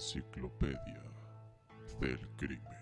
enciclopedia 0.00 1.02
del 2.00 2.26
crimen. 2.38 2.78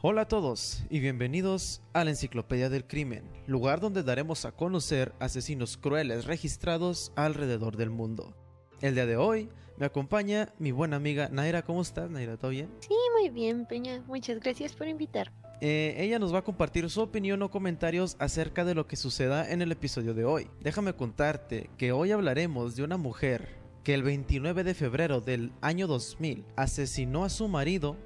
Hola 0.00 0.20
a 0.20 0.28
todos 0.28 0.84
y 0.88 1.00
bienvenidos 1.00 1.82
a 1.92 2.04
la 2.04 2.10
Enciclopedia 2.10 2.70
del 2.70 2.86
Crimen, 2.86 3.24
lugar 3.48 3.80
donde 3.80 4.04
daremos 4.04 4.44
a 4.44 4.52
conocer 4.52 5.12
asesinos 5.18 5.76
crueles 5.76 6.26
registrados 6.26 7.10
alrededor 7.16 7.76
del 7.76 7.90
mundo. 7.90 8.32
El 8.80 8.94
día 8.94 9.06
de 9.06 9.16
hoy 9.16 9.48
me 9.76 9.86
acompaña 9.86 10.54
mi 10.60 10.70
buena 10.70 10.94
amiga 10.94 11.28
Naira. 11.32 11.62
¿Cómo 11.62 11.82
estás, 11.82 12.08
Naira? 12.08 12.36
¿Todo 12.36 12.52
bien? 12.52 12.70
Sí, 12.78 12.94
muy 13.18 13.28
bien, 13.28 13.66
Peña. 13.66 14.04
Muchas 14.06 14.38
gracias 14.38 14.72
por 14.72 14.86
invitar. 14.86 15.32
Eh, 15.60 15.96
ella 15.98 16.20
nos 16.20 16.32
va 16.32 16.38
a 16.38 16.44
compartir 16.44 16.88
su 16.90 17.00
opinión 17.00 17.42
o 17.42 17.50
comentarios 17.50 18.14
acerca 18.20 18.64
de 18.64 18.76
lo 18.76 18.86
que 18.86 18.94
suceda 18.94 19.50
en 19.50 19.62
el 19.62 19.72
episodio 19.72 20.14
de 20.14 20.24
hoy. 20.24 20.48
Déjame 20.60 20.92
contarte 20.92 21.70
que 21.76 21.90
hoy 21.90 22.12
hablaremos 22.12 22.76
de 22.76 22.84
una 22.84 22.96
mujer 22.96 23.59
que 23.84 23.94
el 23.94 24.02
29 24.02 24.64
de 24.64 24.74
febrero 24.74 25.20
del 25.20 25.52
año 25.60 25.86
2000 25.86 26.44
asesinó 26.56 27.24
a 27.24 27.28
su 27.28 27.48
marido, 27.48 27.96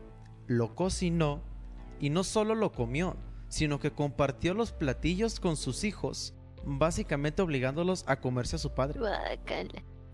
lo 0.47 0.75
cocinó 0.75 1.43
y 2.01 2.11
no 2.11 2.25
solo 2.25 2.55
lo 2.55 2.73
comió, 2.73 3.17
sino 3.49 3.81
que 3.81 3.91
compartió 3.93 4.55
los 4.55 4.73
platillos 4.73 5.41
con 5.41 5.57
sus 5.57 5.85
hijos, 5.85 6.35
básicamente 6.65 7.43
obligándolos 7.43 8.05
a 8.07 8.21
comerse 8.21 8.57
a 8.57 8.59
su 8.59 8.71
padre. 8.71 9.01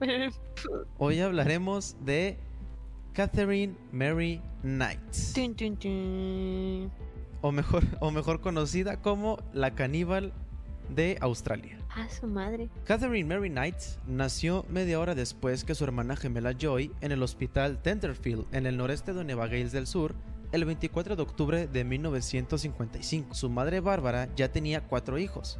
Hoy 0.98 1.20
hablaremos 1.20 1.96
de 2.04 2.38
Catherine 3.12 3.76
Mary 3.92 4.40
Knight, 4.62 5.00
o 7.42 7.52
mejor, 7.52 7.84
o 8.00 8.10
mejor 8.10 8.40
conocida 8.40 9.00
como 9.02 9.38
la 9.52 9.74
caníbal 9.74 10.32
de 10.88 11.18
Australia. 11.20 11.79
Ah, 11.94 12.08
su 12.08 12.26
madre. 12.26 12.68
Catherine 12.84 13.28
Mary 13.28 13.50
Knight 13.50 13.76
nació 14.06 14.64
media 14.68 15.00
hora 15.00 15.16
después 15.16 15.64
que 15.64 15.74
su 15.74 15.82
hermana 15.82 16.14
gemela 16.14 16.52
Joy 16.52 16.92
en 17.00 17.10
el 17.10 17.22
hospital 17.22 17.82
Tenterfield, 17.82 18.46
en 18.52 18.66
el 18.66 18.76
noreste 18.76 19.12
de 19.12 19.24
Nueva 19.24 19.48
Gales 19.48 19.72
del 19.72 19.88
Sur, 19.88 20.14
el 20.52 20.64
24 20.64 21.16
de 21.16 21.22
octubre 21.22 21.66
de 21.66 21.84
1955. 21.84 23.34
Su 23.34 23.50
madre 23.50 23.80
Bárbara 23.80 24.28
ya 24.36 24.52
tenía 24.52 24.86
cuatro 24.86 25.18
hijos: 25.18 25.58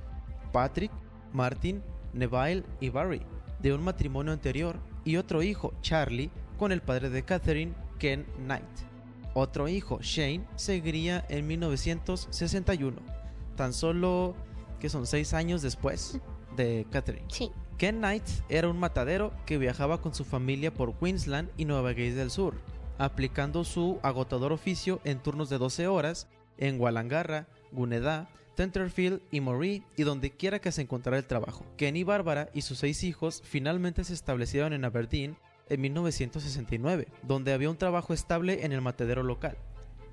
Patrick, 0.53 0.93
Martin, 1.33 1.83
Neville 2.13 2.65
y 2.81 2.91
Barry, 2.91 3.23
de 3.61 3.75
un 3.75 3.83
matrimonio 3.83 4.33
anterior, 4.33 4.79
y 5.05 5.17
otro 5.17 5.43
hijo, 5.43 5.75
Charlie, 5.81 6.31
con 6.59 6.71
el 6.71 6.81
padre 6.81 7.11
de 7.11 7.25
Catherine, 7.25 7.75
Ken 7.99 8.25
Knight. 8.45 8.65
Otro 9.35 9.69
hijo, 9.69 9.99
Shane, 10.01 10.45
seguiría 10.57 11.25
en 11.29 11.47
1961, 11.47 13.01
tan 13.57 13.73
solo 13.73 14.35
que 14.81 14.89
son 14.89 15.07
seis 15.07 15.35
años 15.35 15.63
después 15.63 16.19
de 16.57 16.87
Catherine. 16.91 17.27
Sí. 17.29 17.53
Ken 17.79 17.99
Knight 17.99 18.25
era 18.49 18.69
un 18.69 18.79
matadero 18.79 19.33
que 19.47 19.59
viajaba 19.59 20.01
con 20.01 20.15
su 20.15 20.25
familia 20.25 20.75
por 20.75 20.95
Queensland 20.99 21.51
y 21.57 21.65
Nueva 21.65 21.93
Gales 21.93 22.17
del 22.17 22.31
Sur, 22.31 22.55
aplicando 22.99 23.65
su 23.65 23.99
agotador 24.03 24.53
oficio 24.53 25.01
en 25.05 25.19
turnos 25.19 25.49
de 25.49 25.59
12 25.59 25.87
horas 25.87 26.27
en 26.59 26.79
Wallangarra, 26.79 27.47
Gunnedah, 27.73 28.29
Tenterfield 28.55 29.23
y 29.31 29.41
Moree 29.41 29.83
y 29.97 30.03
donde 30.03 30.31
quiera 30.31 30.59
que 30.59 30.73
se 30.73 30.83
encontrara 30.83 31.17
el 31.17 31.25
trabajo. 31.25 31.65
Ken 31.79 31.97
y 31.97 32.05
Bárbara 32.05 32.51
y 32.53 32.61
sus 32.61 32.79
seis 32.79 33.05
hijos 33.05 33.43
finalmente 33.45 34.05
se 34.05 34.13
establecieron 34.13 34.75
en 34.75 34.85
Aberdeen 34.85 35.39
en 35.71 35.81
1969, 35.81 37.09
donde 37.23 37.55
había 37.55 37.71
un 37.71 37.79
trabajo 37.79 38.13
estable 38.13 38.67
en 38.67 38.73
el 38.73 38.83
matadero 38.83 39.23
local. 39.23 39.57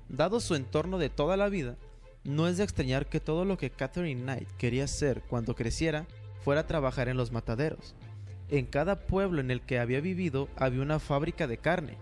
Dado 0.08 0.40
su 0.40 0.54
entorno 0.54 0.96
de 0.96 1.10
toda 1.10 1.36
la 1.36 1.50
vida, 1.50 1.76
no 2.24 2.46
es 2.48 2.58
de 2.58 2.64
extrañar 2.64 3.06
que 3.06 3.20
todo 3.20 3.44
lo 3.44 3.56
que 3.56 3.70
Catherine 3.70 4.22
Knight 4.22 4.48
quería 4.58 4.84
hacer 4.84 5.22
cuando 5.28 5.54
creciera 5.54 6.06
fuera 6.42 6.66
trabajar 6.66 7.08
en 7.08 7.16
los 7.16 7.32
mataderos. 7.32 7.94
En 8.48 8.66
cada 8.66 9.06
pueblo 9.06 9.40
en 9.40 9.50
el 9.50 9.62
que 9.62 9.78
había 9.78 10.00
vivido 10.00 10.48
había 10.56 10.82
una 10.82 10.98
fábrica 10.98 11.46
de 11.46 11.58
carne. 11.58 11.98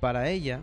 Para 0.00 0.30
ella, 0.30 0.62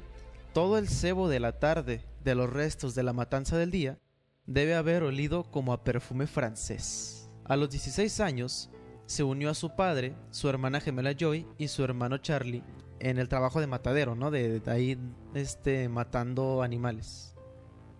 todo 0.53 0.77
el 0.77 0.89
cebo 0.89 1.30
de 1.30 1.39
la 1.39 1.59
tarde 1.59 2.03
de 2.23 2.36
los 2.36 2.52
restos 2.52 2.95
de 2.95 3.03
la 3.03 3.14
matanza 3.14 3.58
del 3.58 3.72
día 3.72 4.00
debe 4.45 4.75
haber 4.75 5.03
olido 5.03 5.44
como 5.44 5.73
a 5.73 5.83
perfume 5.83 6.27
francés. 6.27 7.30
A 7.45 7.55
los 7.55 7.70
16 7.70 8.20
años, 8.20 8.70
se 9.05 9.23
unió 9.23 9.49
a 9.49 9.55
su 9.55 9.76
padre, 9.76 10.16
su 10.30 10.49
hermana 10.49 10.81
gemela 10.81 11.14
Joy 11.14 11.48
y 11.58 11.67
su 11.67 11.83
hermano 11.83 12.17
Charlie 12.17 12.64
en 12.99 13.17
el 13.17 13.30
trabajo 13.30 13.60
de 13.60 13.67
matadero, 13.67 14.14
¿no? 14.14 14.30
De, 14.30 14.60
de 14.60 14.71
ahí 14.71 14.99
este, 15.33 15.89
matando 15.89 16.61
animales 16.61 17.30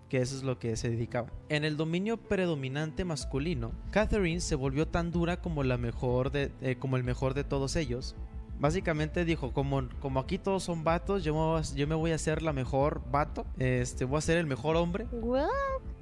que 0.10 0.18
eso 0.22 0.36
es 0.36 0.44
lo 0.44 0.58
que 0.60 0.76
se 0.76 0.90
dedicaba. 0.90 1.30
En 1.50 1.64
el 1.64 1.78
dominio 1.78 2.18
predominante 2.18 3.06
masculino, 3.06 3.72
Catherine 3.92 4.42
se 4.42 4.56
volvió 4.56 4.88
tan 4.88 5.12
dura 5.12 5.40
como 5.42 5.64
la 5.64 5.78
mejor 5.78 6.32
de, 6.32 6.52
eh, 6.62 6.76
como 6.78 6.98
el 6.98 7.04
mejor 7.04 7.34
de 7.36 7.44
todos 7.44 7.76
ellos. 7.76 8.16
Básicamente 8.60 9.24
dijo, 9.24 9.54
como, 9.54 9.88
como 10.02 10.20
aquí 10.20 10.38
todos 10.38 10.64
son 10.64 10.84
vatos, 10.84 11.24
yo 11.24 11.34
me, 11.34 11.40
voy 11.40 11.60
a- 11.62 11.76
yo 11.76 11.88
me 11.88 11.96
voy 11.96 12.12
a 12.12 12.16
hacer 12.16 12.42
la 12.42 12.52
mejor 12.52 13.02
vato, 13.10 13.46
este, 13.58 14.04
voy 14.04 14.18
a 14.18 14.22
ser 14.22 14.38
el 14.38 14.48
mejor 14.48 14.76
hombre. 14.76 15.06
What? 15.14 15.48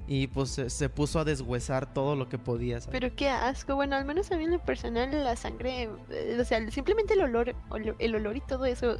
Y 0.08 0.26
pues 0.28 0.48
se, 0.50 0.70
se 0.70 0.88
puso 0.88 1.20
a 1.20 1.24
deshuesar 1.24 1.92
todo 1.92 2.16
lo 2.16 2.28
que 2.30 2.38
podía. 2.38 2.80
¿sabes? 2.80 2.98
Pero 2.98 3.14
qué 3.14 3.28
asco. 3.28 3.74
Bueno, 3.76 3.94
al 3.94 4.06
menos 4.06 4.32
a 4.32 4.38
mí 4.38 4.44
en 4.44 4.52
lo 4.52 4.58
personal 4.58 5.10
la 5.22 5.36
sangre, 5.36 5.90
eh, 6.10 6.38
o 6.40 6.44
sea, 6.44 6.68
simplemente 6.70 7.12
el 7.12 7.20
olor, 7.20 7.54
olo- 7.68 7.94
el 7.98 8.14
olor 8.14 8.36
y 8.36 8.40
todo 8.40 8.64
eso. 8.64 8.96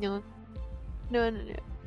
No, 0.00 0.22
no, 1.10 1.30
no. 1.30 1.40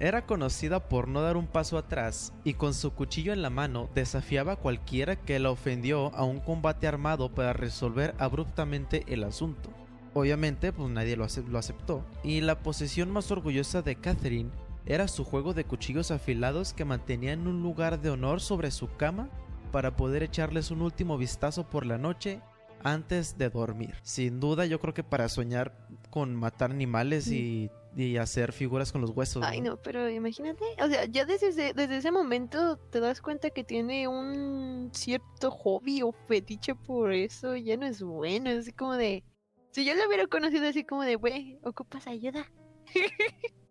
Era 0.04 0.26
conocida 0.26 0.90
por 0.90 1.08
no 1.08 1.22
dar 1.22 1.38
un 1.38 1.48
paso 1.48 1.78
atrás 1.78 2.34
y 2.44 2.56
con 2.56 2.74
su 2.74 2.92
cuchillo 2.92 3.32
en 3.32 3.42
la 3.42 3.50
mano 3.50 3.88
desafiaba 3.96 4.52
a 4.52 4.56
cualquiera 4.58 5.16
que 5.16 5.40
la 5.40 5.50
ofendió 5.50 6.14
a 6.14 6.26
un 6.26 6.42
combate 6.42 6.88
armado 6.88 7.34
para 7.34 7.54
resolver 7.54 8.14
abruptamente 8.18 9.06
el 9.08 9.24
asunto. 9.24 9.70
Obviamente, 10.14 10.74
pues 10.74 10.90
nadie 10.90 11.16
lo, 11.16 11.24
ace- 11.24 11.46
lo 11.48 11.58
aceptó, 11.58 12.04
y 12.22 12.42
la 12.42 12.60
posesión 12.60 13.12
más 13.12 13.32
orgullosa 13.32 13.82
de 13.82 13.96
Catherine 13.96 14.50
era 14.86 15.08
su 15.08 15.24
juego 15.24 15.54
de 15.54 15.64
cuchillos 15.64 16.12
afilados 16.12 16.74
que 16.74 16.84
mantenía 16.84 17.32
en 17.32 17.48
un 17.48 17.64
lugar 17.64 18.02
de 18.02 18.10
honor 18.10 18.42
sobre 18.42 18.72
su 18.72 18.94
cama 18.98 19.30
para 19.72 19.96
poder 19.96 20.22
echarles 20.22 20.70
un 20.70 20.82
último 20.82 21.18
vistazo 21.18 21.64
por 21.70 21.86
la 21.86 21.98
noche 21.98 22.42
antes 22.84 23.38
de 23.38 23.50
dormir. 23.50 23.96
Sin 24.04 24.40
duda, 24.40 24.66
yo 24.66 24.80
creo 24.80 24.94
que 24.94 25.04
para 25.04 25.30
soñar 25.30 25.88
con 26.10 26.36
matar 26.36 26.72
animales 26.72 27.28
y, 27.28 27.70
y 27.96 28.18
hacer 28.18 28.52
figuras 28.52 28.92
con 28.92 29.02
los 29.02 29.12
huesos. 29.12 29.44
Ay, 29.46 29.62
no, 29.62 29.78
pero 29.78 30.10
imagínate. 30.10 30.64
O 30.82 30.88
sea, 30.88 31.06
ya 31.06 31.26
desde 31.26 31.48
ese, 31.48 31.74
desde 31.74 31.98
ese 31.98 32.12
momento 32.12 32.78
te 32.78 33.00
das 33.00 33.22
cuenta 33.22 33.50
que 33.50 33.64
tiene 33.64 34.08
un 34.08 34.90
cierto 34.94 35.52
hobby 35.52 36.02
o 36.02 36.12
fetiche 36.28 36.76
por 36.76 37.14
eso. 37.14 37.56
Ya 37.56 37.78
no 37.78 37.86
es 37.86 38.02
bueno. 38.02 38.50
Es 38.50 38.60
así 38.60 38.74
como 38.74 38.94
de. 38.94 39.24
Si 39.72 39.86
yo 39.86 39.96
lo 39.96 40.08
hubiera 40.08 40.28
conocido 40.28 40.68
así 40.68 40.84
como 40.84 41.04
de, 41.04 41.16
güey, 41.16 41.60
ocupas 41.64 42.08
ayuda. 42.08 42.52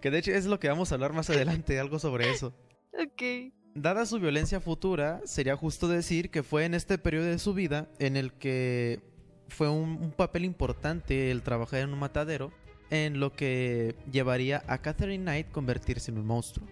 Que 0.00 0.10
de 0.10 0.18
hecho 0.18 0.32
es 0.32 0.46
lo 0.46 0.58
que 0.58 0.68
vamos 0.68 0.90
a 0.90 0.94
hablar 0.94 1.12
más 1.12 1.30
adelante, 1.30 1.78
algo 1.78 1.98
sobre 1.98 2.30
eso. 2.30 2.54
Ok. 2.92 3.52
Dada 3.74 4.04
su 4.04 4.20
violencia 4.20 4.60
futura, 4.60 5.22
sería 5.24 5.56
justo 5.56 5.88
decir 5.88 6.30
que 6.30 6.42
fue 6.42 6.66
en 6.66 6.74
este 6.74 6.98
periodo 6.98 7.24
de 7.24 7.38
su 7.38 7.54
vida 7.54 7.88
en 7.98 8.18
el 8.18 8.34
que 8.34 9.00
fue 9.48 9.70
un, 9.70 10.12
papel 10.12 10.44
importante 10.44 11.30
el 11.30 11.42
trabajar 11.42 11.80
en 11.80 11.92
un 11.92 11.98
matadero, 11.98 12.52
en 12.90 13.18
lo 13.18 13.32
que 13.32 13.94
llevaría 14.10 14.62
a 14.66 14.78
Catherine 14.78 15.24
Knight 15.24 15.50
convertirse 15.50 16.10
en 16.10 16.18
un 16.18 16.26
monstruo. 16.26 16.66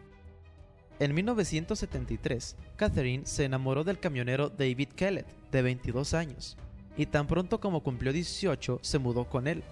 En 0.98 1.14
1973, 1.14 2.56
Catherine 2.76 3.24
se 3.24 3.44
enamoró 3.44 3.82
del 3.82 3.98
camionero 3.98 4.50
David 4.50 4.88
Kellett, 4.88 5.26
de 5.50 5.62
22 5.62 6.12
años, 6.12 6.58
y 6.98 7.06
tan 7.06 7.26
pronto 7.26 7.60
como 7.60 7.82
cumplió 7.82 8.12
18 8.12 8.80
se 8.82 8.98
mudó 8.98 9.24
con 9.24 9.46
él. 9.46 9.64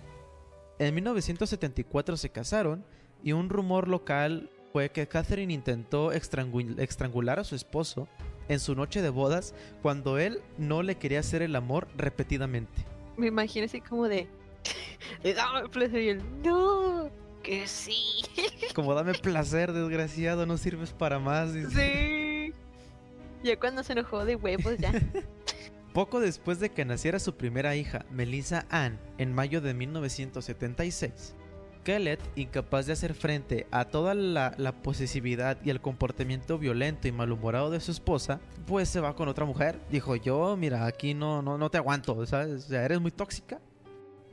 En 0.79 0.95
1974 0.95 2.17
se 2.17 2.31
casaron 2.31 2.87
y 3.23 3.33
un 3.33 3.51
rumor 3.51 3.87
local 3.87 4.49
fue 4.73 4.91
que 4.91 5.07
Catherine 5.09 5.53
intentó 5.53 6.13
estrangul- 6.13 6.79
estrangular 6.81 7.39
a 7.39 7.45
su 7.45 7.55
esposo 7.55 8.09
en 8.49 8.61
su 8.61 8.75
noche 8.75 9.03
de 9.03 9.11
bodas 9.11 9.55
cuando 9.83 10.19
él 10.19 10.41
no 10.59 10.83
le 10.83 10.97
quería 10.97 11.21
hacer 11.21 11.43
el 11.43 11.57
amor 11.57 11.89
repetidamente. 11.97 12.85
Me 13.17 13.27
imagino 13.29 13.67
así 13.67 13.81
como 13.81 14.09
de. 14.09 14.29
Dame 15.25 15.69
placer 15.69 16.03
y 16.03 16.09
él. 16.11 16.23
No, 16.45 17.11
que 17.43 17.67
sí. 17.67 18.23
Como 18.75 18.95
dame 18.95 19.15
placer, 19.15 19.73
desgraciado, 19.73 20.45
no 20.47 20.57
sirves 20.59 20.93
para 20.93 21.19
más. 21.19 21.53
sí. 21.53 22.53
Ya 23.43 23.59
cuando 23.59 23.83
se 23.85 23.93
enojó 23.93 24.25
de 24.25 24.35
huevos, 24.37 24.77
ya. 24.79 24.93
Poco 25.95 26.21
después 26.21 26.61
de 26.61 26.71
que 26.71 26.85
naciera 26.85 27.19
su 27.19 27.35
primera 27.37 27.75
hija, 27.77 28.05
Melissa 28.11 28.67
Ann, 28.69 28.99
en 29.17 29.33
mayo 29.35 29.61
de 29.61 29.75
1976, 29.75 31.35
Kellett, 31.89 32.21
incapaz 32.37 32.85
de 32.85 32.93
hacer 32.93 33.15
frente 33.15 33.67
a 33.71 33.87
toda 33.87 34.13
la, 34.13 34.55
la 34.59 34.73
posesividad 34.73 35.57
y 35.65 35.71
el 35.71 35.81
comportamiento 35.81 36.59
violento 36.59 37.09
y 37.09 37.13
malhumorado 37.13 37.71
de 37.71 37.81
su 37.81 37.93
esposa, 37.93 38.41
pues 38.67 38.91
se 38.91 39.01
va 39.01 39.17
con 39.17 39.27
otra 39.27 39.47
mujer. 39.47 39.81
Dijo, 39.91 40.15
yo, 40.15 40.55
mira, 40.59 40.85
aquí 40.85 41.15
no, 41.15 41.41
no, 41.41 41.57
no 41.57 41.71
te 41.71 41.79
aguanto, 41.79 42.27
¿sabes? 42.27 42.67
O 42.67 42.69
sea, 42.69 42.85
eres 42.85 43.01
muy 43.01 43.11
tóxica. 43.11 43.59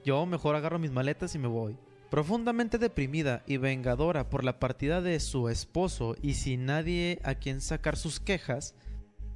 Yo 0.03 0.25
mejor 0.25 0.57
agarro 0.57 0.79
mis 0.79 0.91
maletas 0.91 1.33
y 1.33 1.39
me 1.39 1.47
voy. 1.47 1.77
Profundamente 2.09 2.77
deprimida 2.77 3.41
y 3.47 3.55
vengadora 3.55 4.29
por 4.29 4.43
la 4.43 4.59
partida 4.59 4.99
de 4.99 5.17
su 5.21 5.47
esposo 5.47 6.17
y 6.21 6.33
sin 6.33 6.65
nadie 6.65 7.19
a 7.23 7.35
quien 7.35 7.61
sacar 7.61 7.95
sus 7.95 8.19
quejas, 8.19 8.75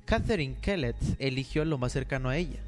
Catherine 0.03 0.57
Kellett 0.59 0.97
eligió 1.19 1.63
lo 1.63 1.77
más 1.77 1.93
cercano 1.93 2.27
a 2.27 2.35
ella. 2.35 2.59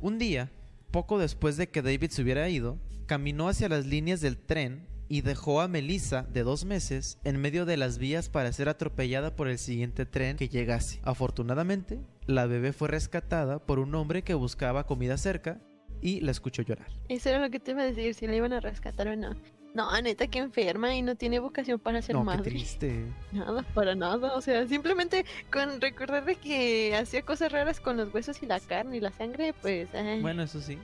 Un 0.00 0.18
día, 0.18 0.50
poco 0.90 1.16
después 1.16 1.56
de 1.56 1.68
que 1.68 1.80
David 1.80 2.10
se 2.10 2.22
hubiera 2.22 2.48
ido, 2.48 2.76
caminó 3.08 3.48
hacia 3.48 3.70
las 3.70 3.86
líneas 3.86 4.20
del 4.20 4.36
tren 4.36 4.86
y 5.08 5.22
dejó 5.22 5.62
a 5.62 5.66
Melissa, 5.66 6.24
de 6.24 6.42
dos 6.42 6.66
meses, 6.66 7.18
en 7.24 7.40
medio 7.40 7.64
de 7.64 7.78
las 7.78 7.96
vías 7.96 8.28
para 8.28 8.52
ser 8.52 8.68
atropellada 8.68 9.34
por 9.34 9.48
el 9.48 9.58
siguiente 9.58 10.04
tren 10.04 10.36
que 10.36 10.50
llegase. 10.50 11.00
Afortunadamente, 11.02 12.00
la 12.26 12.44
bebé 12.44 12.74
fue 12.74 12.88
rescatada 12.88 13.58
por 13.64 13.78
un 13.78 13.94
hombre 13.94 14.22
que 14.22 14.34
buscaba 14.34 14.84
comida 14.84 15.16
cerca 15.16 15.58
y 16.02 16.20
la 16.20 16.30
escuchó 16.32 16.60
llorar. 16.60 16.88
Eso 17.08 17.30
era 17.30 17.38
lo 17.38 17.48
que 17.48 17.58
te 17.58 17.70
iba 17.70 17.80
a 17.80 17.86
decir, 17.86 18.12
si 18.14 18.26
la 18.26 18.36
iban 18.36 18.52
a 18.52 18.60
rescatar 18.60 19.08
o 19.08 19.16
no. 19.16 19.34
No, 19.74 19.90
neta 20.02 20.26
que 20.26 20.40
enferma 20.40 20.94
y 20.94 21.00
no 21.00 21.14
tiene 21.14 21.38
vocación 21.38 21.80
para 21.80 22.02
ser 22.02 22.14
no, 22.14 22.24
madre. 22.24 22.42
qué 22.44 22.50
triste. 22.50 23.04
Nada, 23.32 23.62
para 23.74 23.94
nada. 23.94 24.34
O 24.34 24.42
sea, 24.42 24.66
simplemente 24.66 25.24
con 25.50 25.80
recordar 25.80 26.26
de 26.26 26.36
que 26.36 26.94
hacía 26.94 27.22
cosas 27.22 27.52
raras 27.52 27.80
con 27.80 27.96
los 27.96 28.12
huesos 28.12 28.42
y 28.42 28.46
la 28.46 28.60
carne 28.60 28.98
y 28.98 29.00
la 29.00 29.12
sangre, 29.12 29.54
pues. 29.62 29.88
ay. 29.94 30.20
Bueno, 30.20 30.42
eso 30.42 30.60
sí. 30.60 30.78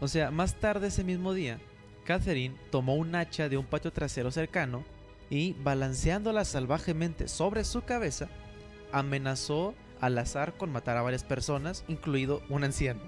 O 0.00 0.08
sea, 0.08 0.30
más 0.30 0.54
tarde 0.54 0.88
ese 0.88 1.04
mismo 1.04 1.32
día, 1.32 1.58
Catherine 2.04 2.56
tomó 2.70 2.94
un 2.94 3.14
hacha 3.14 3.48
de 3.48 3.56
un 3.56 3.64
patio 3.64 3.92
trasero 3.92 4.30
cercano 4.30 4.84
y, 5.30 5.54
balanceándola 5.54 6.44
salvajemente 6.44 7.28
sobre 7.28 7.64
su 7.64 7.82
cabeza, 7.82 8.28
amenazó 8.92 9.74
al 10.00 10.18
azar 10.18 10.54
con 10.54 10.70
matar 10.70 10.96
a 10.96 11.02
varias 11.02 11.24
personas, 11.24 11.84
incluido 11.88 12.42
un 12.48 12.64
anciano. 12.64 13.00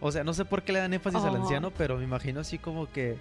O 0.00 0.10
sea, 0.10 0.24
no 0.24 0.34
sé 0.34 0.44
por 0.44 0.62
qué 0.62 0.72
le 0.72 0.80
dan 0.80 0.94
énfasis 0.94 1.22
al 1.22 1.36
anciano, 1.36 1.70
pero 1.70 1.96
me 1.96 2.04
imagino 2.04 2.40
así 2.40 2.58
como 2.58 2.90
que 2.90 3.18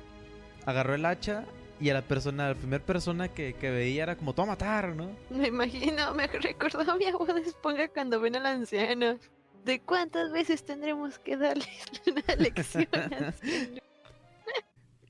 agarró 0.66 0.96
el 0.96 1.06
hacha 1.06 1.46
y 1.80 1.90
a 1.90 1.94
la 1.94 2.02
persona, 2.02 2.46
a 2.46 2.50
la 2.50 2.56
primera 2.56 2.84
persona 2.84 3.28
que, 3.28 3.54
que 3.54 3.70
veía 3.70 4.04
era 4.04 4.16
como, 4.16 4.34
tú 4.34 4.42
a 4.42 4.46
matar, 4.46 4.96
¿no? 4.96 5.12
Me 5.30 5.48
imagino, 5.48 6.14
me 6.14 6.28
recordó 6.28 6.90
a 6.90 6.96
mi 6.96 7.06
abuela 7.06 7.36
de 7.36 7.42
Esponja 7.42 7.88
cuando 7.90 8.20
ven 8.20 8.36
al 8.36 8.46
anciano. 8.46 9.18
¿De 9.66 9.80
cuántas 9.80 10.32
veces 10.32 10.64
tendremos 10.66 11.20
que 11.20 11.38
darles 11.38 11.68
una 12.08 12.36
lección? 12.36 12.88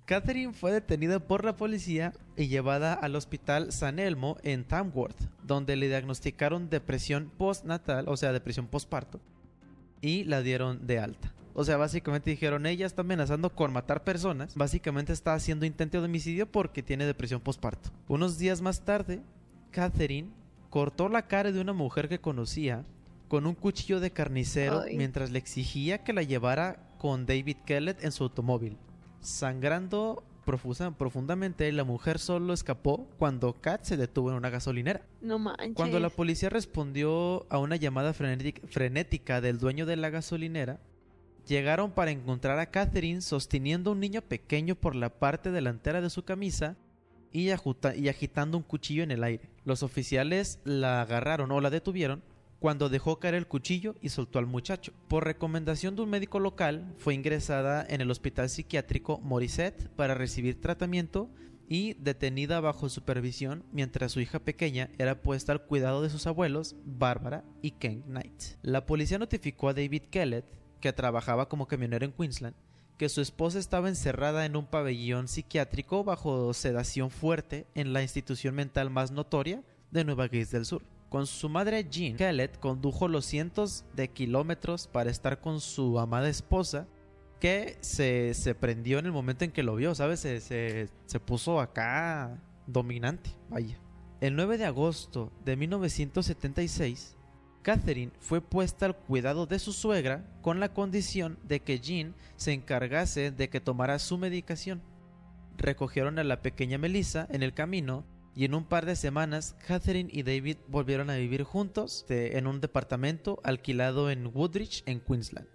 Catherine 0.05 0.53
fue 0.53 0.71
detenida 0.71 1.19
por 1.19 1.45
la 1.45 1.55
policía 1.55 2.13
y 2.35 2.47
llevada 2.47 2.93
al 2.93 3.15
hospital 3.15 3.71
San 3.71 3.99
Elmo 3.99 4.37
en 4.43 4.65
Tamworth, 4.65 5.17
donde 5.43 5.75
le 5.75 5.87
diagnosticaron 5.87 6.69
depresión 6.69 7.31
postnatal, 7.37 8.09
o 8.09 8.17
sea, 8.17 8.33
depresión 8.33 8.67
postparto, 8.67 9.21
y 10.01 10.25
la 10.25 10.41
dieron 10.41 10.85
de 10.85 10.99
alta. 10.99 11.33
O 11.55 11.63
sea, 11.63 11.77
básicamente 11.77 12.31
dijeron, 12.31 12.65
ella 12.65 12.85
está 12.85 13.01
amenazando 13.01 13.49
con 13.51 13.71
matar 13.71 14.03
personas, 14.03 14.55
básicamente 14.55 15.13
está 15.13 15.35
haciendo 15.35 15.65
intento 15.65 15.99
de 15.99 16.05
homicidio 16.05 16.51
porque 16.51 16.83
tiene 16.83 17.05
depresión 17.05 17.39
postparto. 17.39 17.89
Unos 18.07 18.37
días 18.37 18.61
más 18.61 18.81
tarde, 18.81 19.21
Catherine 19.71 20.29
cortó 20.69 21.07
la 21.07 21.27
cara 21.27 21.51
de 21.51 21.61
una 21.61 21.73
mujer 21.73 22.09
que 22.09 22.19
conocía 22.19 22.83
con 23.33 23.47
un 23.47 23.55
cuchillo 23.55 23.99
de 23.99 24.11
carnicero 24.11 24.81
Ay. 24.81 24.95
mientras 24.95 25.31
le 25.31 25.39
exigía 25.39 26.03
que 26.03 26.13
la 26.13 26.21
llevara 26.21 26.77
con 26.99 27.25
David 27.25 27.57
Kellett 27.65 28.03
en 28.03 28.11
su 28.11 28.25
automóvil. 28.25 28.77
Sangrando 29.21 30.23
profusa- 30.45 30.95
profundamente, 30.95 31.71
la 31.71 31.83
mujer 31.83 32.19
solo 32.19 32.53
escapó 32.53 33.07
cuando 33.17 33.59
Kat 33.59 33.85
se 33.85 33.97
detuvo 33.97 34.29
en 34.29 34.35
una 34.35 34.51
gasolinera. 34.51 35.01
No 35.19 35.39
manches. 35.39 35.73
Cuando 35.73 35.99
la 35.99 36.11
policía 36.11 36.49
respondió 36.51 37.47
a 37.51 37.57
una 37.57 37.75
llamada 37.75 38.13
frenétic- 38.13 38.67
frenética 38.67 39.41
del 39.41 39.57
dueño 39.57 39.87
de 39.87 39.95
la 39.95 40.11
gasolinera, 40.11 40.79
llegaron 41.47 41.89
para 41.89 42.11
encontrar 42.11 42.59
a 42.59 42.67
Catherine 42.69 43.21
sosteniendo 43.21 43.89
a 43.89 43.93
un 43.93 43.99
niño 43.99 44.21
pequeño 44.21 44.75
por 44.75 44.93
la 44.93 45.09
parte 45.09 45.49
delantera 45.49 46.01
de 46.01 46.11
su 46.11 46.23
camisa 46.23 46.75
y 47.31 47.49
agitando 47.49 48.57
un 48.59 48.63
cuchillo 48.63 49.01
en 49.01 49.09
el 49.09 49.23
aire. 49.23 49.49
Los 49.65 49.81
oficiales 49.81 50.59
la 50.65 51.01
agarraron 51.01 51.51
o 51.51 51.59
la 51.61 51.71
detuvieron 51.71 52.21
cuando 52.63 52.87
dejó 52.87 53.19
caer 53.19 53.35
el 53.35 53.45
cuchillo 53.45 53.95
y 53.99 54.07
soltó 54.07 54.39
al 54.39 54.45
muchacho. 54.45 54.93
Por 55.09 55.25
recomendación 55.25 55.97
de 55.97 56.03
un 56.03 56.09
médico 56.09 56.39
local, 56.39 56.95
fue 56.97 57.13
ingresada 57.13 57.85
en 57.89 57.99
el 57.99 58.09
hospital 58.09 58.49
psiquiátrico 58.49 59.19
Morissette 59.19 59.89
para 59.97 60.13
recibir 60.13 60.61
tratamiento 60.61 61.29
y 61.67 61.95
detenida 61.95 62.61
bajo 62.61 62.87
supervisión 62.87 63.65
mientras 63.73 64.13
su 64.13 64.21
hija 64.21 64.39
pequeña 64.39 64.89
era 64.97 65.21
puesta 65.21 65.51
al 65.51 65.65
cuidado 65.65 66.01
de 66.01 66.09
sus 66.09 66.25
abuelos, 66.25 66.77
Bárbara 66.85 67.43
y 67.61 67.71
Ken 67.71 68.03
Knight. 68.03 68.41
La 68.61 68.85
policía 68.85 69.19
notificó 69.19 69.67
a 69.67 69.73
David 69.73 70.03
Kellett, 70.09 70.45
que 70.79 70.93
trabajaba 70.93 71.49
como 71.49 71.67
camionero 71.67 72.05
en 72.05 72.13
Queensland, 72.13 72.55
que 72.97 73.09
su 73.09 73.19
esposa 73.19 73.59
estaba 73.59 73.89
encerrada 73.89 74.45
en 74.45 74.55
un 74.55 74.67
pabellón 74.67 75.27
psiquiátrico 75.27 76.05
bajo 76.05 76.53
sedación 76.53 77.09
fuerte 77.09 77.67
en 77.75 77.91
la 77.91 78.03
institución 78.03 78.55
mental 78.55 78.89
más 78.89 79.11
notoria 79.11 79.61
de 79.91 80.05
Nueva 80.05 80.29
Gales 80.29 80.51
del 80.51 80.63
Sur. 80.63 80.92
Con 81.13 81.27
su 81.27 81.47
madre 81.47 81.85
Jean, 81.91 82.17
Kellett 82.17 82.59
condujo 82.59 83.07
los 83.07 83.27
cientos 83.27 83.85
de 83.95 84.07
kilómetros 84.07 84.87
para 84.87 85.11
estar 85.11 85.41
con 85.41 85.61
su 85.61 85.99
amada 85.99 86.27
esposa, 86.27 86.87
que 87.39 87.77
se, 87.81 88.33
se 88.33 88.55
prendió 88.55 88.97
en 88.97 89.05
el 89.05 89.11
momento 89.11 89.45
en 89.45 89.51
que 89.51 89.61
lo 89.61 89.75
vio, 89.75 89.93
¿sabes? 89.93 90.21
Se, 90.21 90.41
se, 90.41 90.89
se 91.05 91.19
puso 91.19 91.61
acá 91.61 92.41
dominante, 92.65 93.29
vaya. 93.47 93.77
El 94.21 94.35
9 94.35 94.57
de 94.57 94.65
agosto 94.65 95.31
de 95.45 95.55
1976, 95.55 97.15
Catherine 97.61 98.11
fue 98.19 98.41
puesta 98.41 98.87
al 98.87 98.97
cuidado 98.97 99.45
de 99.45 99.59
su 99.59 99.71
suegra 99.71 100.25
con 100.41 100.59
la 100.59 100.73
condición 100.73 101.37
de 101.43 101.59
que 101.59 101.79
Jean 101.79 102.15
se 102.37 102.53
encargase 102.53 103.29
de 103.29 103.49
que 103.49 103.61
tomara 103.61 103.99
su 103.99 104.17
medicación. 104.17 104.81
Recogieron 105.59 106.17
a 106.17 106.23
la 106.23 106.41
pequeña 106.41 106.79
Melissa 106.79 107.27
en 107.29 107.43
el 107.43 107.53
camino 107.53 108.03
y 108.35 108.45
en 108.45 108.53
un 108.55 108.65
par 108.65 108.85
de 108.85 108.95
semanas 108.95 109.55
Catherine 109.67 110.09
y 110.11 110.23
David 110.23 110.57
volvieron 110.67 111.09
a 111.09 111.15
vivir 111.17 111.43
juntos 111.43 112.05
de- 112.07 112.37
en 112.37 112.47
un 112.47 112.61
departamento 112.61 113.39
alquilado 113.43 114.09
en 114.09 114.27
Woodridge, 114.33 114.83
en 114.85 114.99
Queensland, 115.01 115.47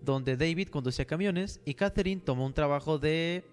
donde 0.00 0.36
David 0.36 0.68
conducía 0.68 1.04
camiones 1.04 1.60
y 1.64 1.74
Catherine 1.74 2.22
tomó 2.24 2.46
un 2.46 2.54
trabajo 2.54 2.98
de... 2.98 3.44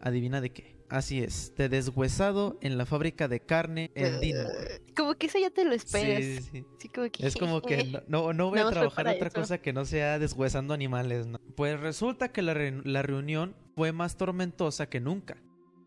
adivina 0.00 0.40
de 0.40 0.50
qué. 0.50 0.74
Así 0.90 1.20
es, 1.22 1.54
de 1.56 1.68
deshuesado 1.70 2.58
en 2.60 2.76
la 2.76 2.84
fábrica 2.86 3.26
de 3.26 3.40
carne 3.40 3.90
en 3.94 4.20
Dinmore. 4.20 4.82
Como 4.94 5.14
que 5.14 5.26
eso 5.26 5.38
ya 5.38 5.50
te 5.50 5.64
lo 5.64 5.72
esperas. 5.72 6.22
Sí, 6.22 6.36
sí, 6.36 6.42
sí. 6.52 6.64
Sí, 6.78 6.88
como 6.90 7.10
que... 7.10 7.26
Es 7.26 7.36
como 7.36 7.62
que 7.62 7.84
no, 7.84 8.02
no, 8.06 8.32
no 8.34 8.50
voy 8.50 8.58
a 8.60 8.68
trabajar 8.70 9.08
otra 9.08 9.28
eso. 9.28 9.40
cosa 9.40 9.58
que 9.58 9.72
no 9.72 9.86
sea 9.86 10.18
deshuesando 10.18 10.74
animales. 10.74 11.26
¿no? 11.26 11.40
Pues 11.56 11.80
resulta 11.80 12.28
que 12.30 12.42
la, 12.42 12.52
re- 12.54 12.82
la 12.84 13.02
reunión 13.02 13.56
fue 13.74 13.92
más 13.92 14.16
tormentosa 14.18 14.88
que 14.88 15.00
nunca. 15.00 15.42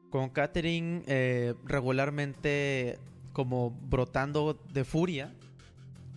Con 0.10 0.30
Catherine 0.30 1.04
eh, 1.08 1.54
regularmente 1.66 3.00
como 3.34 3.72
brotando 3.90 4.58
de 4.74 4.84
furia. 4.84 5.34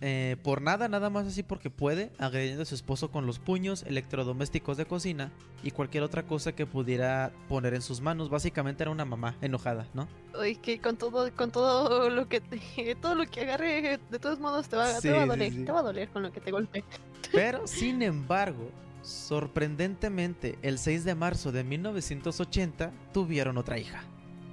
eh, 0.03 0.37
por 0.41 0.63
nada, 0.63 0.87
nada 0.87 1.11
más 1.11 1.27
así 1.27 1.43
porque 1.43 1.69
puede, 1.69 2.11
agrediendo 2.17 2.63
a 2.63 2.65
su 2.65 2.73
esposo 2.73 3.11
con 3.11 3.27
los 3.27 3.37
puños, 3.37 3.83
electrodomésticos 3.83 4.75
de 4.77 4.85
cocina 4.85 5.31
y 5.61 5.69
cualquier 5.69 6.01
otra 6.03 6.23
cosa 6.23 6.53
que 6.53 6.65
pudiera 6.65 7.31
poner 7.47 7.75
en 7.75 7.83
sus 7.83 8.01
manos. 8.01 8.29
Básicamente 8.31 8.81
era 8.83 8.89
una 8.91 9.05
mamá 9.05 9.35
enojada, 9.41 9.85
¿no? 9.93 10.07
Ay, 10.39 10.55
que 10.55 10.79
con 10.79 10.97
todo, 10.97 11.31
con 11.35 11.51
todo 11.51 12.09
lo 12.09 12.27
que 12.27 12.41
te- 12.41 12.95
todo 13.01 13.13
lo 13.13 13.25
que 13.27 13.41
agarre, 13.41 13.99
de 14.09 14.17
todos 14.19 14.39
modos 14.39 14.67
te 14.69 14.75
va, 14.77 14.87
Sí, 14.87 15.09
te 15.09 15.11
va 15.13 15.21
a 15.23 15.25
doler, 15.27 15.51
sí. 15.53 15.65
te 15.65 15.71
va 15.71 15.79
a 15.81 15.83
doler 15.83 16.09
con 16.09 16.23
lo 16.23 16.31
que 16.31 16.41
te 16.41 16.49
golpee. 16.49 16.83
Pero, 17.31 17.67
sin 17.67 18.01
embargo, 18.01 18.71
sorprendentemente, 19.01 20.57
el 20.61 20.77
6 20.77 21.03
de 21.03 21.15
marzo 21.15 21.51
de 21.51 21.63
1980 21.63 22.91
tuvieron 23.13 23.57
otra 23.57 23.79
hija, 23.79 24.03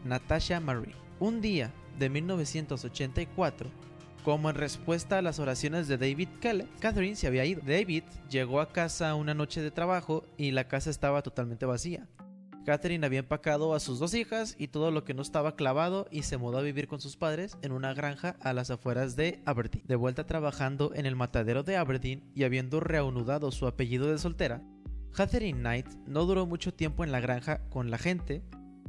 Natasha 0.05 0.61
Marie. 0.61 0.95
Un 1.21 1.40
día 1.40 1.73
de 1.99 2.09
1984, 2.09 3.71
como 4.25 4.50
en 4.50 4.57
respuesta 4.57 5.19
a 5.19 5.23
las 5.23 5.38
oraciones 5.38 5.88
de 5.88 5.99
David 5.99 6.28
Kellett, 6.40 6.69
Catherine 6.81 7.17
se 7.17 7.26
había 7.26 7.45
ido. 7.45 7.62
David 7.64 8.05
llegó 8.31 8.61
a 8.61 8.73
casa 8.73 9.14
una 9.14 9.35
noche 9.35 9.62
de 9.62 9.71
trabajo 9.71 10.25
y 10.37 10.50
la 10.50 10.69
casa 10.69 10.90
estaba 10.90 11.23
totalmente 11.23 11.67
vacía. 11.67 12.07
Catherine 12.68 13.06
había 13.06 13.20
empacado 13.20 13.72
a 13.72 13.80
sus 13.80 13.98
dos 13.98 14.12
hijas 14.12 14.54
y 14.58 14.68
todo 14.68 14.90
lo 14.90 15.02
que 15.02 15.14
no 15.14 15.22
estaba 15.22 15.56
clavado 15.56 16.06
y 16.10 16.25
se 16.25 16.37
mudó 16.37 16.58
a 16.58 16.62
vivir 16.62 16.87
con 16.87 17.00
sus 17.00 17.16
padres 17.16 17.56
en 17.62 17.72
una 17.72 17.94
granja 17.94 18.37
a 18.42 18.52
las 18.52 18.70
afueras 18.70 19.16
de 19.16 19.40
Aberdeen. 19.46 19.87
De 19.87 19.96
vuelta 19.96 20.26
trabajando 20.26 20.92
en 20.94 21.06
el 21.06 21.16
matadero 21.16 21.62
de 21.62 21.78
Aberdeen 21.78 22.30
y 22.34 22.44
habiendo 22.44 22.80
reanudado 22.80 23.52
su 23.52 23.66
apellido 23.66 24.08
de 24.08 24.18
soltera, 24.18 24.62
Catherine 25.14 25.60
Knight 25.60 25.87
no 26.06 26.26
duró 26.26 26.44
mucho 26.44 26.75
tiempo 26.75 27.04
en 27.04 27.10
la 27.10 27.20
granja 27.20 27.66
con 27.70 27.90
la 27.90 27.96
gente 27.96 28.42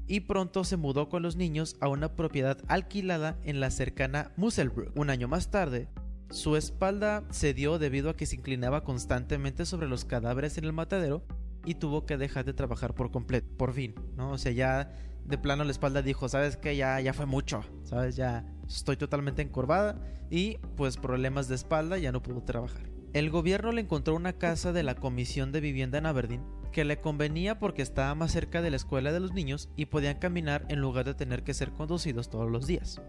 y 0.08 0.20
pronto 0.20 0.66
se 0.66 0.76
mudó 0.76 1.08
con 1.08 1.24
los 1.24 1.38
niños 1.38 1.78
a 1.80 1.88
una 1.88 2.18
propiedad 2.18 2.58
alquilada 2.68 3.40
en 3.46 3.62
la 3.62 3.72
cercana 3.72 4.34
Musselbrook. 4.36 4.92
Un 4.98 5.10
año 5.10 5.30
más 5.30 5.52
tarde, 5.52 5.88
su 6.32 6.58
espalda 6.58 7.24
cedió 7.32 7.80
debido 7.80 8.10
a 8.10 8.18
que 8.18 8.26
se 8.26 8.36
inclinaba 8.36 8.84
constantemente 8.84 9.66
sobre 9.66 9.88
los 9.88 10.04
cadáveres 10.04 10.58
en 10.58 10.66
el 10.66 10.74
matadero 10.74 11.24
y 11.70 11.76
tuvo 11.76 12.08
que 12.08 12.18
dejar 12.18 12.46
de 12.46 12.54
trabajar 12.54 12.96
por 12.96 13.12
completo, 13.12 13.48
por 13.56 13.74
fin, 13.74 13.94
¿no? 14.18 14.32
O 14.32 14.40
sea, 14.40 14.52
ya 14.52 14.92
de 15.24 15.38
plano 15.38 15.64
la 15.64 15.70
espalda 15.70 16.02
dijo, 16.02 16.28
¿sabes 16.28 16.58
qué? 16.58 16.76
Ya, 16.76 17.00
ya 17.00 17.14
fue 17.14 17.28
mucho, 17.28 17.62
¿sabes? 17.84 18.16
Ya 18.16 18.44
estoy 18.68 18.98
totalmente 18.98 19.44
encorvada 19.44 20.02
y 20.32 20.58
pues 20.76 20.98
problemas 20.98 21.48
de 21.48 21.54
espalda, 21.54 22.00
ya 22.00 22.12
no 22.12 22.24
pudo 22.24 22.42
trabajar. 22.42 22.90
El 23.14 23.30
gobierno 23.30 23.72
le 23.72 23.82
encontró 23.82 24.16
una 24.16 24.34
casa 24.34 24.74
de 24.74 24.82
la 24.82 24.96
Comisión 24.96 25.52
de 25.52 25.62
Vivienda 25.62 26.00
en 26.00 26.08
Aberdeen 26.08 26.44
que 26.72 26.86
le 26.86 27.02
convenía 27.02 27.60
porque 27.60 27.84
estaba 27.84 28.16
más 28.16 28.32
cerca 28.32 28.64
de 28.64 28.72
la 28.72 28.78
escuela 28.78 29.12
de 29.12 29.20
los 29.20 29.34
niños 29.34 29.70
y 29.76 29.86
podían 29.86 30.18
caminar 30.18 30.66
en 30.70 30.82
lugar 30.82 31.06
de 31.06 31.14
tener 31.14 31.44
que 31.44 31.54
ser 31.54 31.70
conducidos 31.70 32.32
todos 32.32 32.50
los 32.50 32.66
días. 32.66 33.00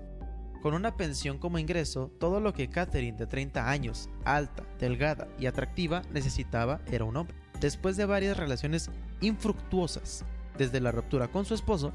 Con 0.60 0.74
una 0.74 0.98
pensión 0.98 1.38
como 1.38 1.58
ingreso, 1.58 2.12
todo 2.20 2.40
lo 2.40 2.52
que 2.52 2.68
Catherine, 2.68 3.16
de 3.16 3.26
30 3.26 3.70
años, 3.70 4.10
alta, 4.26 4.66
delgada 4.78 5.28
y 5.38 5.46
atractiva, 5.46 6.02
necesitaba 6.12 6.82
era 6.92 7.06
un 7.06 7.16
hombre. 7.16 7.39
Después 7.60 7.96
de 7.96 8.06
varias 8.06 8.36
relaciones 8.36 8.90
infructuosas, 9.20 10.24
Desde 10.58 10.80
la 10.80 10.92
ruptura 10.92 11.28
con 11.28 11.46
su 11.46 11.54
esposo, 11.54 11.92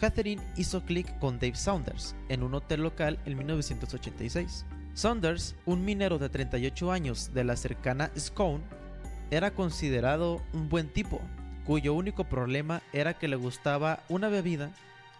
Catherine 0.00 0.42
hizo 0.56 0.84
clic 0.84 1.16
con 1.18 1.38
Dave 1.38 1.54
Saunders 1.54 2.16
en 2.28 2.42
un 2.42 2.54
hotel 2.54 2.82
local 2.82 3.20
en 3.24 3.36
1986. 3.36 4.64
Saunders, 4.94 5.54
un 5.66 5.84
minero 5.84 6.18
de 6.18 6.28
38 6.28 6.90
años 6.90 7.32
de 7.34 7.44
la 7.44 7.56
cercana 7.56 8.10
Scone, 8.18 8.64
era 9.30 9.52
considerado 9.52 10.42
un 10.52 10.68
buen 10.68 10.88
tipo, 10.88 11.20
cuyo 11.64 11.94
único 11.94 12.24
problema 12.24 12.82
era 12.92 13.14
que 13.14 13.28
le 13.28 13.36
gustaba 13.36 14.00
una 14.08 14.28
bebida, 14.28 14.70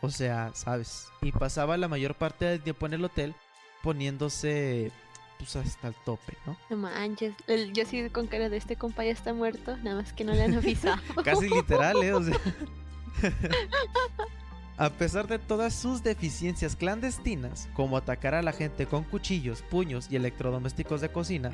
o 0.01 0.11
sea, 0.11 0.51
sabes, 0.55 1.09
y 1.23 1.31
pasaba 1.31 1.77
la 1.77 1.87
mayor 1.87 2.17
parte 2.17 2.47
del 2.47 2.61
tiempo 2.61 2.87
en 2.87 2.95
el 2.95 3.05
hotel 3.05 3.35
poniéndose 3.83 4.91
pues 5.41 5.57
hasta 5.57 5.89
el 5.89 5.95
tope, 6.05 6.37
¿no? 6.47 6.57
No 6.69 6.77
manches, 6.77 7.35
el, 7.47 7.73
yo 7.73 7.85
sí 7.87 8.09
con 8.11 8.27
cara 8.27 8.49
de 8.49 8.59
este 8.59 8.77
compa 8.77 9.05
ya 9.05 9.13
está 9.13 9.33
muerto, 9.33 9.77
nada 9.79 10.03
más 10.03 10.13
que 10.13 10.25
no 10.25 10.33
le 10.33 10.43
han 10.43 10.55
avisado. 10.55 11.01
Casi 11.25 11.49
literal, 11.49 12.03
¿eh? 12.03 12.13
O 12.13 12.23
sea... 12.23 12.39
A 14.77 14.89
pesar 14.89 15.27
de 15.27 15.39
todas 15.39 15.75
sus 15.75 16.03
deficiencias 16.03 16.75
clandestinas, 16.75 17.69
como 17.75 17.99
atacar 17.99 18.35
a 18.35 18.41
la 18.41 18.53
gente 18.53 18.87
con 18.87 19.05
cuchillos, 19.05 19.61
puños 19.61 20.09
y 20.11 20.17
electrodomésticos 20.17 21.03
de 21.03 21.13
cocina, 21.13 21.51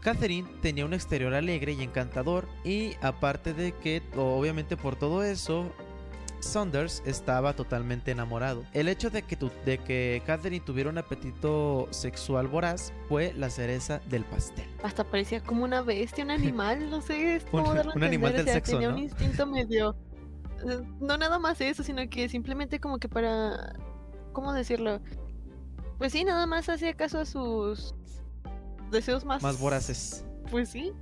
Catherine 0.00 0.48
tenía 0.60 0.84
un 0.84 0.92
exterior 0.92 1.34
alegre 1.34 1.72
y 1.72 1.82
encantador 1.82 2.48
y 2.64 2.94
aparte 3.00 3.54
de 3.54 3.72
que, 3.72 4.02
obviamente 4.16 4.76
por 4.76 4.96
todo 4.96 5.22
eso, 5.22 5.72
Saunders 6.44 7.02
estaba 7.06 7.54
totalmente 7.54 8.10
enamorado. 8.10 8.64
El 8.72 8.88
hecho 8.88 9.10
de 9.10 9.22
que, 9.22 9.36
de 9.64 9.78
que 9.78 10.22
Catherine 10.26 10.64
tuviera 10.64 10.90
un 10.90 10.98
apetito 10.98 11.88
sexual 11.90 12.46
voraz 12.48 12.92
fue 13.08 13.32
la 13.34 13.50
cereza 13.50 14.00
del 14.08 14.24
pastel. 14.24 14.66
Hasta 14.82 15.04
parecía 15.04 15.42
como 15.42 15.64
una 15.64 15.82
bestia, 15.82 16.24
un 16.24 16.30
animal, 16.30 16.90
no 16.90 17.00
sé, 17.00 17.36
es 17.36 17.44
como 17.50 17.68
Un- 17.70 17.76
darlo 17.76 17.92
un 17.94 18.02
animal 18.04 18.32
del 18.32 18.42
o 18.42 18.44
sea, 18.44 18.54
sexo, 18.54 18.72
tenía 18.72 18.88
¿no? 18.88 18.94
un 18.96 19.02
instinto 19.02 19.46
medio... 19.48 19.96
eh, 20.68 20.80
No 21.00 21.16
nada 21.18 21.38
más 21.38 21.60
eso, 21.60 21.82
sino 21.82 22.08
que 22.08 22.28
simplemente 22.28 22.78
como 22.80 22.98
que 22.98 23.08
para... 23.08 23.74
¿Cómo 24.32 24.52
decirlo? 24.52 25.00
Pues 25.98 26.12
sí, 26.12 26.24
nada 26.24 26.46
más 26.46 26.68
hacía 26.68 26.92
caso 26.94 27.20
a 27.20 27.24
sus 27.24 27.94
deseos 28.90 29.24
más... 29.24 29.42
Más 29.42 29.58
voraces. 29.58 30.24
Pues 30.50 30.68
sí, 30.68 30.92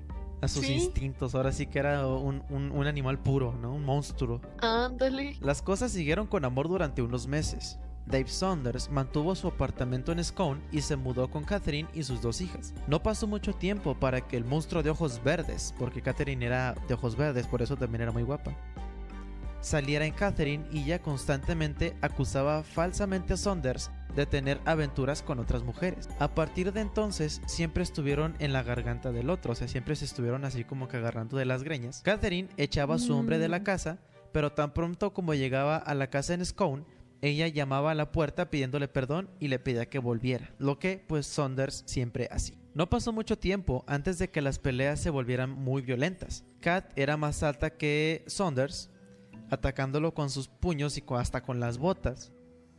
A 0.42 0.48
sus 0.48 0.66
Sí. 0.66 0.74
instintos. 0.74 1.34
Ahora 1.34 1.52
sí 1.52 1.66
que 1.66 1.78
era 1.78 2.06
un, 2.06 2.42
un- 2.50 2.70
un 2.72 2.86
animal 2.86 3.18
puro, 3.18 3.54
¿no? 3.62 3.72
Un 3.72 3.84
monstruo. 3.84 4.40
ándale. 4.60 5.36
Las 5.40 5.62
cosas 5.62 5.92
siguieron 5.92 6.26
con 6.26 6.44
amor 6.44 6.68
durante 6.68 7.00
unos 7.00 7.26
meses. 7.26 7.78
Dave 8.04 8.26
Saunders 8.26 8.90
mantuvo 8.90 9.36
su 9.36 9.46
apartamento 9.46 10.10
en 10.10 10.22
Scone 10.24 10.60
y 10.72 10.80
se 10.80 10.96
mudó 10.96 11.30
con 11.30 11.44
Catherine 11.44 11.88
y 11.94 12.02
sus 12.02 12.20
dos 12.20 12.40
hijas. 12.40 12.74
No 12.88 13.00
pasó 13.00 13.28
mucho 13.28 13.52
tiempo 13.54 13.94
para 13.94 14.20
que 14.26 14.36
el 14.36 14.44
monstruo 14.44 14.82
de 14.82 14.90
ojos 14.90 15.22
verdes, 15.22 15.72
porque 15.78 16.02
Catherine 16.02 16.44
era 16.44 16.74
de 16.88 16.94
ojos 16.94 17.14
verdes, 17.16 17.46
por 17.46 17.62
eso 17.62 17.76
también 17.76 18.02
era 18.02 18.10
muy 18.10 18.24
guapa, 18.24 18.56
saliera 19.62 20.04
en 20.04 20.12
Catherine 20.12 20.66
y 20.70 20.80
ella 20.80 21.00
constantemente 21.00 21.96
acusaba 22.02 22.62
falsamente 22.62 23.32
a 23.32 23.36
Saunders 23.38 23.90
de 24.14 24.26
tener 24.26 24.60
aventuras 24.66 25.22
con 25.22 25.38
otras 25.38 25.62
mujeres. 25.62 26.08
A 26.18 26.34
partir 26.34 26.72
de 26.72 26.82
entonces 26.82 27.40
siempre 27.46 27.82
estuvieron 27.82 28.34
en 28.40 28.52
la 28.52 28.62
garganta 28.62 29.10
del 29.12 29.30
otro, 29.30 29.52
o 29.52 29.54
sea, 29.54 29.68
siempre 29.68 29.96
se 29.96 30.04
estuvieron 30.04 30.44
así 30.44 30.64
como 30.64 30.88
que 30.88 30.98
agarrando 30.98 31.38
de 31.38 31.46
las 31.46 31.62
greñas. 31.62 32.02
Catherine 32.02 32.50
echaba 32.58 32.96
a 32.96 32.98
su 32.98 33.16
hombre 33.16 33.38
de 33.38 33.48
la 33.48 33.60
Mm. 33.60 33.64
casa, 33.64 33.98
pero 34.32 34.52
tan 34.52 34.74
pronto 34.74 35.14
como 35.14 35.32
llegaba 35.32 35.76
a 35.76 35.94
la 35.94 36.08
casa 36.08 36.34
en 36.34 36.44
Scone, 36.44 36.84
ella 37.22 37.46
llamaba 37.48 37.92
a 37.92 37.94
la 37.94 38.10
puerta 38.12 38.50
pidiéndole 38.50 38.88
perdón 38.88 39.30
y 39.38 39.48
le 39.48 39.58
pedía 39.60 39.86
que 39.86 39.98
volviera, 40.00 40.50
lo 40.58 40.78
que 40.78 41.02
pues 41.06 41.24
Saunders 41.26 41.84
siempre 41.86 42.28
hacía. 42.32 42.56
No 42.74 42.90
pasó 42.90 43.12
mucho 43.12 43.38
tiempo 43.38 43.84
antes 43.86 44.18
de 44.18 44.30
que 44.30 44.40
las 44.42 44.58
peleas 44.58 44.98
se 44.98 45.10
volvieran 45.10 45.50
muy 45.50 45.82
violentas. 45.82 46.44
Kat 46.60 46.90
era 46.96 47.16
más 47.16 47.42
alta 47.42 47.70
que 47.76 48.24
Saunders, 48.26 48.90
atacándolo 49.52 50.14
con 50.14 50.30
sus 50.30 50.48
puños 50.48 50.96
y 50.96 51.04
hasta 51.10 51.42
con 51.42 51.60
las 51.60 51.76
botas. 51.76 52.32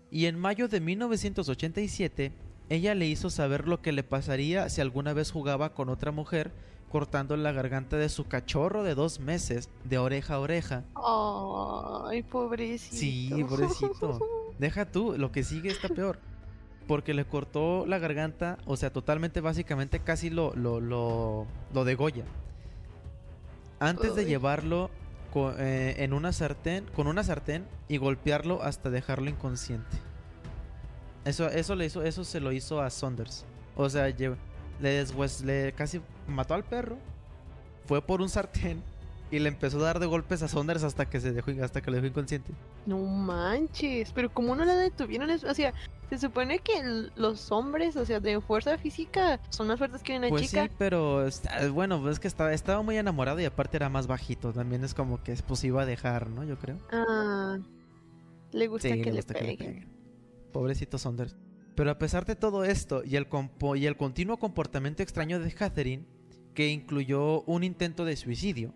Y 0.09 0.25
en 0.25 0.39
mayo 0.39 0.67
de 0.67 0.81
1987, 0.81 2.31
ella 2.69 2.95
le 2.95 3.05
hizo 3.05 3.29
saber 3.29 3.67
lo 3.67 3.79
que 3.83 3.91
le 3.91 4.01
pasaría 4.01 4.67
si 4.69 4.81
alguna 4.81 5.13
vez 5.13 5.31
jugaba 5.31 5.75
con 5.75 5.89
otra 5.89 6.11
mujer, 6.11 6.51
cortando 6.89 7.37
la 7.37 7.51
garganta 7.51 7.97
de 7.97 8.09
su 8.09 8.25
cachorro 8.27 8.81
de 8.81 8.95
dos 8.95 9.19
meses, 9.19 9.69
de 9.83 9.99
oreja 9.99 10.33
a 10.33 10.39
oreja. 10.39 10.83
Ay, 12.09 12.23
pobrecito. 12.23 12.95
Sí, 12.95 13.29
pobrecito. 13.47 14.19
Deja 14.57 14.85
tú, 14.85 15.15
lo 15.15 15.31
que 15.31 15.43
sigue 15.43 15.69
está 15.69 15.89
peor. 15.89 16.17
Porque 16.87 17.13
le 17.13 17.25
cortó 17.25 17.85
la 17.85 17.99
garganta, 17.99 18.57
o 18.65 18.77
sea, 18.77 18.91
totalmente, 18.91 19.41
básicamente, 19.41 19.99
casi 19.99 20.31
lo, 20.31 20.55
lo, 20.55 20.79
lo, 20.79 21.45
lo 21.71 21.85
degolla. 21.85 22.25
Antes 23.79 24.15
de 24.15 24.25
llevarlo 24.25 24.89
co- 25.33 25.53
eh, 25.57 25.95
en 26.03 26.13
una 26.13 26.31
sartén, 26.31 26.85
con 26.95 27.07
una 27.07 27.23
sartén 27.23 27.65
y 27.87 27.97
golpearlo 27.97 28.61
hasta 28.61 28.91
dejarlo 28.91 29.29
inconsciente. 29.31 29.97
Eso, 31.25 31.49
eso, 31.49 31.75
le 31.75 31.85
eso 31.85 32.23
se 32.23 32.39
lo 32.39 32.51
hizo 32.51 32.81
a 32.81 32.89
Saunders. 32.91 33.43
O 33.75 33.89
sea, 33.89 34.07
le, 34.07 35.03
deshues- 35.03 35.41
le 35.43 35.73
casi 35.73 36.01
mató 36.27 36.53
al 36.53 36.63
perro, 36.63 36.97
fue 37.85 38.01
por 38.01 38.21
un 38.21 38.29
sartén 38.29 38.83
y 39.35 39.39
le 39.39 39.49
empezó 39.49 39.79
a 39.79 39.83
dar 39.83 39.99
de 39.99 40.05
golpes 40.05 40.43
a 40.43 40.47
Saunders 40.47 40.83
hasta 40.83 41.09
que 41.09 41.19
se 41.19 41.31
dejó, 41.31 41.51
hasta 41.63 41.81
que 41.81 41.89
lo 41.89 41.95
dejó 41.95 42.07
inconsciente. 42.07 42.51
No 42.85 42.97
manches, 42.99 44.11
pero 44.13 44.31
como 44.31 44.55
no 44.55 44.63
la 44.65 44.75
detuvieron, 44.75 45.29
es- 45.29 45.43
o 45.43 45.53
sea, 45.53 45.73
se 46.09 46.17
supone 46.19 46.59
que 46.59 46.73
los 47.15 47.51
hombres, 47.51 47.95
o 47.95 48.05
sea, 48.05 48.19
de 48.19 48.39
fuerza 48.41 48.77
física, 48.77 49.39
son 49.49 49.67
más 49.67 49.79
fuertes 49.79 50.03
que 50.03 50.17
una 50.17 50.29
Pues 50.29 50.43
chica. 50.49 50.65
sí, 50.67 50.71
pero 50.77 51.25
bueno, 51.73 52.07
es 52.09 52.19
que 52.19 52.27
estaba, 52.27 52.53
estaba 52.53 52.81
muy 52.83 52.97
enamorado 52.97 53.39
y 53.39 53.45
aparte 53.45 53.77
era 53.77 53.89
más 53.89 54.05
bajito. 54.07 54.53
También 54.53 54.83
es 54.83 54.93
como 54.93 55.23
que 55.23 55.33
pues 55.47 55.63
iba 55.63 55.81
a 55.81 55.85
dejar, 55.85 56.29
¿no? 56.29 56.43
Yo 56.43 56.57
creo. 56.59 56.77
Ah, 56.91 57.57
le 58.51 58.67
gusta 58.67 58.89
Sí, 58.89 58.93
que 58.95 59.05
le 59.05 59.11
le 59.11 59.17
gusta 59.17 59.33
que 59.33 59.41
le 59.43 59.57
peguen. 59.57 59.73
peguen. 59.73 59.93
Pobrecito 60.51 60.97
Saunders. 60.99 61.35
Pero 61.75 61.89
a 61.89 61.97
pesar 61.97 62.25
de 62.25 62.35
todo 62.35 62.63
esto 62.65 63.01
y 63.03 63.15
el, 63.15 63.27
compo- 63.27 63.75
y 63.75 63.87
el 63.87 63.97
continuo 63.97 64.37
comportamiento 64.37 65.01
extraño 65.01 65.39
de 65.39 65.51
Catherine, 65.51 66.05
que 66.53 66.67
incluyó 66.69 67.41
un 67.45 67.63
intento 67.63 68.05
de 68.05 68.15
suicidio, 68.15 68.75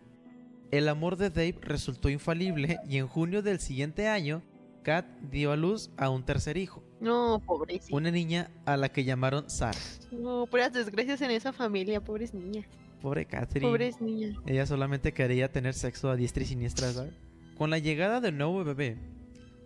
el 0.72 0.90
amor 0.90 1.18
de 1.18 1.30
Dave 1.30 1.56
resultó 1.62 2.10
infalible 2.10 2.80
y 2.88 2.98
en 2.98 3.08
junio 3.08 3.42
del 3.42 3.60
siguiente 3.60 4.08
año, 4.08 4.42
Kat 4.84 5.06
dio 5.32 5.52
a 5.52 5.58
luz 5.58 5.90
a 5.98 6.10
un 6.10 6.24
tercer 6.24 6.56
hijo, 6.58 6.84
No, 7.02 7.42
pobrecito. 7.46 7.96
una 7.96 8.10
niña 8.12 8.50
a 8.66 8.78
la 8.78 8.90
que 8.90 9.04
llamaron 9.04 9.50
Sarah. 9.50 9.78
No, 10.12 10.46
puras 10.48 10.72
desgracias 10.72 11.22
en 11.22 11.32
esa 11.32 11.52
familia, 11.52 12.02
pobres 12.04 12.34
niñas. 12.34 12.66
Pobre 13.02 13.26
Catherine. 13.26 13.70
Pobres 13.70 14.02
niñas. 14.02 14.36
Ella 14.46 14.66
solamente 14.66 15.14
quería 15.14 15.52
tener 15.52 15.74
sexo 15.74 16.10
a 16.10 16.16
diestra 16.16 16.44
y 16.44 16.46
siniestra, 16.48 16.92
¿sabes? 16.94 17.14
Con 17.58 17.70
la 17.70 17.80
llegada 17.80 18.22
del 18.22 18.38
nuevo 18.38 18.64
bebé, 18.64 18.98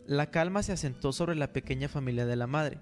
la 0.07 0.31
calma 0.31 0.63
se 0.63 0.71
asentó 0.73 1.13
sobre 1.13 1.35
la 1.35 1.53
pequeña 1.53 1.87
familia 1.87 2.25
de 2.25 2.35
la 2.35 2.47
madre. 2.47 2.79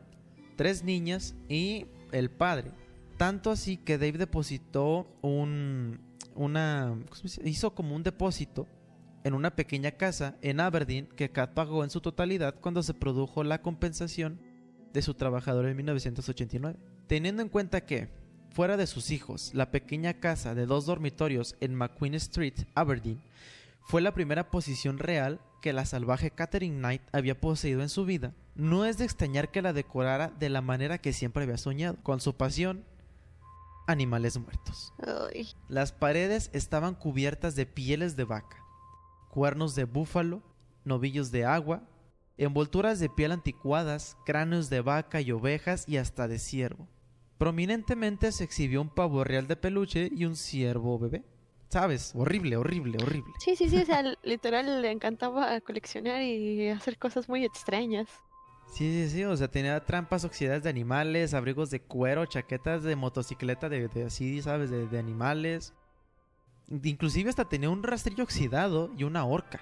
Tres 0.55 0.83
niñas 0.83 1.35
y 1.49 1.85
el 2.11 2.29
padre. 2.31 2.71
Tanto 3.17 3.51
así 3.51 3.77
que 3.77 3.97
Dave 3.97 4.17
depositó 4.17 5.07
un... 5.21 5.99
una... 6.39 6.95
hizo 7.43 7.75
como 7.75 7.95
un 7.95 8.03
depósito 8.03 8.67
en 9.23 9.33
una 9.33 9.55
pequeña 9.55 9.91
casa 9.91 10.37
en 10.41 10.59
Aberdeen 10.59 11.07
que 11.15 11.29
Kat 11.29 11.53
pagó 11.53 11.83
en 11.83 11.89
su 11.89 11.99
totalidad 11.99 12.55
cuando 12.61 12.81
se 12.81 12.93
produjo 12.93 13.43
la 13.43 13.61
compensación 13.61 14.39
de 14.93 15.01
su 15.01 15.13
trabajador 15.13 15.67
en 15.67 15.75
1989. 15.75 16.79
Teniendo 17.07 17.41
en 17.41 17.49
cuenta 17.49 17.85
que, 17.85 18.09
fuera 18.51 18.77
de 18.77 18.87
sus 18.87 19.11
hijos, 19.11 19.51
la 19.53 19.71
pequeña 19.71 20.15
casa 20.15 20.55
de 20.55 20.65
dos 20.65 20.85
dormitorios 20.85 21.55
en 21.59 21.75
McQueen 21.75 22.15
Street, 22.15 22.53
Aberdeen, 22.73 23.21
fue 23.81 24.01
la 24.01 24.13
primera 24.13 24.49
posición 24.49 24.97
real 24.97 25.41
que 25.61 25.73
la 25.73 25.85
salvaje 25.85 26.31
Catherine 26.31 26.77
Knight 26.77 27.01
había 27.11 27.39
poseído 27.39 27.81
en 27.81 27.89
su 27.89 28.05
vida, 28.05 28.33
no 28.55 28.85
es 28.85 28.97
de 28.97 29.05
extrañar 29.05 29.51
que 29.51 29.61
la 29.61 29.73
decorara 29.73 30.31
de 30.39 30.49
la 30.49 30.61
manera 30.61 30.99
que 30.99 31.13
siempre 31.13 31.43
había 31.43 31.57
soñado, 31.57 31.97
con 32.01 32.21
su 32.21 32.35
pasión, 32.35 32.85
animales 33.89 34.37
muertos. 34.37 34.93
Ay, 35.33 35.47
Las 35.67 35.91
paredes 35.91 36.49
estaban 36.53 36.95
cubiertas 36.95 37.55
de 37.55 37.65
pieles 37.65 38.15
de 38.15 38.23
vaca, 38.23 38.57
cuernos 39.29 39.75
de 39.75 39.85
búfalo, 39.85 40.43
novillos 40.85 41.31
de 41.31 41.45
agua, 41.45 41.83
envolturas 42.37 42.99
de 42.99 43.09
piel 43.09 43.31
anticuadas, 43.31 44.15
cráneos 44.25 44.69
de 44.69 44.81
vaca 44.81 45.21
y 45.21 45.31
ovejas 45.31 45.85
y 45.87 45.97
hasta 45.97 46.27
de 46.27 46.39
ciervo. 46.39 46.87
Prominentemente 47.37 48.31
se 48.31 48.43
exhibió 48.43 48.81
un 48.81 48.89
pavo 48.89 49.23
real 49.23 49.47
de 49.47 49.55
peluche 49.55 50.09
y 50.13 50.25
un 50.25 50.35
ciervo 50.35 50.99
bebé. 50.99 51.23
¿Sabes? 51.69 52.13
Horrible, 52.15 52.57
horrible, 52.57 52.97
horrible. 53.01 53.31
Sí, 53.39 53.55
sí, 53.55 53.69
sí, 53.69 53.77
o 53.77 53.85
sea, 53.85 54.03
literal 54.23 54.81
le 54.81 54.91
encantaba 54.91 55.59
coleccionar 55.61 56.21
y 56.21 56.69
hacer 56.69 56.97
cosas 56.97 57.29
muy 57.29 57.45
extrañas. 57.45 58.07
Sí, 58.71 58.91
sí, 58.91 59.09
sí, 59.09 59.23
o 59.23 59.35
sea, 59.35 59.49
tenía 59.49 59.83
trampas 59.83 60.23
oxidadas 60.23 60.63
de 60.63 60.69
animales, 60.69 61.33
abrigos 61.33 61.69
de 61.69 61.81
cuero, 61.81 62.25
chaquetas 62.25 62.83
de 62.83 62.95
motocicleta 62.95 63.67
de, 63.67 63.89
así, 64.05 64.41
¿sabes? 64.41 64.69
De, 64.69 64.87
de 64.87 64.99
animales. 64.99 65.73
Inclusive 66.69 67.29
hasta 67.29 67.45
tenía 67.45 67.69
un 67.69 67.83
rastrillo 67.83 68.23
oxidado 68.23 68.91
y 68.95 69.03
una 69.03 69.25
horca. 69.25 69.59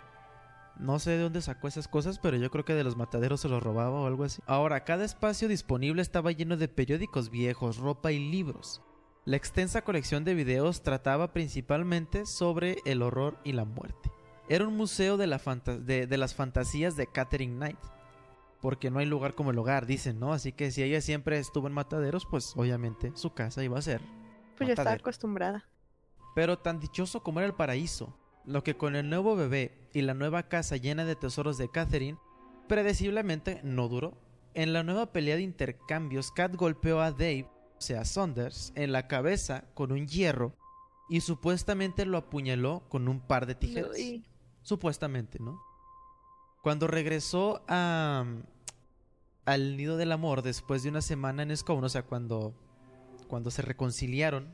No 0.80 1.00
sé 1.00 1.12
de 1.12 1.20
dónde 1.20 1.42
sacó 1.42 1.68
esas 1.68 1.88
cosas, 1.88 2.20
pero 2.20 2.38
yo 2.38 2.52
creo 2.52 2.66
que 2.66 2.76
de 2.76 2.84
los 2.84 2.98
mataderos 2.98 3.42
se 3.42 3.50
los 3.50 3.64
robaba 3.64 4.00
o 4.00 4.06
algo 4.06 4.26
así. 4.26 4.42
Ahora, 4.46 4.84
cada 4.84 5.06
espacio 5.06 5.48
disponible 5.48 6.02
estaba 6.02 6.32
lleno 6.32 6.58
de 6.58 6.68
periódicos 6.68 7.32
viejos, 7.32 7.78
ropa 7.78 8.12
y 8.12 8.20
libros. 8.20 8.82
La 9.26 9.38
extensa 9.38 9.82
colección 9.82 10.24
de 10.24 10.36
videos 10.36 10.84
trataba 10.84 11.34
principalmente 11.34 12.26
sobre 12.26 12.78
el 12.86 13.02
horror 13.02 13.40
y 13.44 13.54
la 13.54 13.66
muerte. 13.66 14.12
era 14.50 14.68
un 14.68 14.78
museo 14.78 15.18
de, 15.18 15.28
la 15.28 15.42
de, 15.86 16.08
de 16.08 16.18
las 16.18 16.36
fantasías 16.36 16.96
de 16.96 17.08
Catherine 17.08 17.56
Knight. 17.56 17.97
Porque 18.68 18.92
no 18.92 19.00
hay 19.00 19.06
lugar 19.06 19.34
como 19.34 19.52
el 19.52 19.60
hogar, 19.60 19.86
dicen, 19.86 20.20
¿no? 20.20 20.34
Así 20.34 20.52
que 20.52 20.72
si 20.72 20.84
ella 20.84 21.00
siempre 21.00 21.40
estuvo 21.40 21.68
en 21.68 21.74
mataderos, 21.74 22.26
pues 22.26 22.52
obviamente 22.58 23.14
su 23.16 23.34
casa 23.34 23.64
iba 23.64 23.80
a 23.80 23.82
ser. 23.82 24.02
Pues 24.58 24.68
ya 24.68 24.74
está 24.74 24.92
acostumbrada. 24.92 25.70
Pero 26.36 26.60
tan 26.60 26.82
dichoso 26.82 27.24
como 27.24 27.40
era 27.40 27.48
el 27.48 27.54
paraíso, 27.54 28.20
lo 28.44 28.66
que 28.66 28.76
con 28.76 28.98
el 28.98 29.10
nuevo 29.10 29.38
bebé 29.38 29.88
y 29.94 30.02
la 30.02 30.14
nueva 30.14 30.50
casa 30.50 30.76
llena 30.76 31.06
de 31.06 31.16
tesoros 31.16 31.58
de 31.58 31.72
Catherine, 31.72 32.18
predeciblemente 32.68 33.62
no 33.64 33.88
duró. 33.88 34.18
En 34.54 34.74
la 34.74 34.84
nueva 34.84 35.14
pelea 35.14 35.38
de 35.38 35.44
intercambios, 35.44 36.34
Kat 36.34 36.54
golpeó 36.54 37.00
a 37.00 37.12
Dave, 37.12 37.50
o 37.78 37.80
sea, 37.82 38.04
Saunders, 38.04 38.74
en 38.76 38.92
la 38.92 39.08
cabeza 39.08 39.64
con 39.76 39.94
un 39.94 40.10
hierro 40.10 40.58
y 41.08 41.22
supuestamente 41.22 42.06
lo 42.06 42.18
apuñaló 42.18 42.84
con 42.90 43.08
un 43.08 43.22
par 43.22 43.46
de 43.46 43.56
tijeras. 43.56 43.92
Uy, 43.98 44.26
Supuestamente, 44.62 45.40
¿no? 45.40 45.58
Cuando 46.62 46.88
regresó 46.88 47.64
a, 47.70 48.26
al 49.48 49.78
nido 49.78 49.96
del 49.96 50.12
amor 50.12 50.42
después 50.42 50.84
de 50.84 50.90
una 50.90 51.02
semana 51.02 51.42
en 51.42 51.56
Scone, 51.56 51.86
o 51.86 51.90
sea, 51.90 52.04
cuando, 52.04 52.54
cuando 53.28 53.50
se 53.50 53.62
reconciliaron, 53.62 54.54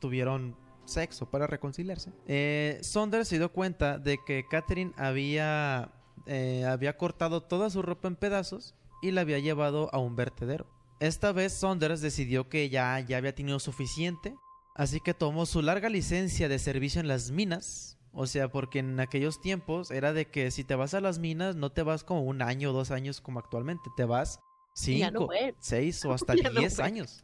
tuvieron 0.00 0.56
sexo 0.84 1.30
para 1.30 1.46
reconciliarse. 1.46 2.12
Eh, 2.26 2.78
Saunders 2.82 3.28
se 3.28 3.38
dio 3.38 3.52
cuenta 3.52 3.98
de 3.98 4.18
que 4.26 4.44
Catherine 4.50 4.92
había, 4.96 5.92
eh, 6.26 6.64
había 6.64 6.96
cortado 6.96 7.42
toda 7.42 7.70
su 7.70 7.82
ropa 7.82 8.08
en 8.08 8.16
pedazos 8.16 8.74
y 9.00 9.12
la 9.12 9.20
había 9.20 9.38
llevado 9.38 9.90
a 9.92 9.98
un 9.98 10.16
vertedero. 10.16 10.66
Esta 10.98 11.30
vez 11.30 11.52
Saunders 11.52 12.00
decidió 12.00 12.48
que 12.48 12.68
ya, 12.70 12.98
ya 12.98 13.18
había 13.18 13.34
tenido 13.34 13.60
suficiente, 13.60 14.34
así 14.74 14.98
que 14.98 15.14
tomó 15.14 15.46
su 15.46 15.62
larga 15.62 15.88
licencia 15.88 16.48
de 16.48 16.58
servicio 16.58 17.00
en 17.00 17.06
las 17.06 17.30
minas. 17.30 17.96
O 18.20 18.26
sea, 18.26 18.48
porque 18.50 18.80
en 18.80 18.98
aquellos 18.98 19.40
tiempos 19.40 19.92
era 19.92 20.12
de 20.12 20.26
que 20.26 20.50
si 20.50 20.64
te 20.64 20.74
vas 20.74 20.92
a 20.92 21.00
las 21.00 21.20
minas 21.20 21.54
no 21.54 21.70
te 21.70 21.84
vas 21.84 22.02
como 22.02 22.22
un 22.22 22.42
año 22.42 22.70
o 22.70 22.72
dos 22.72 22.90
años 22.90 23.20
como 23.20 23.38
actualmente, 23.38 23.90
te 23.96 24.04
vas 24.04 24.40
no 24.40 24.42
cinco, 24.74 25.28
seis 25.60 26.04
o 26.04 26.12
hasta 26.14 26.34
Ya 26.34 26.50
diez 26.50 26.80
años. 26.80 27.22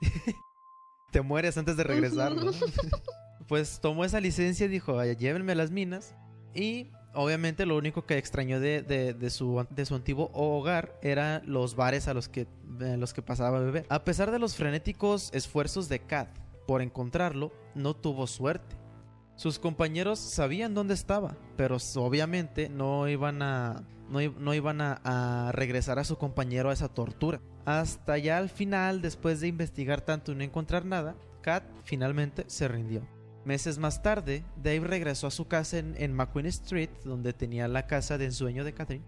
te 1.12 1.20
mueres 1.22 1.56
antes 1.56 1.76
de 1.76 1.84
regresar, 1.84 2.34
¿no? 2.34 2.50
pues 3.48 3.78
tomó 3.80 4.04
esa 4.04 4.20
licencia 4.20 4.66
y 4.66 4.68
dijo, 4.68 4.98
"Ay, 4.98 5.14
llévenme 5.16 5.52
a 5.52 5.54
las 5.56 5.70
minas. 5.70 6.14
Y 6.54 6.90
obviamente 7.14 7.64
lo 7.64 7.76
único 7.76 8.06
que 8.06 8.18
extrañó 8.18 8.58
de, 8.60 8.82
de- 8.82 9.14
de 9.14 9.30
su, 9.30 9.64
de 9.70 9.86
su 9.86 9.94
antiguo 9.94 10.30
hogar 10.34 10.98
eran 11.02 11.42
los 11.46 11.76
bares 11.76 12.08
a 12.08 12.14
los 12.14 12.28
que, 12.28 12.48
a 12.80 12.96
los 12.96 13.14
que 13.14 13.22
pasaba 13.22 13.58
a 13.58 13.60
beber. 13.60 13.86
A 13.88 14.04
pesar 14.04 14.30
de 14.32 14.38
los 14.38 14.56
frenéticos 14.56 15.30
esfuerzos 15.32 15.88
de 15.88 16.00
Kat 16.00 16.28
por 16.66 16.82
encontrarlo, 16.82 17.52
no 17.76 17.94
tuvo 17.94 18.26
suerte. 18.26 18.76
Sus 19.36 19.58
compañeros 19.58 20.18
sabían 20.18 20.74
dónde 20.74 20.94
estaba, 20.94 21.36
pero 21.56 21.76
obviamente 21.96 22.70
no 22.70 23.06
iban 23.06 23.42
a 23.42 23.84
no, 24.08 24.54
iban 24.54 24.80
a, 24.80 25.50
regresar 25.52 25.98
a 25.98 26.04
su 26.04 26.16
compañero 26.16 26.70
a 26.70 26.72
esa 26.72 26.88
tortura. 26.88 27.40
Hasta 27.64 28.18
ya 28.18 28.38
al 28.38 28.48
final, 28.48 29.02
después 29.02 29.40
de 29.40 29.48
investigar 29.48 30.00
tanto 30.00 30.32
y 30.32 30.36
no 30.36 30.44
encontrar 30.44 30.84
nada, 30.84 31.16
Kat 31.42 31.64
finalmente 31.84 32.44
se 32.46 32.68
rindió. 32.68 33.06
Meses 33.44 33.78
más 33.78 34.02
tarde, 34.02 34.44
Dave 34.56 34.80
regresó 34.80 35.26
a 35.26 35.32
su 35.32 35.46
casa 35.46 35.78
en, 35.78 35.94
en 35.98 36.12
McQueen 36.12 36.46
Street, 36.46 36.90
donde 37.04 37.32
tenía 37.32 37.68
la 37.68 37.86
casa 37.86 38.18
de 38.18 38.26
ensueño 38.26 38.64
de 38.64 38.74
Catherine, 38.74 39.04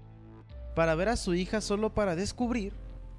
para 0.74 0.94
ver 0.94 1.08
a 1.08 1.16
su 1.16 1.34
hija 1.34 1.60
solo 1.60 1.94
para 1.94 2.16
descubrir 2.16 2.72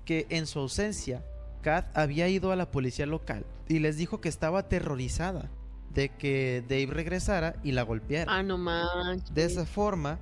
que 0.06 0.28
en 0.30 0.48
su 0.48 0.60
ausencia, 0.60 1.26
Kat 1.62 1.98
había 1.98 2.28
ido 2.30 2.52
a 2.52 2.56
la 2.56 2.72
policía 2.72 3.06
local 3.06 3.46
y 3.68 3.80
les 3.80 3.98
dijo 3.98 4.22
que 4.22 4.30
estaba 4.30 4.60
aterrorizada 4.60 5.50
de 5.94 6.10
que 6.10 6.64
Dave 6.68 6.88
regresara 6.88 7.56
y 7.64 7.72
la 7.72 7.84
golpeara. 7.84 8.32
Ah, 8.34 8.44
no 8.44 8.58
manches. 8.58 9.34
De 9.34 9.44
esa 9.44 9.66
forma, 9.66 10.20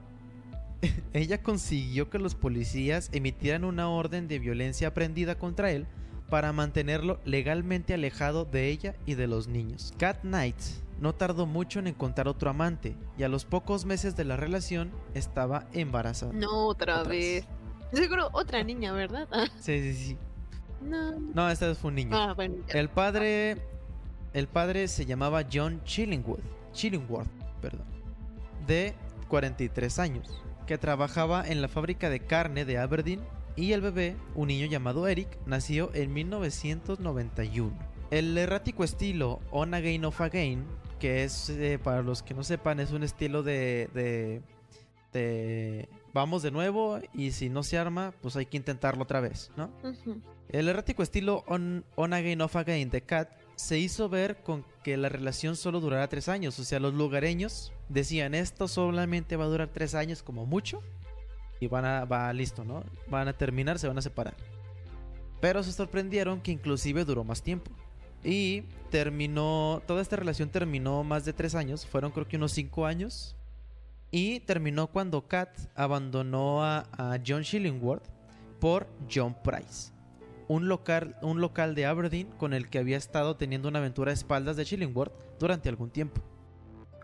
ella 1.14 1.42
consiguió 1.42 2.10
que 2.10 2.20
los 2.20 2.36
policías 2.36 3.10
emitieran 3.12 3.64
una 3.64 3.90
orden 3.90 4.28
de 4.28 4.40
violencia 4.40 4.90
aprendida 4.90 5.38
contra 5.38 5.72
él 5.72 5.88
para 6.30 6.51
mantenerlo 6.51 7.20
legalmente 7.25 7.94
alejado 7.94 8.46
de 8.46 8.70
ella 8.70 8.96
y 9.06 9.16
de 9.16 9.27
los 9.27 9.48
niños. 9.48 9.94
Cat 9.98 10.22
Knight 10.22 10.58
no 11.00 11.14
tardó 11.14 11.46
mucho 11.46 11.80
en 11.80 11.88
encontrar 11.88 12.27
otro 12.27 12.50
amante 12.50 12.96
y 13.18 13.24
a 13.24 13.30
los 13.30 13.46
pocos 13.46 13.86
meses 13.86 14.16
de 14.16 14.25
la 14.25 14.36
relación 14.36 14.92
estaba 15.14 15.68
embarazada. 15.74 16.34
No, 16.34 16.68
otra 16.68 17.01
Otra 17.01 17.10
vez. 17.10 17.46
Seguro 17.94 18.30
otra 18.34 18.64
niña, 18.64 18.92
¿verdad? 18.92 19.27
Sí, 19.60 19.80
sí, 19.82 19.94
sí. 19.94 20.18
no. 20.82 21.20
No, 21.20 21.50
esta 21.50 21.68
vez 21.68 21.77
fue 21.77 21.90
un 21.90 21.96
niño. 21.96 22.18
Ah, 22.18 22.34
bueno. 22.34 22.56
El 22.68 22.90
padre, 22.90 23.58
el 24.38 24.48
padre 24.48 24.88
se 24.88 25.08
llamaba 25.08 25.46
John 25.52 25.82
Chillingworth, 25.84 26.44
Chillingworth, 26.72 27.28
perdón, 27.60 27.88
de 28.68 28.94
43 29.30 29.98
años, 29.98 30.44
que 30.68 30.78
trabajaba 30.78 31.44
en 31.48 31.60
la 31.60 31.68
fábrica 31.68 32.12
de 32.12 32.20
carne 32.20 32.64
de 32.64 32.78
Aberdeen 32.78 33.22
y 33.56 33.72
el 33.72 33.82
bebé, 33.82 34.16
un 34.36 34.50
niño 34.50 34.68
llamado 34.68 35.08
Eric, 35.08 35.28
nació 35.48 35.90
en 35.96 36.14
1991. 36.14 37.76
El 38.12 38.38
errático 38.38 38.84
estilo 38.84 39.40
On 39.50 39.74
Again 39.74 40.06
Off 40.06 40.22
Again, 40.22 40.66
que 41.00 41.24
es, 41.24 41.50
eh, 41.50 41.80
para 41.84 42.04
los 42.04 42.22
que 42.22 42.36
no 42.36 42.44
sepan, 42.44 42.80
es 42.80 42.92
un 42.92 43.02
estilo 43.02 43.42
de, 43.42 43.90
de, 43.96 44.44
de 45.14 45.90
vamos 46.14 46.44
de 46.44 46.52
nuevo 46.52 47.00
y 47.12 47.32
si 47.32 47.50
no 47.50 47.64
se 47.64 47.80
arma, 47.80 48.14
pues 48.22 48.36
hay 48.36 48.46
que 48.46 48.58
intentarlo 48.58 49.02
otra 49.02 49.20
vez, 49.20 49.50
¿no? 49.58 49.72
El 50.50 50.68
errático 50.68 51.02
estilo 51.02 51.44
on, 51.48 51.84
on 51.96 52.14
Again 52.14 52.42
Off 52.42 52.56
Again 52.56 52.92
de 52.92 53.02
Kat 53.02 53.47
se 53.57 53.79
hizo 53.79 54.07
ver 54.07 54.37
con 54.43 54.63
que 54.83 54.96
la 54.98 55.09
relación 55.09 55.55
solo 55.55 55.79
durará 55.79 56.07
tres 56.07 56.29
años. 56.29 56.57
O 56.59 56.63
sea, 56.63 56.79
los 56.79 56.93
lugareños 56.93 57.74
decían 57.89 58.35
esto 58.35 58.67
solamente 58.67 59.35
va 59.35 59.46
a 59.46 59.48
durar 59.48 59.70
tres 59.70 59.96
años 59.96 60.22
como 60.24 60.46
mucho. 60.46 60.81
Y 61.59 61.67
van 61.67 61.85
a, 61.85 62.05
va 62.05 62.31
listo, 62.33 62.63
¿no? 62.63 62.83
Van 63.09 63.27
a 63.27 63.33
terminar, 63.33 63.79
se 63.79 63.87
van 63.87 63.98
a 63.98 64.01
separar. 64.03 64.35
Pero 65.41 65.63
se 65.63 65.72
sorprendieron 65.72 66.39
que 66.39 66.51
inclusive 66.51 67.03
duró 67.03 67.24
más 67.24 67.41
tiempo. 67.41 67.72
Y 68.24 68.61
terminó, 68.91 69.81
toda 69.87 70.03
esta 70.03 70.15
relación 70.15 70.50
terminó 70.50 71.03
más 71.03 71.25
de 71.25 71.33
tres 71.33 71.55
años, 71.55 71.85
fueron 71.85 72.11
creo 72.11 72.27
que 72.27 72.37
unos 72.37 72.51
cinco 72.51 72.85
años. 72.85 73.35
Y 74.11 74.39
terminó 74.41 74.87
cuando 74.87 75.27
Kat 75.27 75.50
abandonó 75.75 76.63
a, 76.63 76.85
John 77.25 77.41
Shillingworth 77.41 78.05
por 78.59 78.87
John 79.11 79.35
Price 79.43 79.97
un 80.48 80.68
local, 80.68 81.18
un 81.22 81.42
local 81.42 81.75
de 81.75 81.86
Aberdeen 81.86 82.27
con 82.38 82.53
el 82.53 82.70
que 82.70 82.79
había 82.79 82.98
estado 82.98 83.36
teniendo 83.36 83.68
una 83.68 83.79
aventura 83.79 84.12
a 84.12 84.14
espaldas 84.14 84.55
de 84.55 84.66
Chillingworth 84.66 85.14
durante 85.40 85.70
algún 85.70 85.90
tiempo. 85.90 86.22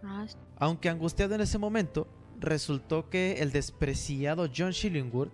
Ah, 0.03 0.25
Aunque 0.57 0.89
angustiado 0.89 1.35
en 1.35 1.41
ese 1.41 1.57
momento, 1.57 2.07
resultó 2.39 3.09
que 3.09 3.41
el 3.41 3.51
despreciado 3.51 4.49
John 4.55 4.71
Chillingworth 4.71 5.31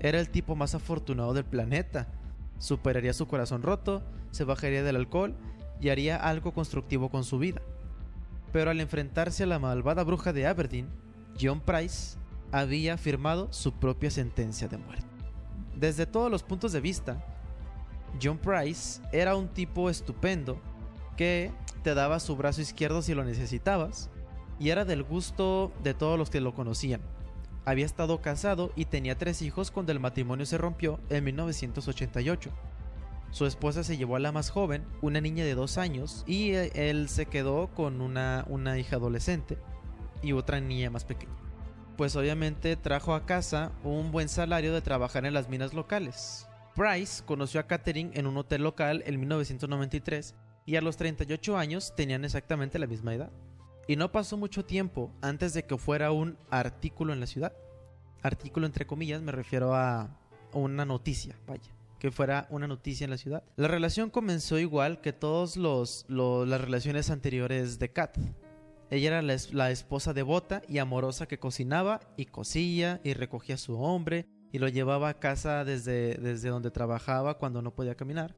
era 0.00 0.18
el 0.18 0.30
tipo 0.30 0.56
más 0.56 0.74
afortunado 0.74 1.34
del 1.34 1.44
planeta. 1.44 2.08
Superaría 2.58 3.12
su 3.12 3.26
corazón 3.26 3.62
roto, 3.62 4.02
se 4.30 4.44
bajaría 4.44 4.82
del 4.82 4.96
alcohol 4.96 5.34
y 5.80 5.90
haría 5.90 6.16
algo 6.16 6.52
constructivo 6.52 7.10
con 7.10 7.24
su 7.24 7.38
vida. 7.38 7.62
Pero 8.52 8.70
al 8.70 8.80
enfrentarse 8.80 9.44
a 9.44 9.46
la 9.46 9.58
malvada 9.58 10.04
bruja 10.04 10.32
de 10.32 10.46
Aberdeen, 10.46 10.88
John 11.40 11.60
Price 11.60 12.18
había 12.52 12.98
firmado 12.98 13.52
su 13.52 13.72
propia 13.72 14.10
sentencia 14.10 14.68
de 14.68 14.78
muerte. 14.78 15.06
Desde 15.74 16.06
todos 16.06 16.30
los 16.30 16.42
puntos 16.42 16.72
de 16.72 16.80
vista, 16.80 17.24
John 18.20 18.38
Price 18.38 19.00
era 19.12 19.36
un 19.36 19.48
tipo 19.48 19.90
estupendo 19.90 20.58
que 21.16 21.52
te 21.82 21.94
daba 21.94 22.20
su 22.20 22.36
brazo 22.36 22.60
izquierdo 22.60 23.02
si 23.02 23.14
lo 23.14 23.24
necesitabas 23.24 24.10
y 24.58 24.70
era 24.70 24.84
del 24.84 25.02
gusto 25.02 25.72
de 25.82 25.94
todos 25.94 26.18
los 26.18 26.30
que 26.30 26.40
lo 26.40 26.54
conocían. 26.54 27.00
Había 27.64 27.86
estado 27.86 28.20
casado 28.20 28.72
y 28.74 28.86
tenía 28.86 29.18
tres 29.18 29.42
hijos 29.42 29.70
cuando 29.70 29.92
el 29.92 30.00
matrimonio 30.00 30.46
se 30.46 30.58
rompió 30.58 30.98
en 31.10 31.24
1988. 31.24 32.50
Su 33.30 33.46
esposa 33.46 33.82
se 33.82 33.96
llevó 33.96 34.16
a 34.16 34.20
la 34.20 34.32
más 34.32 34.50
joven, 34.50 34.84
una 35.00 35.20
niña 35.20 35.44
de 35.44 35.54
dos 35.54 35.78
años, 35.78 36.22
y 36.26 36.52
eh, 36.52 36.70
él 36.74 37.08
se 37.08 37.26
quedó 37.26 37.68
con 37.68 38.00
una, 38.00 38.44
una 38.48 38.78
hija 38.78 38.96
adolescente 38.96 39.58
y 40.22 40.32
otra 40.32 40.60
niña 40.60 40.90
más 40.90 41.04
pequeña. 41.04 41.32
Pues 41.96 42.14
obviamente 42.16 42.76
trajo 42.76 43.14
a 43.14 43.24
casa 43.24 43.72
un 43.84 44.12
buen 44.12 44.28
salario 44.28 44.74
de 44.74 44.82
trabajar 44.82 45.24
en 45.24 45.34
las 45.34 45.48
minas 45.48 45.72
locales. 45.72 46.46
Price 46.74 47.22
conoció 47.24 47.60
a 47.60 47.66
Catherine 47.66 48.10
en 48.14 48.26
un 48.26 48.36
hotel 48.36 48.62
local 48.62 49.02
en 49.06 49.18
1993 49.20 50.34
y 50.64 50.76
a 50.76 50.80
los 50.80 50.96
38 50.96 51.56
años 51.56 51.92
tenían 51.96 52.24
exactamente 52.24 52.78
la 52.78 52.86
misma 52.86 53.14
edad. 53.14 53.30
Y 53.88 53.96
no 53.96 54.12
pasó 54.12 54.36
mucho 54.36 54.64
tiempo 54.64 55.10
antes 55.20 55.54
de 55.54 55.64
que 55.64 55.76
fuera 55.76 56.12
un 56.12 56.38
artículo 56.50 57.12
en 57.12 57.20
la 57.20 57.26
ciudad. 57.26 57.52
Artículo 58.22 58.66
entre 58.66 58.86
comillas 58.86 59.20
me 59.22 59.32
refiero 59.32 59.74
a 59.74 60.16
una 60.52 60.84
noticia, 60.84 61.36
vaya. 61.46 61.70
Que 61.98 62.10
fuera 62.10 62.46
una 62.50 62.66
noticia 62.66 63.04
en 63.04 63.10
la 63.10 63.16
ciudad. 63.18 63.42
La 63.56 63.68
relación 63.68 64.10
comenzó 64.10 64.58
igual 64.58 65.00
que 65.00 65.12
todas 65.12 65.56
los, 65.56 66.04
lo- 66.08 66.46
las 66.46 66.60
relaciones 66.60 67.10
anteriores 67.10 67.78
de 67.78 67.90
Kat. 67.92 68.16
Ella 68.90 69.08
era 69.08 69.22
la, 69.22 69.36
la 69.52 69.70
esposa 69.70 70.12
devota 70.12 70.62
y 70.68 70.78
amorosa 70.78 71.26
que 71.26 71.38
cocinaba 71.38 72.00
y 72.16 72.26
cosía 72.26 73.00
y 73.04 73.14
recogía 73.14 73.54
a 73.54 73.58
su 73.58 73.80
hombre 73.80 74.26
y 74.52 74.58
lo 74.58 74.68
llevaba 74.68 75.08
a 75.08 75.14
casa 75.14 75.64
desde, 75.64 76.14
desde 76.16 76.50
donde 76.50 76.70
trabajaba 76.70 77.38
cuando 77.38 77.62
no 77.62 77.72
podía 77.72 77.94
caminar. 77.94 78.36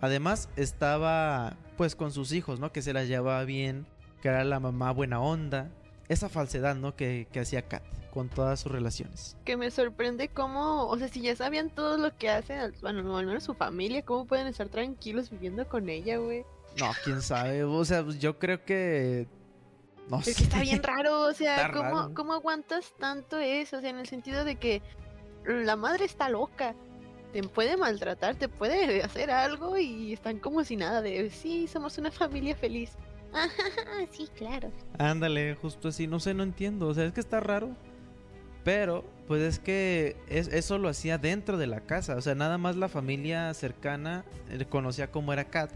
Además 0.00 0.48
estaba 0.56 1.56
pues 1.76 1.96
con 1.96 2.12
sus 2.12 2.32
hijos, 2.32 2.60
¿no? 2.60 2.72
Que 2.72 2.82
se 2.82 2.92
las 2.92 3.08
llevaba 3.08 3.44
bien, 3.44 3.86
que 4.22 4.28
era 4.28 4.44
la 4.44 4.60
mamá 4.60 4.92
buena 4.92 5.20
onda, 5.20 5.70
esa 6.08 6.28
falsedad, 6.28 6.74
¿no? 6.76 6.94
Que, 6.96 7.26
que 7.32 7.40
hacía 7.40 7.68
Kat 7.68 7.82
con 8.12 8.28
todas 8.28 8.60
sus 8.60 8.72
relaciones. 8.72 9.36
Que 9.44 9.56
me 9.56 9.70
sorprende 9.70 10.28
cómo, 10.28 10.86
o 10.88 10.98
sea, 10.98 11.08
si 11.08 11.20
ya 11.20 11.36
sabían 11.36 11.70
todo 11.70 11.96
lo 11.96 12.16
que 12.16 12.28
hace, 12.28 12.72
bueno, 12.82 13.16
al 13.16 13.26
menos 13.26 13.44
su 13.44 13.54
familia, 13.54 14.02
¿cómo 14.02 14.26
pueden 14.26 14.46
estar 14.46 14.68
tranquilos 14.68 15.30
viviendo 15.30 15.66
con 15.68 15.88
ella, 15.88 16.18
güey? 16.18 16.44
No, 16.78 16.90
quién 17.04 17.22
sabe. 17.22 17.64
O 17.64 17.84
sea, 17.84 18.04
pues, 18.04 18.18
yo 18.18 18.38
creo 18.38 18.64
que. 18.64 19.26
No 20.08 20.18
Es 20.18 20.24
sé. 20.26 20.34
que 20.34 20.42
está 20.44 20.60
bien 20.60 20.82
raro, 20.82 21.20
o 21.22 21.32
sea, 21.32 21.70
¿cómo. 21.72 22.14
¿cómo 22.14 22.32
aguantas 22.32 22.92
tanto 22.98 23.38
eso? 23.38 23.78
O 23.78 23.80
sea, 23.80 23.90
en 23.90 23.98
el 23.98 24.06
sentido 24.06 24.44
de 24.44 24.56
que 24.56 24.82
la 25.50 25.76
madre 25.76 26.04
está 26.04 26.28
loca. 26.28 26.74
Te 27.32 27.42
puede 27.44 27.76
maltratar, 27.76 28.34
te 28.36 28.48
puede 28.48 29.02
hacer 29.04 29.30
algo 29.30 29.78
y 29.78 30.12
están 30.12 30.38
como 30.38 30.64
si 30.64 30.76
nada 30.76 31.00
de, 31.02 31.30
sí, 31.30 31.66
somos 31.68 31.96
una 31.98 32.10
familia 32.10 32.56
feliz. 32.56 32.92
Ajá, 33.32 33.50
sí, 34.10 34.28
claro. 34.36 34.72
Ándale, 34.98 35.54
justo 35.54 35.88
así. 35.88 36.06
No 36.08 36.18
sé, 36.18 36.34
no 36.34 36.42
entiendo. 36.42 36.88
O 36.88 36.94
sea, 36.94 37.04
es 37.04 37.12
que 37.12 37.20
está 37.20 37.38
raro. 37.40 37.70
Pero, 38.64 39.04
pues 39.26 39.40
es 39.42 39.58
que 39.58 40.16
es- 40.28 40.48
eso 40.48 40.78
lo 40.78 40.88
hacía 40.88 41.16
dentro 41.18 41.56
de 41.56 41.66
la 41.66 41.80
casa. 41.80 42.16
O 42.16 42.20
sea, 42.20 42.34
nada 42.34 42.58
más 42.58 42.76
la 42.76 42.88
familia 42.88 43.52
cercana 43.54 44.24
eh, 44.50 44.64
conocía 44.68 45.10
cómo 45.10 45.32
era 45.32 45.44
Kat. 45.44 45.70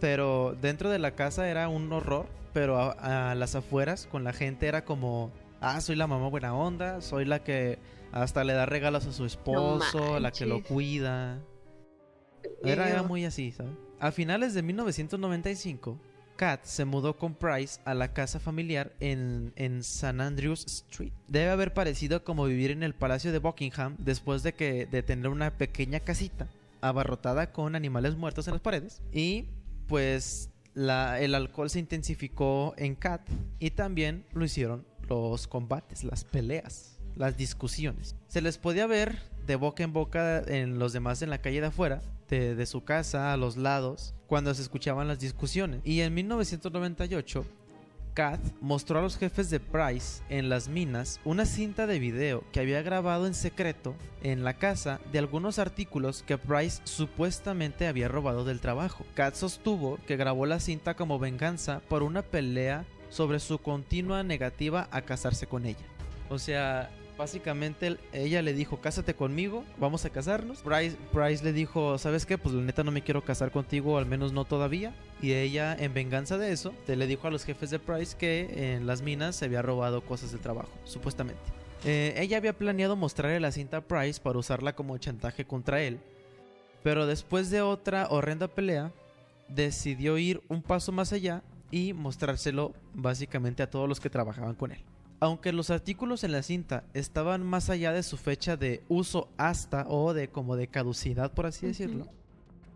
Pero 0.00 0.56
dentro 0.60 0.90
de 0.90 0.98
la 0.98 1.12
casa 1.14 1.48
era 1.48 1.68
un 1.68 1.90
horror. 1.92 2.26
Pero 2.52 2.78
a, 2.78 3.30
a 3.30 3.34
las 3.34 3.54
afueras, 3.54 4.06
con 4.10 4.24
la 4.24 4.32
gente, 4.32 4.66
era 4.66 4.84
como: 4.84 5.30
Ah, 5.60 5.80
soy 5.80 5.96
la 5.96 6.06
mamá 6.06 6.28
buena 6.28 6.54
onda. 6.54 7.00
Soy 7.00 7.24
la 7.24 7.42
que 7.44 7.78
hasta 8.12 8.44
le 8.44 8.52
da 8.52 8.66
regalos 8.66 9.06
a 9.06 9.12
su 9.12 9.24
esposo, 9.24 10.18
la 10.20 10.30
que 10.30 10.46
lo 10.46 10.62
cuida. 10.62 11.40
Era, 12.64 13.02
muy 13.02 13.24
así, 13.24 13.52
¿sabes? 13.52 13.72
A 14.00 14.12
finales 14.12 14.54
de 14.54 14.62
1995, 14.62 15.98
Kat 16.36 16.64
se 16.64 16.84
mudó 16.84 17.16
con 17.18 17.34
Price 17.34 17.80
a 17.84 17.94
la 17.94 18.12
casa 18.12 18.38
familiar 18.38 18.92
en, 19.00 19.52
en 19.56 19.82
San 19.82 20.20
Andrews 20.20 20.64
Street. 20.66 21.12
Debe 21.26 21.50
haber 21.50 21.74
parecido 21.74 22.22
como 22.24 22.44
vivir 22.46 22.70
en 22.70 22.82
el 22.84 22.94
Palacio 22.94 23.32
de 23.32 23.38
Buckingham 23.40 23.96
después 23.98 24.42
de, 24.44 24.54
que, 24.54 24.86
de 24.86 25.02
tener 25.02 25.28
una 25.28 25.56
pequeña 25.58 26.00
casita 26.00 26.46
abarrotada 26.80 27.52
con 27.52 27.74
animales 27.74 28.16
muertos 28.16 28.46
en 28.46 28.54
las 28.54 28.62
paredes. 28.62 29.02
Y 29.12 29.46
pues 29.88 30.50
la- 30.74 31.20
el 31.20 31.34
alcohol 31.34 31.70
se 31.70 31.80
intensificó 31.80 32.72
en 32.76 32.94
Kat 32.94 33.28
y 33.58 33.70
también 33.72 34.24
lo 34.32 34.44
hicieron 34.44 34.86
los 35.08 35.48
combates, 35.48 36.04
las 36.04 36.22
peleas, 36.22 36.97
las 37.18 37.36
discusiones. 37.36 38.16
Se 38.28 38.40
les 38.40 38.56
podía 38.56 38.86
ver 38.86 39.18
de 39.46 39.56
boca 39.56 39.82
en 39.82 39.92
boca 39.92 40.42
en 40.46 40.78
los 40.78 40.92
demás 40.92 41.22
en 41.22 41.30
la 41.30 41.38
calle 41.38 41.60
de 41.60 41.66
afuera, 41.66 42.02
de, 42.28 42.66
su 42.66 42.84
casa 42.84 43.32
a 43.32 43.36
los 43.36 43.56
lados, 43.56 44.14
cuando 44.26 44.54
se 44.54 44.62
escuchaban 44.62 45.08
las 45.08 45.18
discusiones. 45.18 45.80
Y 45.84 46.00
en 46.02 46.12
1998, 46.12 47.46
Kath 48.12 48.40
mostró 48.60 48.98
a 48.98 49.02
los 49.02 49.16
jefes 49.16 49.48
de 49.48 49.60
Price 49.60 50.22
en 50.28 50.48
las 50.48 50.68
minas 50.68 51.20
una 51.24 51.46
cinta 51.46 51.86
de 51.86 51.98
video 51.98 52.44
que 52.52 52.60
había 52.60 52.82
grabado 52.82 53.26
en 53.26 53.34
secreto 53.34 53.94
en 54.22 54.44
la 54.44 54.54
casa 54.54 55.00
de 55.12 55.18
algunos 55.18 55.58
artículos 55.58 56.22
que 56.22 56.36
Price 56.36 56.82
supuestamente 56.84 57.86
había 57.86 58.08
robado 58.08 58.44
del 58.44 58.60
trabajo. 58.60 59.06
Kath 59.14 59.36
sostuvo 59.36 59.98
que 60.06 60.16
grabó 60.16 60.44
la 60.44 60.60
cinta 60.60 60.94
como 60.94 61.18
venganza 61.18 61.80
por 61.88 62.02
una 62.02 62.22
pelea 62.22 62.84
sobre 63.08 63.40
su 63.40 63.58
continua 63.58 64.22
negativa 64.22 64.88
a 64.90 65.02
casarse 65.02 65.46
con 65.46 65.64
ella. 65.64 65.86
O 66.28 66.38
sea, 66.38 66.90
básicamente 67.18 67.98
ella 68.12 68.40
le 68.40 68.54
dijo, 68.54 68.80
cásate 68.80 69.14
conmigo, 69.14 69.64
vamos 69.78 70.04
a 70.04 70.10
casarnos. 70.10 70.62
Price, 70.62 70.96
Price 71.12 71.44
le 71.44 71.52
dijo, 71.52 71.98
¿sabes 71.98 72.24
qué? 72.24 72.38
Pues 72.38 72.54
la 72.54 72.62
neta 72.62 72.84
no 72.84 72.92
me 72.92 73.02
quiero 73.02 73.22
casar 73.22 73.50
contigo, 73.50 73.98
al 73.98 74.06
menos 74.06 74.32
no 74.32 74.44
todavía. 74.44 74.94
Y 75.20 75.32
ella, 75.32 75.76
en 75.78 75.92
venganza 75.92 76.38
de 76.38 76.52
eso, 76.52 76.72
te 76.86 76.96
le 76.96 77.06
dijo 77.06 77.26
a 77.26 77.30
los 77.30 77.44
jefes 77.44 77.70
de 77.70 77.80
Price 77.80 78.16
que 78.16 78.74
en 78.74 78.86
las 78.86 79.02
minas 79.02 79.36
se 79.36 79.46
había 79.46 79.60
robado 79.60 80.00
cosas 80.00 80.30
del 80.30 80.40
trabajo, 80.40 80.70
supuestamente. 80.84 81.42
Eh, 81.84 82.14
ella 82.16 82.38
había 82.38 82.56
planeado 82.56 82.96
mostrarle 82.96 83.40
la 83.40 83.52
cinta 83.52 83.78
a 83.78 83.80
Price 83.80 84.20
para 84.20 84.38
usarla 84.38 84.74
como 84.74 84.96
chantaje 84.98 85.44
contra 85.44 85.82
él. 85.82 85.98
Pero 86.82 87.06
después 87.06 87.50
de 87.50 87.60
otra 87.60 88.06
horrenda 88.08 88.46
pelea, 88.46 88.92
decidió 89.48 90.16
ir 90.18 90.40
un 90.48 90.62
paso 90.62 90.92
más 90.92 91.12
allá 91.12 91.42
y 91.70 91.92
mostrárselo 91.92 92.72
básicamente 92.94 93.62
a 93.62 93.70
todos 93.70 93.88
los 93.88 94.00
que 94.00 94.10
trabajaban 94.10 94.54
con 94.54 94.72
él. 94.72 94.78
Aunque 95.20 95.52
los 95.52 95.70
artículos 95.70 96.22
en 96.22 96.32
la 96.32 96.42
cinta 96.42 96.84
estaban 96.94 97.44
más 97.44 97.70
allá 97.70 97.92
de 97.92 98.02
su 98.02 98.16
fecha 98.16 98.56
de 98.56 98.82
uso 98.88 99.28
hasta 99.36 99.86
o 99.88 100.14
de 100.14 100.28
como 100.28 100.56
de 100.56 100.68
caducidad 100.68 101.32
por 101.32 101.46
así 101.46 101.66
decirlo, 101.66 102.06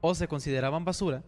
o 0.00 0.14
se 0.14 0.28
consideraban 0.28 0.85
basura 0.85 1.22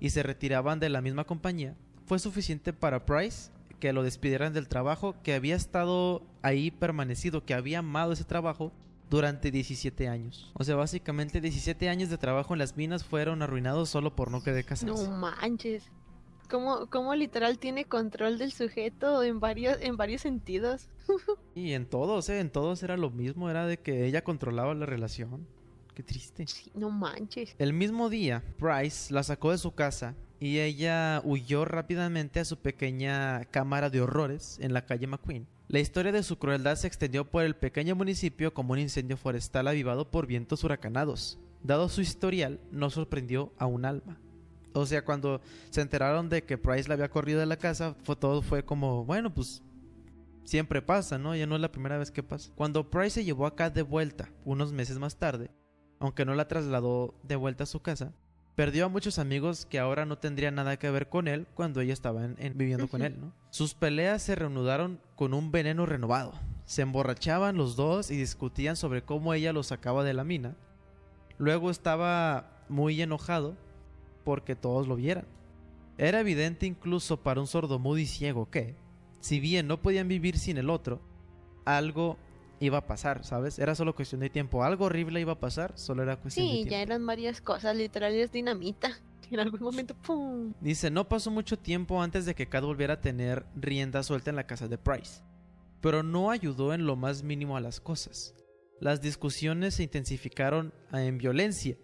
y 0.00 0.10
se 0.10 0.22
retiraban 0.22 0.80
de 0.80 0.90
la 0.90 1.00
misma 1.00 1.24
compañía, 1.24 1.74
fue 2.06 2.18
suficiente 2.18 2.72
para 2.72 3.06
Price 3.06 3.50
que 3.80 3.92
lo 3.92 4.02
despidieran 4.02 4.52
del 4.52 4.68
trabajo, 4.68 5.16
que 5.22 5.34
había 5.34 5.56
estado 5.56 6.22
ahí 6.42 6.70
permanecido, 6.70 7.44
que 7.44 7.54
había 7.54 7.78
amado 7.80 8.12
ese 8.12 8.24
trabajo 8.24 8.72
durante 9.08 9.50
17 9.50 10.08
años. 10.08 10.52
O 10.54 10.62
sea, 10.62 10.76
básicamente 10.76 11.40
17 11.40 11.88
años 11.88 12.10
de 12.10 12.18
trabajo 12.18 12.54
en 12.54 12.58
las 12.58 12.76
minas 12.76 13.04
fueron 13.04 13.42
arruinados 13.42 13.88
solo 13.88 14.14
por 14.14 14.30
no 14.30 14.42
querer 14.42 14.64
casarse. 14.64 15.08
No 15.08 15.16
manches. 15.16 15.90
¿Cómo, 16.50 16.88
cómo 16.90 17.14
literal 17.14 17.58
tiene 17.58 17.84
control 17.84 18.36
del 18.36 18.50
sujeto 18.52 19.22
en 19.22 19.38
varios, 19.38 19.78
en 19.80 19.96
varios 19.96 20.22
sentidos? 20.22 20.88
Y 21.54 21.72
en 21.72 21.86
todos, 21.86 22.28
¿eh? 22.28 22.40
En 22.40 22.50
todos 22.50 22.82
era 22.82 22.96
lo 22.96 23.10
mismo, 23.10 23.50
era 23.50 23.66
de 23.66 23.78
que 23.78 24.06
ella 24.06 24.22
controlaba 24.22 24.74
la 24.74 24.86
relación. 24.86 25.46
Qué 25.94 26.02
triste. 26.02 26.46
Sí, 26.46 26.70
no 26.74 26.90
manches. 26.90 27.54
El 27.58 27.72
mismo 27.72 28.08
día, 28.08 28.42
Price 28.58 29.12
la 29.12 29.22
sacó 29.22 29.50
de 29.50 29.58
su 29.58 29.72
casa 29.72 30.14
y 30.38 30.58
ella 30.60 31.20
huyó 31.24 31.64
rápidamente 31.64 32.40
a 32.40 32.44
su 32.44 32.56
pequeña 32.56 33.44
cámara 33.46 33.90
de 33.90 34.00
horrores 34.00 34.58
en 34.60 34.72
la 34.72 34.86
calle 34.86 35.06
McQueen. 35.06 35.46
La 35.68 35.80
historia 35.80 36.12
de 36.12 36.22
su 36.22 36.38
crueldad 36.38 36.76
se 36.76 36.86
extendió 36.86 37.24
por 37.24 37.44
el 37.44 37.54
pequeño 37.54 37.94
municipio 37.94 38.54
como 38.54 38.72
un 38.72 38.78
incendio 38.78 39.16
forestal 39.16 39.68
avivado 39.68 40.10
por 40.10 40.26
vientos 40.26 40.64
huracanados. 40.64 41.38
Dado 41.62 41.88
su 41.88 42.00
historial, 42.00 42.58
no 42.72 42.90
sorprendió 42.90 43.52
a 43.58 43.66
un 43.66 43.84
alma. 43.84 44.18
O 44.72 44.86
sea, 44.86 45.04
cuando 45.04 45.40
se 45.70 45.80
enteraron 45.80 46.28
de 46.28 46.44
que 46.44 46.56
Price 46.58 46.88
la 46.88 46.94
había 46.94 47.10
corrido 47.10 47.40
de 47.40 47.46
la 47.46 47.56
casa, 47.56 47.94
fue, 48.04 48.14
todo 48.16 48.40
fue 48.42 48.64
como, 48.64 49.04
bueno, 49.04 49.32
pues 49.34 49.62
siempre 50.44 50.82
pasa, 50.82 51.18
¿no? 51.18 51.34
Ya 51.34 51.46
no 51.46 51.54
es 51.56 51.60
la 51.60 51.72
primera 51.72 51.98
vez 51.98 52.10
que 52.10 52.22
pasa. 52.22 52.50
Cuando 52.54 52.88
Price 52.90 53.10
se 53.10 53.24
llevó 53.24 53.46
a 53.46 53.54
Kat 53.56 53.74
de 53.74 53.82
vuelta, 53.82 54.30
unos 54.44 54.72
meses 54.72 54.98
más 54.98 55.16
tarde, 55.16 55.50
aunque 55.98 56.24
no 56.24 56.34
la 56.34 56.48
trasladó 56.48 57.14
de 57.22 57.36
vuelta 57.36 57.64
a 57.64 57.66
su 57.66 57.80
casa, 57.80 58.12
perdió 58.54 58.86
a 58.86 58.88
muchos 58.88 59.18
amigos 59.18 59.64
que 59.66 59.78
ahora 59.78 60.04
no 60.06 60.18
tendrían 60.18 60.54
nada 60.54 60.76
que 60.78 60.90
ver 60.90 61.08
con 61.08 61.28
él 61.28 61.46
cuando 61.54 61.80
ella 61.80 61.92
estaba 61.92 62.24
en- 62.24 62.36
en- 62.38 62.56
viviendo 62.58 62.88
con 62.88 63.02
él, 63.02 63.16
¿no? 63.20 63.32
Sus 63.50 63.74
peleas 63.74 64.22
se 64.22 64.34
reanudaron 64.34 65.00
con 65.16 65.34
un 65.34 65.50
veneno 65.50 65.86
renovado. 65.86 66.32
Se 66.64 66.82
emborrachaban 66.82 67.56
los 67.56 67.74
dos 67.74 68.10
y 68.10 68.16
discutían 68.16 68.76
sobre 68.76 69.02
cómo 69.02 69.34
ella 69.34 69.52
los 69.52 69.68
sacaba 69.68 70.04
de 70.04 70.14
la 70.14 70.24
mina. 70.24 70.56
Luego 71.38 71.70
estaba 71.70 72.64
muy 72.68 73.00
enojado 73.00 73.56
porque 74.24 74.56
todos 74.56 74.86
lo 74.88 74.96
vieran. 74.96 75.26
Era 75.98 76.20
evidente 76.20 76.66
incluso 76.66 77.18
para 77.22 77.40
un 77.40 77.46
sordomudo 77.46 77.98
y 77.98 78.06
ciego 78.06 78.50
que, 78.50 78.74
si 79.20 79.38
bien 79.40 79.66
no 79.66 79.80
podían 79.82 80.08
vivir 80.08 80.38
sin 80.38 80.56
el 80.58 80.70
otro, 80.70 81.00
algo 81.64 82.16
iba 82.58 82.78
a 82.78 82.86
pasar, 82.86 83.24
¿sabes? 83.24 83.58
Era 83.58 83.74
solo 83.74 83.94
cuestión 83.94 84.20
de 84.20 84.30
tiempo. 84.30 84.64
Algo 84.64 84.86
horrible 84.86 85.20
iba 85.20 85.32
a 85.32 85.40
pasar, 85.40 85.72
solo 85.78 86.02
era 86.02 86.16
cuestión 86.16 86.46
de 86.46 86.50
Sí, 86.50 86.56
tiempo. 86.58 86.70
ya 86.72 86.82
eran 86.82 87.06
varias 87.06 87.40
cosas, 87.40 87.76
literal 87.76 88.14
es 88.14 88.32
dinamita. 88.32 88.90
En 89.30 89.38
algún 89.38 89.60
momento, 89.60 89.94
¡pum! 89.94 90.52
Dice, 90.60 90.90
no 90.90 91.08
pasó 91.08 91.30
mucho 91.30 91.56
tiempo 91.56 92.02
antes 92.02 92.26
de 92.26 92.34
que 92.34 92.48
Kat 92.48 92.64
volviera 92.64 92.94
a 92.94 93.00
tener 93.00 93.46
rienda 93.54 94.02
suelta 94.02 94.30
en 94.30 94.34
la 94.34 94.48
casa 94.48 94.66
de 94.66 94.76
Price. 94.76 95.22
Pero 95.80 96.02
no 96.02 96.32
ayudó 96.32 96.74
en 96.74 96.84
lo 96.84 96.96
más 96.96 97.22
mínimo 97.22 97.56
a 97.56 97.60
las 97.60 97.78
cosas. 97.80 98.34
Las 98.80 99.00
discusiones 99.00 99.74
se 99.74 99.84
intensificaron 99.84 100.74
en 100.92 101.16
violencia. 101.18 101.76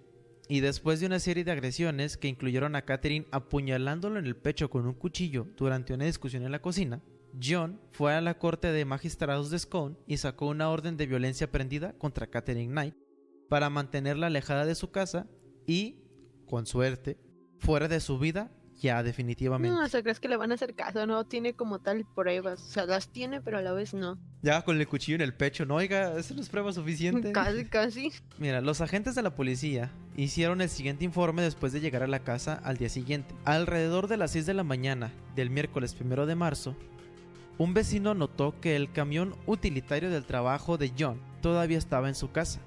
Y 0.48 0.60
después 0.60 1.00
de 1.00 1.06
una 1.06 1.18
serie 1.18 1.44
de 1.44 1.50
agresiones 1.50 2.16
que 2.16 2.28
incluyeron 2.28 2.76
a 2.76 2.82
Catherine 2.82 3.26
apuñalándolo 3.32 4.18
en 4.18 4.26
el 4.26 4.36
pecho 4.36 4.70
con 4.70 4.86
un 4.86 4.94
cuchillo 4.94 5.48
durante 5.56 5.92
una 5.92 6.04
discusión 6.04 6.44
en 6.44 6.52
la 6.52 6.62
cocina, 6.62 7.02
John 7.42 7.80
fue 7.92 8.14
a 8.14 8.20
la 8.20 8.38
corte 8.38 8.70
de 8.70 8.84
magistrados 8.84 9.50
de 9.50 9.58
Scone 9.58 9.96
y 10.06 10.18
sacó 10.18 10.46
una 10.46 10.70
orden 10.70 10.96
de 10.96 11.06
violencia 11.06 11.50
prendida 11.50 11.92
contra 11.98 12.28
Catherine 12.28 12.70
Knight 12.72 12.94
para 13.48 13.70
mantenerla 13.70 14.28
alejada 14.28 14.64
de 14.66 14.74
su 14.74 14.90
casa 14.90 15.28
y, 15.66 16.02
con 16.46 16.66
suerte, 16.66 17.18
fuera 17.58 17.88
de 17.88 18.00
su 18.00 18.18
vida 18.18 18.52
ya 18.80 19.02
definitivamente. 19.02 19.74
No, 19.74 19.82
o 19.82 19.88
sea, 19.88 20.02
crees 20.02 20.20
que 20.20 20.28
le 20.28 20.36
van 20.36 20.52
a 20.52 20.54
hacer 20.54 20.74
caso, 20.74 21.06
no 21.06 21.26
tiene 21.26 21.54
como 21.54 21.80
tal 21.80 22.04
pruebas. 22.14 22.60
O 22.60 22.70
sea, 22.70 22.86
las 22.86 23.10
tiene, 23.10 23.40
pero 23.40 23.58
a 23.58 23.62
la 23.62 23.72
vez 23.72 23.94
no. 23.94 24.18
Ya 24.42 24.62
con 24.62 24.78
el 24.78 24.86
cuchillo 24.86 25.16
en 25.16 25.22
el 25.22 25.34
pecho, 25.34 25.64
no, 25.64 25.76
oiga, 25.76 26.16
eso 26.18 26.34
no 26.34 26.42
es 26.42 26.48
prueba 26.48 26.72
suficiente. 26.72 27.32
Casi, 27.32 27.64
casi. 27.64 28.12
Mira, 28.38 28.60
los 28.60 28.80
agentes 28.80 29.14
de 29.14 29.22
la 29.22 29.34
policía 29.34 29.90
hicieron 30.16 30.60
el 30.60 30.68
siguiente 30.68 31.04
informe 31.04 31.42
después 31.42 31.72
de 31.72 31.80
llegar 31.80 32.02
a 32.02 32.06
la 32.08 32.20
casa 32.20 32.60
al 32.64 32.78
día 32.78 32.88
siguiente. 32.88 33.34
Alrededor 33.44 34.08
de 34.08 34.16
las 34.16 34.32
6 34.32 34.46
de 34.46 34.54
la 34.54 34.64
mañana 34.64 35.12
del 35.34 35.50
miércoles 35.50 35.94
primero 35.94 36.26
de 36.26 36.34
marzo, 36.34 36.74
un 37.58 37.74
vecino 37.74 38.14
notó 38.14 38.58
que 38.60 38.76
el 38.76 38.92
camión 38.92 39.34
utilitario 39.46 40.10
del 40.10 40.24
trabajo 40.24 40.78
de 40.78 40.92
John 40.98 41.20
todavía 41.40 41.78
estaba 41.78 42.08
en 42.08 42.14
su 42.14 42.30
casa. 42.30 42.60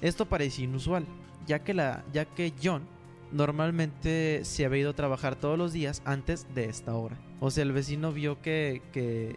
Esto 0.00 0.26
parecía 0.26 0.64
inusual, 0.64 1.06
ya 1.46 1.60
que, 1.60 1.74
la, 1.74 2.04
ya 2.12 2.24
que 2.24 2.52
John 2.62 2.82
normalmente 3.30 4.44
se 4.44 4.64
había 4.64 4.82
ido 4.82 4.90
a 4.90 4.96
trabajar 4.96 5.36
todos 5.36 5.58
los 5.58 5.72
días 5.72 6.02
antes 6.04 6.46
de 6.54 6.64
esta 6.66 6.94
hora. 6.94 7.18
O 7.40 7.50
sea, 7.50 7.62
el 7.62 7.72
vecino 7.72 8.12
vio 8.12 8.40
que, 8.42 8.82
que 8.92 9.36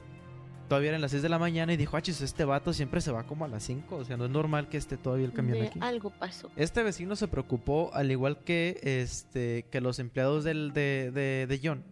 Todavía 0.67 0.89
eran 0.89 1.01
las 1.01 1.11
6 1.11 1.21
de 1.23 1.29
la 1.29 1.37
mañana 1.37 1.73
y 1.73 1.77
dijo, 1.77 1.95
ah, 1.95 2.01
chis, 2.01 2.21
este 2.21 2.43
vato 2.43 2.73
siempre 2.73 2.99
se 3.01 3.11
va 3.11 3.23
como 3.23 3.45
a 3.45 3.47
las 3.47 3.63
5. 3.63 3.95
O 3.97 4.03
sea, 4.03 4.17
no 4.17 4.25
es 4.25 4.31
normal 4.31 4.67
que 4.67 4.77
esté 4.77 4.97
todavía 4.97 5.25
el 5.25 5.33
camión 5.33 5.59
De 5.59 5.67
aquí. 5.67 5.79
algo 5.81 6.09
pasó. 6.09 6.49
Este 6.55 6.81
vecino 6.81 7.15
se 7.15 7.27
preocupó, 7.27 7.91
al 7.93 8.11
igual 8.11 8.39
que 8.43 8.79
este 8.81 9.65
que 9.71 9.81
los 9.81 9.99
empleados 9.99 10.43
del, 10.43 10.73
de, 10.73 11.11
de, 11.13 11.45
de 11.47 11.59
John, 11.63 11.83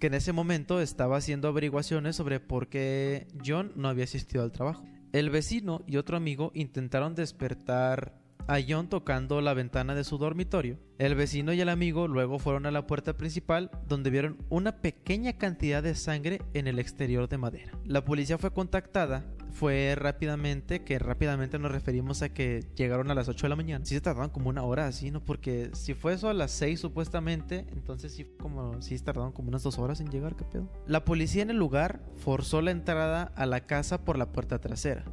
que 0.00 0.08
en 0.08 0.14
ese 0.14 0.32
momento 0.32 0.80
estaba 0.80 1.16
haciendo 1.16 1.46
averiguaciones 1.48 2.16
sobre 2.16 2.40
por 2.40 2.68
qué 2.68 3.28
John 3.44 3.72
no 3.76 3.88
había 3.88 4.04
asistido 4.04 4.42
al 4.42 4.50
trabajo. 4.50 4.84
El 5.12 5.30
vecino 5.30 5.82
y 5.86 5.96
otro 5.98 6.16
amigo 6.16 6.50
intentaron 6.54 7.14
despertar 7.14 8.21
a 8.46 8.58
John 8.66 8.88
tocando 8.88 9.40
la 9.40 9.54
ventana 9.54 9.94
de 9.94 10.04
su 10.04 10.18
dormitorio. 10.18 10.78
El 10.98 11.14
vecino 11.14 11.52
y 11.52 11.60
el 11.60 11.68
amigo 11.68 12.08
luego 12.08 12.38
fueron 12.38 12.66
a 12.66 12.70
la 12.70 12.86
puerta 12.86 13.16
principal 13.16 13.70
donde 13.88 14.10
vieron 14.10 14.38
una 14.48 14.76
pequeña 14.80 15.32
cantidad 15.34 15.82
de 15.82 15.94
sangre 15.94 16.42
en 16.54 16.66
el 16.66 16.78
exterior 16.78 17.28
de 17.28 17.38
madera. 17.38 17.72
La 17.84 18.04
policía 18.04 18.38
fue 18.38 18.52
contactada. 18.52 19.24
Fue 19.52 19.94
rápidamente, 19.96 20.82
que 20.82 20.98
rápidamente 20.98 21.58
nos 21.58 21.72
referimos 21.72 22.22
a 22.22 22.30
que 22.30 22.64
llegaron 22.74 23.10
a 23.10 23.14
las 23.14 23.28
8 23.28 23.42
de 23.42 23.48
la 23.50 23.56
mañana. 23.56 23.84
Sí 23.84 23.94
se 23.94 24.00
tardaron 24.00 24.30
como 24.30 24.48
una 24.48 24.62
hora 24.62 24.86
así, 24.86 25.10
¿no? 25.10 25.22
Porque 25.22 25.70
si 25.74 25.92
fue 25.92 26.14
eso 26.14 26.30
a 26.30 26.32
las 26.32 26.52
6 26.52 26.80
supuestamente, 26.80 27.66
entonces 27.72 28.14
sí 28.14 28.26
como, 28.40 28.80
sí 28.80 28.98
tardaron 28.98 29.32
como 29.32 29.48
unas 29.48 29.62
dos 29.62 29.78
horas 29.78 30.00
en 30.00 30.10
llegar, 30.10 30.36
¿qué 30.36 30.44
pedo? 30.44 30.72
La 30.86 31.04
policía 31.04 31.42
en 31.42 31.50
el 31.50 31.58
lugar 31.58 32.00
forzó 32.16 32.62
la 32.62 32.70
entrada 32.70 33.30
a 33.36 33.44
la 33.44 33.66
casa 33.66 34.04
por 34.04 34.16
la 34.16 34.32
puerta 34.32 34.58
trasera. 34.58 35.04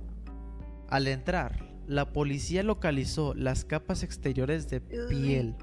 Al 0.88 1.08
entrar, 1.08 1.69
la 1.90 2.14
policía 2.14 2.62
localizó 2.62 3.34
las 3.34 3.66
capas 3.66 4.04
exteriores 4.04 4.70
de 4.70 4.80
piel 4.80 5.56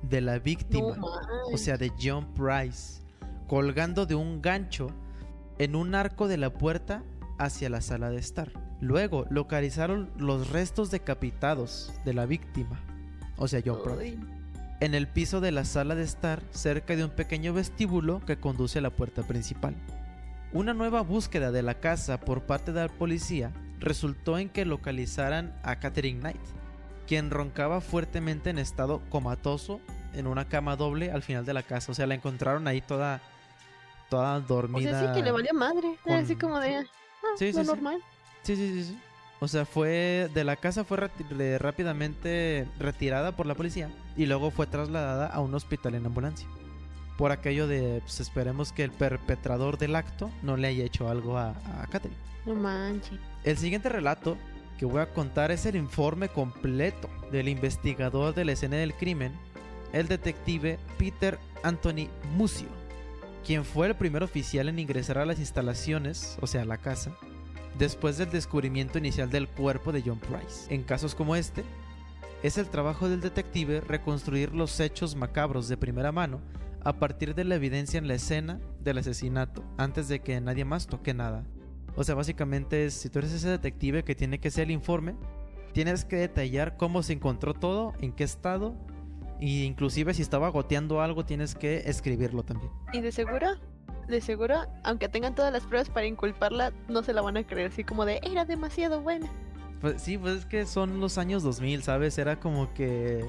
de 0.00 0.22
la 0.22 0.38
víctima, 0.38 0.96
No 0.96 1.06
o 1.52 1.58
sea, 1.58 1.76
de 1.76 1.92
John 2.02 2.32
Price, 2.32 3.02
colgando 3.48 4.06
de 4.06 4.14
un 4.14 4.40
gancho 4.40 4.86
en 5.58 5.76
un 5.76 5.94
arco 5.94 6.26
de 6.26 6.38
la 6.38 6.54
puerta 6.54 7.04
hacia 7.38 7.68
la 7.68 7.82
sala 7.82 8.08
de 8.08 8.16
estar. 8.16 8.50
Luego 8.80 9.26
localizaron 9.28 10.10
los 10.16 10.48
restos 10.48 10.90
decapitados 10.90 11.92
de 12.06 12.14
la 12.14 12.24
víctima, 12.24 12.80
o 13.36 13.46
sea, 13.46 13.60
John 13.62 13.80
Price, 13.84 14.18
en 14.80 14.94
el 14.94 15.06
piso 15.06 15.42
de 15.42 15.52
la 15.52 15.66
sala 15.66 15.94
de 15.94 16.04
estar 16.04 16.42
cerca 16.50 16.96
de 16.96 17.04
un 17.04 17.10
pequeño 17.10 17.52
vestíbulo 17.52 18.24
que 18.24 18.38
conduce 18.38 18.78
a 18.78 18.82
la 18.82 18.90
puerta 18.90 19.22
principal. 19.22 19.74
Una 20.50 20.72
nueva 20.72 21.02
búsqueda 21.02 21.52
de 21.52 21.62
la 21.62 21.74
casa 21.74 22.20
por 22.20 22.44
parte 22.46 22.72
de 22.72 22.80
la 22.80 22.88
policía 22.88 23.52
resultó 23.80 24.38
en 24.38 24.48
que 24.48 24.64
localizaran 24.64 25.54
a 25.62 25.76
Catherine 25.76 26.20
Knight, 26.20 26.40
quien 27.06 27.30
roncaba 27.30 27.80
fuertemente 27.80 28.50
en 28.50 28.58
estado 28.58 29.00
comatoso 29.10 29.80
en 30.14 30.26
una 30.26 30.48
cama 30.48 30.76
doble 30.76 31.10
al 31.10 31.22
final 31.22 31.44
de 31.44 31.54
la 31.54 31.62
casa. 31.62 31.92
O 31.92 31.94
sea, 31.94 32.06
la 32.06 32.14
encontraron 32.14 32.66
ahí 32.68 32.80
toda, 32.80 33.20
toda 34.08 34.36
O 34.36 34.40
dormida. 34.40 34.90
sea, 35.00 35.08
sí 35.14 35.18
que 35.20 35.24
le 35.24 35.32
valía 35.32 35.52
madre. 35.52 35.96
Así 36.06 36.36
como 36.36 36.58
de. 36.60 36.76
Ah, 36.76 36.82
Sí, 37.36 37.46
lo 37.52 37.52
sí, 37.52 37.60
sí. 37.60 37.66
normal. 37.66 37.98
Sí, 38.42 38.56
sí, 38.56 38.72
sí, 38.74 38.84
sí. 38.84 38.98
O 39.40 39.48
sea, 39.48 39.66
fue 39.66 40.30
de 40.32 40.44
la 40.44 40.56
casa 40.56 40.84
fue 40.84 40.96
reti- 40.98 41.58
rápidamente 41.58 42.66
retirada 42.78 43.32
por 43.32 43.46
la 43.46 43.54
policía 43.54 43.90
y 44.16 44.26
luego 44.26 44.50
fue 44.50 44.66
trasladada 44.66 45.26
a 45.26 45.40
un 45.40 45.54
hospital 45.54 45.94
en 45.96 46.06
ambulancia. 46.06 46.46
Por 47.18 47.30
aquello 47.32 47.66
de, 47.66 48.00
pues 48.02 48.20
esperemos 48.20 48.72
que 48.72 48.84
el 48.84 48.90
perpetrador 48.90 49.76
del 49.78 49.96
acto 49.96 50.30
no 50.42 50.56
le 50.56 50.68
haya 50.68 50.84
hecho 50.84 51.08
algo 51.08 51.36
a, 51.36 51.50
a 51.50 51.86
Catherine. 51.90 52.18
No 52.46 52.54
manches. 52.54 53.18
El 53.44 53.56
siguiente 53.56 53.88
relato 53.88 54.36
que 54.78 54.84
voy 54.86 55.00
a 55.00 55.12
contar 55.12 55.50
es 55.50 55.66
el 55.66 55.76
informe 55.76 56.28
completo 56.28 57.08
del 57.30 57.48
investigador 57.48 58.34
de 58.34 58.44
la 58.44 58.52
escena 58.52 58.76
del 58.76 58.94
crimen, 58.94 59.32
el 59.92 60.08
detective 60.08 60.78
Peter 60.98 61.38
Anthony 61.62 62.08
Mucio, 62.36 62.68
quien 63.44 63.64
fue 63.64 63.86
el 63.86 63.94
primer 63.94 64.22
oficial 64.22 64.68
en 64.68 64.78
ingresar 64.78 65.18
a 65.18 65.26
las 65.26 65.38
instalaciones, 65.38 66.36
o 66.40 66.46
sea, 66.46 66.64
la 66.64 66.78
casa, 66.78 67.16
después 67.78 68.18
del 68.18 68.30
descubrimiento 68.30 68.98
inicial 68.98 69.30
del 69.30 69.48
cuerpo 69.48 69.92
de 69.92 70.02
John 70.02 70.18
Price. 70.18 70.72
En 70.74 70.82
casos 70.82 71.14
como 71.14 71.36
este, 71.36 71.64
es 72.42 72.58
el 72.58 72.68
trabajo 72.68 73.08
del 73.08 73.20
detective 73.20 73.80
reconstruir 73.80 74.52
los 74.52 74.78
hechos 74.80 75.16
macabros 75.16 75.68
de 75.68 75.76
primera 75.76 76.12
mano 76.12 76.40
a 76.82 76.98
partir 76.98 77.34
de 77.34 77.44
la 77.44 77.54
evidencia 77.54 77.98
en 77.98 78.08
la 78.08 78.14
escena 78.14 78.60
del 78.80 78.98
asesinato, 78.98 79.64
antes 79.78 80.08
de 80.08 80.20
que 80.20 80.40
nadie 80.40 80.64
más 80.64 80.86
toque 80.86 81.14
nada. 81.14 81.44
O 81.96 82.04
sea, 82.04 82.14
básicamente, 82.14 82.86
es, 82.86 82.94
si 82.94 83.08
tú 83.08 83.20
eres 83.20 83.32
ese 83.32 83.48
detective 83.48 84.04
que 84.04 84.14
tiene 84.14 84.40
que 84.40 84.48
hacer 84.48 84.64
el 84.64 84.72
informe, 84.72 85.14
tienes 85.72 86.04
que 86.04 86.16
detallar 86.16 86.76
cómo 86.76 87.02
se 87.02 87.12
encontró 87.12 87.54
todo, 87.54 87.92
en 88.00 88.12
qué 88.12 88.24
estado, 88.24 88.74
e 89.40 89.64
inclusive 89.64 90.14
si 90.14 90.22
estaba 90.22 90.48
goteando 90.48 91.00
algo, 91.00 91.24
tienes 91.24 91.54
que 91.54 91.82
escribirlo 91.86 92.42
también. 92.42 92.72
Y 92.92 93.00
de 93.00 93.12
seguro, 93.12 93.48
de 94.08 94.20
seguro, 94.20 94.66
aunque 94.82 95.08
tengan 95.08 95.34
todas 95.34 95.52
las 95.52 95.64
pruebas 95.64 95.90
para 95.90 96.06
inculparla, 96.06 96.72
no 96.88 97.02
se 97.02 97.12
la 97.12 97.22
van 97.22 97.36
a 97.36 97.44
creer. 97.44 97.70
Así 97.70 97.84
como 97.84 98.04
de, 98.04 98.20
era 98.22 98.44
demasiado 98.44 99.00
buena. 99.00 99.28
Pues 99.80 100.00
sí, 100.00 100.16
pues 100.16 100.38
es 100.38 100.46
que 100.46 100.66
son 100.66 101.00
los 101.00 101.18
años 101.18 101.42
2000, 101.42 101.82
¿sabes? 101.82 102.16
Era 102.18 102.40
como 102.40 102.72
que 102.72 103.24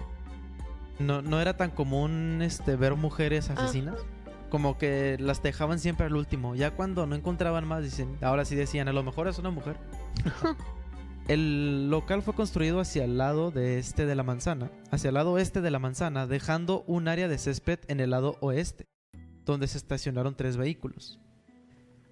no, 1.00 1.22
no 1.22 1.42
era 1.42 1.58
tan 1.58 1.72
común 1.72 2.42
este 2.42 2.76
ver 2.76 2.96
mujeres 2.96 3.50
asesinas. 3.50 3.98
Como 4.50 4.78
que 4.78 5.18
las 5.20 5.42
dejaban 5.44 5.80
siempre 5.80 6.06
al 6.06 6.16
último. 6.16 6.56
Ya 6.56 6.72
cuando 6.72 7.06
no 7.08 7.16
encontraban 7.16 7.68
más, 7.68 7.84
dicen, 7.84 8.18
ahora 8.22 8.46
sí 8.46 8.56
decían, 8.56 8.88
a 8.88 8.94
lo 8.94 9.04
mejor 9.04 9.28
es 9.28 9.40
una 9.40 9.50
mujer. 9.50 9.78
el 11.28 11.90
local 11.90 12.22
fue 12.22 12.34
construido 12.36 12.80
hacia 12.80 13.04
el 13.04 13.18
lado 13.18 13.52
de 13.52 13.80
este 13.80 14.06
de 14.06 14.16
la 14.16 14.24
manzana, 14.24 14.72
hacia 14.92 15.08
el 15.10 15.16
lado 15.16 15.32
oeste 15.34 15.62
de 15.62 15.72
la 15.72 15.80
manzana, 15.80 16.28
dejando 16.28 16.84
un 16.88 17.08
área 17.08 17.28
de 17.28 17.38
césped 17.38 17.80
en 17.88 18.00
el 18.00 18.12
lado 18.12 18.38
oeste, 18.42 18.86
donde 19.46 19.68
se 19.68 19.78
estacionaron 19.78 20.36
tres 20.36 20.58
vehículos. 20.58 21.20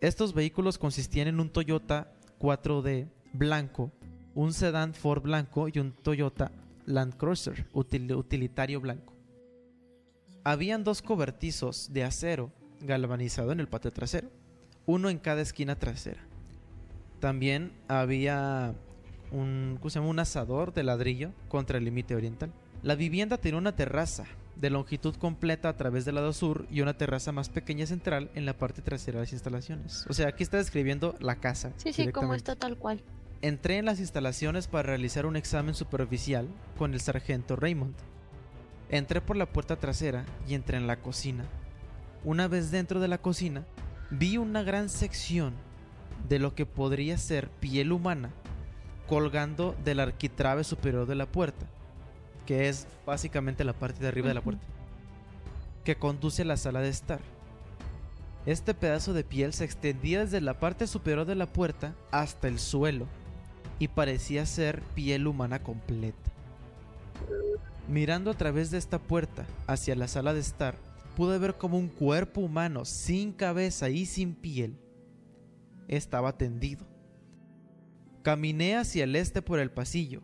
Estos 0.02 0.34
vehículos 0.34 0.78
consistían 0.78 1.28
en 1.28 1.40
un 1.40 1.50
Toyota 1.50 2.12
4D 2.40 3.08
blanco, 3.34 3.92
un 4.36 4.52
sedán 4.54 4.94
Ford 4.94 5.22
blanco 5.22 5.68
y 5.72 5.80
un 5.80 5.92
Toyota 5.94 6.52
Land 6.86 7.16
Cruiser 7.16 7.68
util- 7.74 8.16
utilitario 8.18 8.82
blanco. 8.82 9.13
Habían 10.44 10.84
dos 10.84 11.02
cobertizos 11.02 11.94
de 11.94 12.04
acero 12.04 12.52
galvanizado 12.82 13.52
en 13.52 13.60
el 13.60 13.68
patio 13.68 13.92
trasero, 13.92 14.30
uno 14.86 15.10
en 15.10 15.18
cada 15.18 15.42
esquina 15.42 15.78
trasera. 15.80 16.22
También 17.20 17.72
había 17.88 18.76
un, 19.32 19.78
¿cómo 19.80 19.90
se 19.90 20.00
llama? 20.00 20.10
un 20.10 20.20
asador 20.20 20.74
de 20.74 20.84
ladrillo 20.84 21.32
contra 21.48 21.78
el 21.78 21.86
límite 21.86 22.16
oriental. 22.16 22.52
La 22.82 22.96
vivienda 22.96 23.38
tenía 23.38 23.58
una 23.58 23.76
terraza 23.76 24.26
de 24.58 24.70
longitud 24.70 25.16
completa 25.16 25.70
a 25.70 25.78
través 25.78 26.04
del 26.04 26.16
lado 26.16 26.34
sur 26.34 26.68
y 26.70 26.82
una 26.82 26.98
terraza 26.98 27.32
más 27.32 27.50
pequeña 27.50 27.86
central 27.86 28.30
en 28.36 28.46
la 28.46 28.58
parte 28.58 28.82
trasera 28.82 29.20
de 29.20 29.24
las 29.24 29.34
instalaciones. 29.34 30.06
O 30.10 30.14
sea, 30.14 30.28
aquí 30.28 30.44
está 30.44 30.58
describiendo 30.58 31.16
la 31.20 31.38
casa. 31.38 31.72
Sí, 31.78 31.94
sí, 31.94 32.10
como 32.10 32.36
está 32.36 32.56
tal 32.56 32.78
cual. 32.78 33.02
Entré 33.42 33.78
en 33.78 33.86
las 33.86 34.00
instalaciones 34.00 34.68
para 34.68 34.84
realizar 34.84 35.26
un 35.26 35.36
examen 35.36 35.76
superficial 35.76 36.48
con 36.78 36.94
el 36.94 37.02
sargento 37.02 37.56
Raymond. 37.56 37.96
Entré 38.94 39.22
por 39.22 39.36
la 39.36 39.48
puerta 39.48 39.76
trasera 39.76 40.24
y 40.48 40.54
entré 40.54 40.78
en 40.78 40.86
la 40.86 40.98
cocina. 40.98 41.46
Una 42.24 42.48
vez 42.48 42.70
dentro 42.70 43.00
de 43.00 43.08
la 43.08 43.18
cocina, 43.18 43.66
vi 44.12 44.38
una 44.38 44.62
gran 44.62 44.88
sección 44.88 45.56
de 46.30 46.38
lo 46.38 46.54
que 46.54 46.68
podría 46.68 47.18
ser 47.18 47.50
piel 47.50 47.92
humana 47.92 48.30
colgando 49.08 49.76
del 49.84 50.00
arquitrabe 50.00 50.64
superior 50.64 51.08
de 51.08 51.16
la 51.16 51.26
puerta, 51.26 51.66
que 52.46 52.70
es 52.70 52.86
básicamente 53.04 53.64
la 53.64 53.74
parte 53.74 54.00
de 54.00 54.10
arriba 54.10 54.28
de 54.28 54.36
la 54.36 54.42
puerta, 54.42 54.64
que 55.84 55.96
conduce 55.96 56.44
a 56.44 56.46
la 56.46 56.58
sala 56.58 56.82
de 56.82 56.90
estar. 56.90 57.20
Este 58.46 58.76
pedazo 58.76 59.14
de 59.14 59.24
piel 59.24 59.54
se 59.54 59.66
extendía 59.66 60.20
desde 60.20 60.40
la 60.40 60.60
parte 60.60 60.86
superior 60.86 61.26
de 61.26 61.34
la 61.34 61.48
puerta 61.48 61.96
hasta 62.12 62.48
el 62.48 62.60
suelo 62.60 63.08
y 63.80 63.88
parecía 63.88 64.46
ser 64.46 64.84
piel 64.94 65.26
humana 65.26 65.64
completa. 65.64 66.32
Mirando 67.90 68.32
a 68.32 68.34
través 68.34 68.72
de 68.72 68.78
esta 68.78 69.00
puerta 69.00 69.46
hacia 69.68 69.96
la 69.96 70.08
sala 70.08 70.34
de 70.34 70.40
estar, 70.40 70.78
pude 71.16 71.38
ver 71.38 71.56
como 71.56 71.78
un 71.78 71.90
cuerpo 71.90 72.42
humano 72.42 72.86
sin 72.86 73.34
cabeza 73.34 73.90
y 73.90 74.06
sin 74.06 74.36
piel 74.36 74.78
estaba 75.88 76.38
tendido. 76.38 76.86
Caminé 78.24 78.78
hacia 78.78 79.04
el 79.04 79.16
este 79.16 79.42
por 79.42 79.60
el 79.60 79.70
pasillo 79.70 80.22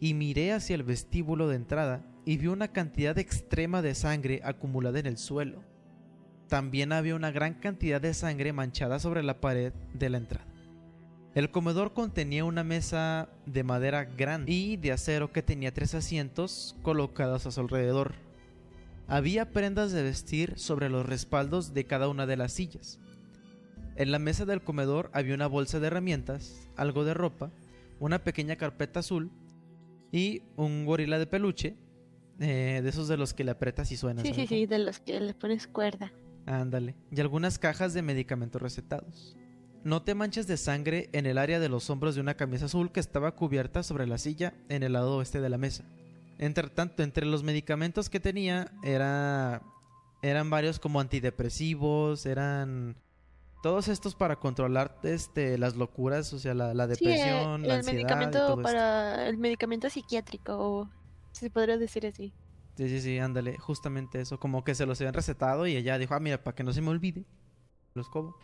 y 0.00 0.14
miré 0.14 0.52
hacia 0.52 0.74
el 0.74 0.82
vestíbulo 0.82 1.46
de 1.48 1.56
entrada 1.56 2.04
y 2.24 2.38
vi 2.38 2.46
una 2.46 2.68
cantidad 2.68 3.18
extrema 3.18 3.82
de 3.82 3.94
sangre 3.94 4.40
acumulada 4.44 4.98
en 4.98 5.06
el 5.06 5.18
suelo. 5.18 5.62
También 6.48 6.92
había 6.92 7.14
una 7.14 7.30
gran 7.30 7.54
cantidad 7.54 8.00
de 8.00 8.14
sangre 8.14 8.52
manchada 8.52 8.98
sobre 8.98 9.22
la 9.22 9.40
pared 9.40 9.72
de 9.92 10.08
la 10.08 10.18
entrada. 10.18 10.53
El 11.34 11.50
comedor 11.50 11.92
contenía 11.92 12.44
una 12.44 12.62
mesa 12.62 13.28
de 13.44 13.64
madera 13.64 14.04
grande 14.04 14.52
y 14.52 14.76
de 14.76 14.92
acero 14.92 15.32
que 15.32 15.42
tenía 15.42 15.74
tres 15.74 15.94
asientos 15.96 16.76
colocados 16.82 17.44
a 17.46 17.50
su 17.50 17.60
alrededor. 17.60 18.14
Había 19.08 19.50
prendas 19.50 19.90
de 19.90 20.04
vestir 20.04 20.56
sobre 20.56 20.88
los 20.88 21.04
respaldos 21.04 21.74
de 21.74 21.86
cada 21.86 22.08
una 22.08 22.26
de 22.26 22.36
las 22.36 22.52
sillas. 22.52 23.00
En 23.96 24.12
la 24.12 24.20
mesa 24.20 24.44
del 24.44 24.62
comedor 24.62 25.10
había 25.12 25.34
una 25.34 25.48
bolsa 25.48 25.80
de 25.80 25.88
herramientas, 25.88 26.68
algo 26.76 27.04
de 27.04 27.14
ropa, 27.14 27.50
una 27.98 28.22
pequeña 28.22 28.54
carpeta 28.54 29.00
azul 29.00 29.32
y 30.12 30.42
un 30.54 30.86
gorila 30.86 31.18
de 31.18 31.26
peluche, 31.26 31.76
eh, 32.38 32.80
de 32.80 32.88
esos 32.88 33.08
de 33.08 33.16
los 33.16 33.34
que 33.34 33.42
le 33.42 33.50
aprietas 33.50 33.90
y 33.90 33.96
suenas. 33.96 34.24
Sí, 34.24 34.34
sí, 34.34 34.46
sí, 34.46 34.66
de 34.66 34.78
los 34.78 35.00
que 35.00 35.18
le 35.18 35.34
pones 35.34 35.66
cuerda. 35.66 36.12
Ándale. 36.46 36.94
Y 37.10 37.20
algunas 37.20 37.58
cajas 37.58 37.92
de 37.92 38.02
medicamentos 38.02 38.62
recetados. 38.62 39.36
No 39.84 40.02
te 40.02 40.14
manches 40.14 40.46
de 40.46 40.56
sangre 40.56 41.08
en 41.12 41.26
el 41.26 41.38
área 41.38 41.60
de 41.60 41.68
los 41.68 41.88
hombros 41.90 42.14
de 42.14 42.20
una 42.20 42.34
camisa 42.34 42.64
azul 42.66 42.90
que 42.90 43.00
estaba 43.00 43.32
cubierta 43.36 43.82
sobre 43.82 44.06
la 44.06 44.18
silla 44.18 44.54
en 44.68 44.82
el 44.82 44.94
lado 44.94 45.16
oeste 45.16 45.40
de 45.40 45.48
la 45.50 45.58
mesa. 45.58 45.84
Entre 46.38 46.68
tanto, 46.70 47.02
entre 47.02 47.26
los 47.26 47.42
medicamentos 47.44 48.10
que 48.10 48.20
tenía 48.20 48.72
era 48.82 49.62
eran 50.22 50.48
varios 50.50 50.78
como 50.80 51.00
antidepresivos, 51.00 52.24
eran 52.26 52.96
todos 53.62 53.88
estos 53.88 54.14
para 54.14 54.36
controlar 54.40 54.98
este 55.02 55.58
las 55.58 55.76
locuras, 55.76 56.32
o 56.32 56.38
sea, 56.38 56.54
la, 56.54 56.74
la 56.74 56.86
Sí, 56.94 57.04
depresión, 57.04 57.66
la 57.66 57.76
el 57.76 57.80
ansiedad 57.80 57.82
y 57.82 57.92
medicamento 57.96 58.38
esto. 58.38 58.62
para 58.62 59.28
el 59.28 59.36
medicamento 59.38 59.88
psiquiátrico, 59.90 60.90
se 61.32 61.50
podría 61.50 61.76
decir 61.78 62.06
así. 62.06 62.34
Sí, 62.76 62.88
sí, 62.88 63.00
sí, 63.00 63.18
ándale, 63.18 63.56
justamente 63.58 64.20
eso, 64.20 64.40
como 64.40 64.64
que 64.64 64.74
se 64.74 64.86
los 64.86 65.00
habían 65.00 65.14
recetado 65.14 65.66
y 65.66 65.76
ella 65.76 65.96
dijo, 65.98 66.14
ah, 66.14 66.20
mira, 66.20 66.42
para 66.42 66.54
que 66.56 66.64
no 66.64 66.72
se 66.72 66.80
me 66.80 66.88
olvide, 66.90 67.24
los 67.94 68.08
cobo. 68.08 68.36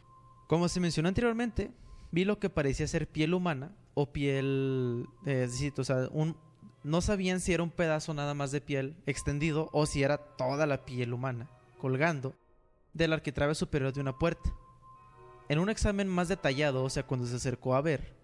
Como 0.51 0.69
se 0.69 0.81
mencionó 0.81 1.09
anteriormente, 1.09 1.71
vi 2.11 2.25
lo 2.25 2.41
que 2.41 2.51
parecía 2.51 2.89
ser 2.89 3.07
piel 3.07 3.35
humana 3.35 3.71
o 3.95 4.13
piel, 4.13 5.07
eh, 5.25 5.45
es 5.45 5.53
decir, 5.53 5.73
no 6.83 7.01
sabían 7.01 7.39
si 7.39 7.53
era 7.53 7.63
un 7.63 7.71
pedazo 7.71 8.15
nada 8.15 8.35
más 8.35 8.51
de 8.51 8.61
piel 8.61 8.97
extendido 9.07 9.71
o 9.73 9.87
si 9.87 10.03
era 10.03 10.19
toda 10.19 10.67
la 10.67 10.85
piel 10.85 11.13
humana, 11.13 11.49
colgando 11.79 12.35
del 12.95 13.13
arquitrabe 13.13 13.55
superior 13.55 13.93
de 13.93 14.01
una 14.01 14.19
puerta. 14.19 14.53
En 15.49 15.61
un 15.61 15.71
examen 15.71 16.09
más 16.09 16.27
detallado, 16.27 16.83
o 16.83 16.91
sea, 16.91 17.05
cuando 17.07 17.29
se 17.29 17.37
acercó 17.37 17.77
a 17.77 17.81
ver, 17.81 18.20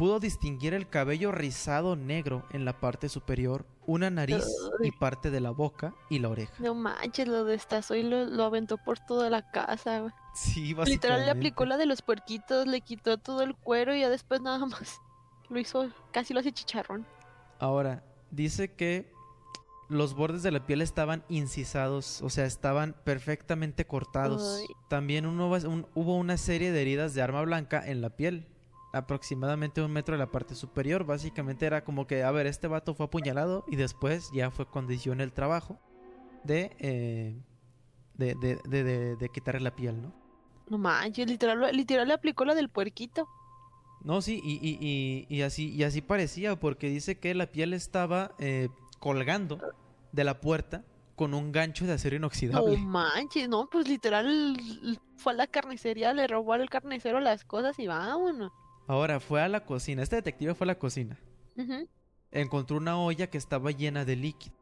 pudo 0.00 0.18
distinguir 0.18 0.72
el 0.72 0.88
cabello 0.88 1.30
rizado 1.30 1.94
negro 1.94 2.46
en 2.52 2.64
la 2.64 2.80
parte 2.80 3.10
superior, 3.10 3.66
una 3.86 4.08
nariz 4.08 4.46
y 4.82 4.92
parte 4.92 5.30
de 5.30 5.40
la 5.40 5.50
boca 5.50 5.92
y 6.08 6.20
la 6.20 6.30
oreja. 6.30 6.54
No 6.58 6.74
manches, 6.74 7.28
lo 7.28 7.44
destazó 7.44 7.94
y 7.94 8.02
lo, 8.02 8.24
lo 8.24 8.44
aventó 8.44 8.78
por 8.78 8.98
toda 8.98 9.28
la 9.28 9.50
casa. 9.50 10.00
güey. 10.00 10.12
Sí, 10.34 10.74
Literal 10.86 11.26
le 11.26 11.30
aplicó 11.30 11.66
la 11.66 11.76
de 11.76 11.84
los 11.84 12.00
puerquitos, 12.00 12.66
le 12.66 12.80
quitó 12.80 13.18
todo 13.18 13.42
el 13.42 13.54
cuero 13.54 13.94
y 13.94 14.00
ya 14.00 14.08
después 14.08 14.40
nada 14.40 14.64
más 14.64 15.00
lo 15.50 15.58
hizo, 15.60 15.90
casi 16.12 16.32
lo 16.32 16.40
hace 16.40 16.50
chicharrón. 16.52 17.04
Ahora, 17.58 18.02
dice 18.30 18.72
que 18.72 19.12
los 19.90 20.14
bordes 20.14 20.42
de 20.42 20.50
la 20.50 20.64
piel 20.64 20.80
estaban 20.80 21.24
incisados, 21.28 22.22
o 22.22 22.30
sea, 22.30 22.46
estaban 22.46 22.96
perfectamente 23.04 23.86
cortados. 23.86 24.64
También 24.88 25.26
uno 25.26 25.50
un- 25.50 25.86
hubo 25.94 26.16
una 26.16 26.38
serie 26.38 26.72
de 26.72 26.80
heridas 26.80 27.12
de 27.12 27.20
arma 27.20 27.42
blanca 27.42 27.86
en 27.86 28.00
la 28.00 28.08
piel, 28.08 28.46
aproximadamente 28.92 29.80
un 29.82 29.92
metro 29.92 30.14
de 30.14 30.18
la 30.18 30.30
parte 30.30 30.54
superior. 30.54 31.04
Básicamente 31.04 31.66
era 31.66 31.84
como 31.84 32.06
que, 32.06 32.22
a 32.22 32.30
ver, 32.30 32.46
este 32.46 32.66
vato 32.68 32.94
fue 32.94 33.06
apuñalado 33.06 33.64
y 33.68 33.76
después 33.76 34.30
ya 34.32 34.50
fue 34.50 34.66
cuando 34.66 34.92
hicieron 34.92 35.20
el 35.20 35.32
trabajo 35.32 35.78
de, 36.44 36.74
eh, 36.78 37.36
de, 38.14 38.34
de, 38.34 38.58
de- 38.68 38.84
de- 38.84 39.16
de 39.16 39.28
quitarle 39.28 39.60
la 39.60 39.74
piel, 39.74 40.00
¿no? 40.02 40.12
No 40.68 40.78
manches, 40.78 41.28
literal, 41.28 41.74
literal 41.76 42.08
le 42.08 42.14
aplicó 42.14 42.44
la 42.44 42.54
del 42.54 42.68
puerquito. 42.68 43.28
No, 44.02 44.22
sí, 44.22 44.40
y, 44.42 44.52
y- 44.66 44.78
y- 44.80 45.26
y 45.36 45.42
así, 45.42 45.68
y 45.74 45.82
así 45.84 46.00
parecía, 46.00 46.58
porque 46.58 46.88
dice 46.88 47.18
que 47.18 47.34
la 47.34 47.46
piel 47.46 47.74
estaba 47.74 48.32
eh, 48.38 48.68
colgando 48.98 49.58
de 50.12 50.24
la 50.24 50.40
puerta 50.40 50.84
con 51.16 51.34
un 51.34 51.52
gancho 51.52 51.84
de 51.86 51.92
acero 51.92 52.14
No 52.14 52.18
inoxidable. 52.18 52.78
manches, 52.78 53.46
no, 53.48 53.68
pues 53.70 53.86
literal 53.88 54.56
fue 55.16 55.32
a 55.34 55.36
la 55.36 55.46
carnicería, 55.46 56.14
le 56.14 56.26
robó 56.26 56.54
al 56.54 56.70
carnicero 56.70 57.20
las 57.20 57.44
cosas 57.44 57.78
y 57.78 57.86
vámonos. 57.86 58.50
Ahora 58.90 59.20
fue 59.20 59.40
a 59.40 59.48
la 59.48 59.64
cocina, 59.64 60.02
este 60.02 60.16
detective 60.16 60.52
fue 60.52 60.64
a 60.64 60.66
la 60.66 60.78
cocina, 60.80 61.16
encontró 62.32 62.76
una 62.76 62.98
olla 62.98 63.28
que 63.28 63.38
estaba 63.38 63.70
llena 63.70 64.04
de 64.04 64.16
líquido. 64.16 64.56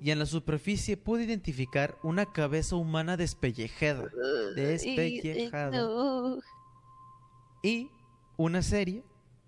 Y 0.00 0.12
en 0.12 0.20
la 0.20 0.26
superficie 0.26 0.96
pudo 0.96 1.22
identificar 1.22 1.98
una 2.04 2.26
cabeza 2.26 2.76
humana 2.76 3.16
despellejada 3.16 4.08
Despellejada. 4.54 5.76
no. 5.76 6.38
y 7.64 7.90
una 8.36 8.62
serie 8.62 9.02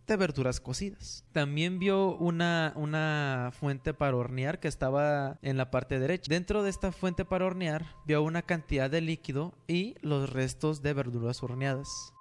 de 0.08 0.16
verduras 0.16 0.60
cocidas. 0.60 1.24
También 1.30 1.78
vio 1.78 2.16
una, 2.16 2.72
una 2.74 3.52
fuente 3.52 3.94
para 3.94 4.16
hornear 4.16 4.58
que 4.58 4.66
estaba 4.66 5.38
en 5.40 5.56
la 5.56 5.70
parte 5.70 6.00
derecha. 6.00 6.30
Dentro 6.30 6.64
de 6.64 6.70
esta 6.70 6.90
fuente 6.90 7.24
para 7.24 7.46
hornear 7.46 7.86
vio 8.06 8.24
una 8.24 8.42
cantidad 8.42 8.90
de 8.90 9.02
líquido 9.02 9.54
y 9.68 9.94
los 10.00 10.30
restos 10.32 10.82
de 10.82 10.94
verduras 10.94 11.44
horneadas. 11.44 12.13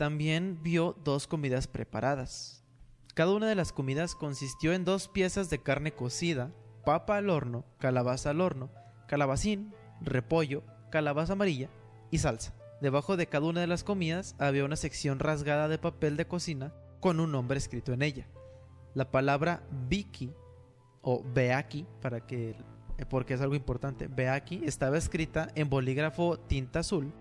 También 0.00 0.62
vio 0.62 0.96
dos 1.04 1.26
comidas 1.26 1.66
preparadas. 1.66 2.64
Cada 3.12 3.32
una 3.34 3.46
de 3.46 3.54
las 3.54 3.70
comidas 3.70 4.14
consistió 4.14 4.72
en 4.72 4.86
dos 4.86 5.08
piezas 5.08 5.50
de 5.50 5.62
carne 5.62 5.92
cocida, 5.92 6.54
papa 6.86 7.18
al 7.18 7.28
horno, 7.28 7.66
calabaza 7.76 8.30
al 8.30 8.40
horno, 8.40 8.70
calabacín, 9.08 9.74
repollo, 10.00 10.62
calabaza 10.90 11.34
amarilla 11.34 11.68
y 12.10 12.16
salsa. 12.16 12.54
Debajo 12.80 13.18
de 13.18 13.26
cada 13.26 13.44
una 13.44 13.60
de 13.60 13.66
las 13.66 13.84
comidas 13.84 14.36
había 14.38 14.64
una 14.64 14.76
sección 14.76 15.18
rasgada 15.18 15.68
de 15.68 15.76
papel 15.76 16.16
de 16.16 16.26
cocina 16.26 16.72
con 17.00 17.20
un 17.20 17.32
nombre 17.32 17.58
escrito 17.58 17.92
en 17.92 18.00
ella. 18.00 18.26
La 18.94 19.10
palabra 19.10 19.62
Vicky 19.86 20.32
o 21.02 21.22
Beaki, 21.22 21.86
para 22.00 22.26
que 22.26 22.56
porque 23.10 23.34
es 23.34 23.42
algo 23.42 23.54
importante, 23.54 24.08
Beaki 24.08 24.62
estaba 24.64 24.96
escrita 24.96 25.48
en 25.56 25.68
bolígrafo 25.68 26.38
tinta 26.38 26.78
azul 26.78 27.12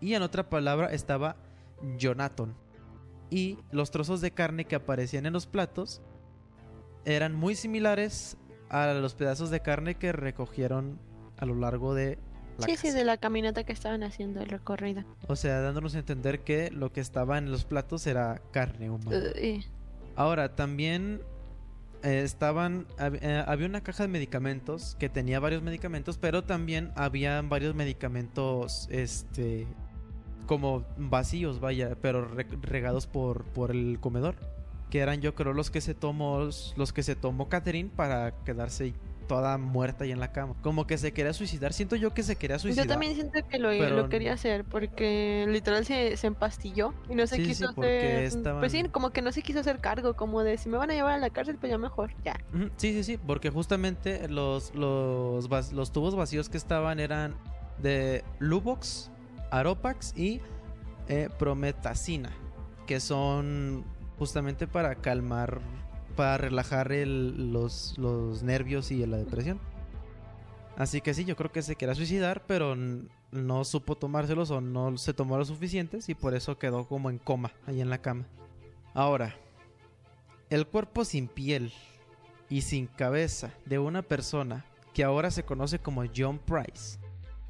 y 0.00 0.14
en 0.14 0.22
otra 0.22 0.48
palabra 0.48 0.92
estaba 0.92 1.49
Jonathan. 1.98 2.54
Y 3.30 3.58
los 3.70 3.90
trozos 3.90 4.20
de 4.20 4.32
carne 4.32 4.64
que 4.64 4.74
aparecían 4.76 5.26
en 5.26 5.32
los 5.32 5.46
platos 5.46 6.02
eran 7.04 7.34
muy 7.34 7.54
similares 7.54 8.36
a 8.68 8.92
los 8.94 9.14
pedazos 9.14 9.50
de 9.50 9.60
carne 9.60 9.94
que 9.94 10.12
recogieron 10.12 10.98
a 11.38 11.46
lo 11.46 11.54
largo 11.54 11.94
de 11.94 12.18
la 12.58 12.66
Sí, 12.66 12.72
casa. 12.72 12.82
sí, 12.82 12.90
de 12.90 13.04
la 13.04 13.16
caminata 13.16 13.64
que 13.64 13.72
estaban 13.72 14.02
haciendo 14.02 14.40
el 14.40 14.48
recorrido. 14.48 15.04
O 15.28 15.36
sea, 15.36 15.60
dándonos 15.60 15.94
a 15.94 16.00
entender 16.00 16.40
que 16.40 16.70
lo 16.70 16.92
que 16.92 17.00
estaba 17.00 17.38
en 17.38 17.50
los 17.50 17.64
platos 17.64 18.06
era 18.06 18.42
carne 18.52 18.90
humana. 18.90 19.18
Uy. 19.40 19.64
Ahora, 20.16 20.54
también 20.56 21.22
eh, 22.02 22.22
estaban. 22.24 22.86
hab- 22.98 23.18
eh, 23.22 23.44
había 23.46 23.66
una 23.66 23.82
caja 23.82 24.02
de 24.02 24.08
medicamentos 24.08 24.96
que 24.98 25.08
tenía 25.08 25.40
varios 25.40 25.62
medicamentos, 25.62 26.18
pero 26.18 26.44
también 26.44 26.92
habían 26.96 27.48
varios 27.48 27.74
medicamentos. 27.74 28.88
Este. 28.90 29.66
Como 30.50 30.84
vacíos, 30.96 31.60
vaya, 31.60 31.96
pero 32.02 32.24
re- 32.24 32.44
regados 32.62 33.06
por, 33.06 33.44
por 33.44 33.70
el 33.70 34.00
comedor. 34.00 34.34
Que 34.90 34.98
eran, 34.98 35.20
yo 35.20 35.36
creo, 35.36 35.52
los 35.52 35.70
que 35.70 35.80
se 35.80 35.94
tomó. 35.94 36.40
Los 36.40 36.92
que 36.92 37.04
se 37.04 37.14
tomó 37.14 37.48
Catherine 37.48 37.88
para 37.94 38.32
quedarse 38.44 38.92
toda 39.28 39.56
muerta 39.58 40.02
ahí 40.02 40.10
en 40.10 40.18
la 40.18 40.32
cama. 40.32 40.56
Como 40.60 40.88
que 40.88 40.98
se 40.98 41.12
quería 41.12 41.32
suicidar. 41.32 41.72
Siento 41.72 41.94
yo 41.94 42.12
que 42.12 42.24
se 42.24 42.34
quería 42.34 42.58
suicidar. 42.58 42.84
Yo 42.86 42.90
también 42.90 43.14
siento 43.14 43.38
que 43.48 43.60
lo, 43.60 43.68
Pero 43.68 43.94
lo 43.94 44.08
quería 44.08 44.32
hacer 44.32 44.64
porque 44.64 45.46
literal 45.48 45.86
se, 45.86 46.16
se 46.16 46.26
empastilló 46.26 46.94
y 47.08 47.14
no 47.14 47.24
se 47.28 47.36
Sí, 47.36 47.44
quiso 47.44 47.66
sí, 47.68 47.74
hacer. 47.78 48.32
Pues 48.58 48.72
sí, 48.72 48.78
estaban- 48.78 48.90
como 48.90 49.10
que 49.10 49.22
no 49.22 49.30
se 49.30 49.42
quiso 49.42 49.60
hacer 49.60 49.78
cargo, 49.78 50.14
como 50.16 50.42
de 50.42 50.58
si 50.58 50.68
me 50.68 50.78
van 50.78 50.90
a 50.90 50.94
llevar 50.94 51.12
a 51.12 51.18
la 51.18 51.30
cárcel, 51.30 51.58
pues 51.60 51.70
ya 51.70 51.78
mejor, 51.78 52.10
ya. 52.24 52.34
Sí, 52.76 52.92
sí, 52.92 53.04
sí, 53.04 53.18
porque 53.24 53.50
justamente 53.50 54.26
los, 54.26 54.74
los, 54.74 55.48
los 55.72 55.92
tubos 55.92 56.16
vacíos 56.16 56.48
que 56.48 56.56
estaban 56.56 56.98
eran 56.98 57.36
de 57.78 58.24
Lubox, 58.40 59.12
Aropax 59.50 60.16
y 60.16 60.40
eh, 61.08 61.28
Prometacina, 61.38 62.30
que 62.86 63.00
son 63.00 63.84
justamente 64.18 64.66
para 64.66 64.94
calmar, 64.96 65.60
para 66.16 66.36
relajar 66.38 66.92
el- 66.92 67.52
los, 67.52 67.96
los 67.98 68.42
nervios 68.42 68.90
y 68.90 69.04
la 69.06 69.16
depresión. 69.16 69.58
Así 70.76 71.00
que 71.00 71.14
sí, 71.14 71.24
yo 71.24 71.36
creo 71.36 71.52
que 71.52 71.62
se 71.62 71.76
quería 71.76 71.94
suicidar, 71.94 72.42
pero 72.46 72.74
no 73.32 73.64
supo 73.64 73.96
tomárselos 73.96 74.50
o 74.50 74.60
no 74.60 74.96
se 74.98 75.12
tomó 75.14 75.36
los 75.36 75.48
suficientes 75.48 76.08
y 76.08 76.14
por 76.14 76.34
eso 76.34 76.58
quedó 76.58 76.86
como 76.86 77.10
en 77.10 77.18
coma 77.18 77.52
ahí 77.66 77.80
en 77.80 77.90
la 77.90 77.98
cama. 77.98 78.24
Ahora, 78.94 79.34
el 80.48 80.66
cuerpo 80.66 81.04
sin 81.04 81.28
piel 81.28 81.72
y 82.48 82.62
sin 82.62 82.86
cabeza 82.86 83.52
de 83.66 83.78
una 83.78 84.02
persona 84.02 84.64
que 84.94 85.04
ahora 85.04 85.30
se 85.30 85.44
conoce 85.44 85.78
como 85.78 86.02
John 86.16 86.38
Price 86.38 86.98